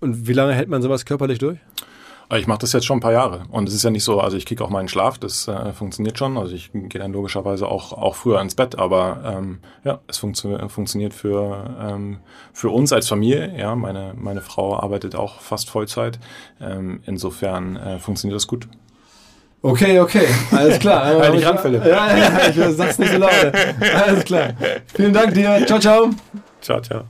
Und 0.00 0.26
wie 0.26 0.32
lange 0.32 0.52
hält 0.52 0.68
man 0.68 0.82
sowas 0.82 1.04
körperlich 1.04 1.38
durch? 1.38 1.58
Äh, 2.30 2.38
ich 2.38 2.46
mache 2.46 2.58
das 2.58 2.72
jetzt 2.72 2.86
schon 2.86 2.98
ein 2.98 3.00
paar 3.00 3.12
Jahre 3.12 3.42
und 3.50 3.68
es 3.68 3.74
ist 3.74 3.82
ja 3.82 3.90
nicht 3.90 4.04
so, 4.04 4.20
also 4.20 4.36
ich 4.36 4.46
kriege 4.46 4.64
auch 4.64 4.70
meinen 4.70 4.88
Schlaf, 4.88 5.18
das 5.18 5.48
äh, 5.48 5.72
funktioniert 5.72 6.18
schon. 6.18 6.36
Also 6.36 6.54
ich 6.54 6.70
gehe 6.72 7.00
dann 7.00 7.12
logischerweise 7.12 7.68
auch, 7.68 7.92
auch 7.92 8.14
früher 8.14 8.40
ins 8.40 8.54
Bett, 8.54 8.78
aber 8.78 9.36
ähm, 9.38 9.58
ja, 9.84 10.00
es 10.06 10.18
funktio 10.18 10.68
funktioniert 10.68 11.14
für, 11.14 11.76
ähm, 11.80 12.18
für 12.52 12.70
uns 12.70 12.92
als 12.92 13.08
Familie. 13.08 13.54
Ja, 13.56 13.74
meine, 13.74 14.14
meine 14.16 14.40
Frau 14.40 14.78
arbeitet 14.78 15.14
auch 15.14 15.40
fast 15.40 15.70
Vollzeit. 15.70 16.18
Ähm, 16.60 17.00
insofern 17.06 17.76
äh, 17.76 17.98
funktioniert 17.98 18.36
das 18.36 18.46
gut. 18.46 18.68
Okay, 19.62 19.98
okay, 19.98 20.26
alles 20.50 20.78
klar. 20.78 21.06
halt 21.06 21.34
dich 21.34 21.46
ran, 21.46 21.58
Philipp. 21.58 21.86
Ja, 21.86 22.14
ja, 22.14 22.48
ich 22.50 22.76
sag's 22.76 22.98
nicht 22.98 23.12
so 23.12 23.18
laut. 23.18 23.32
Alles 23.94 24.24
klar. 24.24 24.50
Vielen 24.94 25.14
Dank 25.14 25.32
dir. 25.32 25.64
Ciao, 25.66 25.78
ciao. 25.78 26.10
Ciao, 26.60 26.82
ciao. 26.82 27.04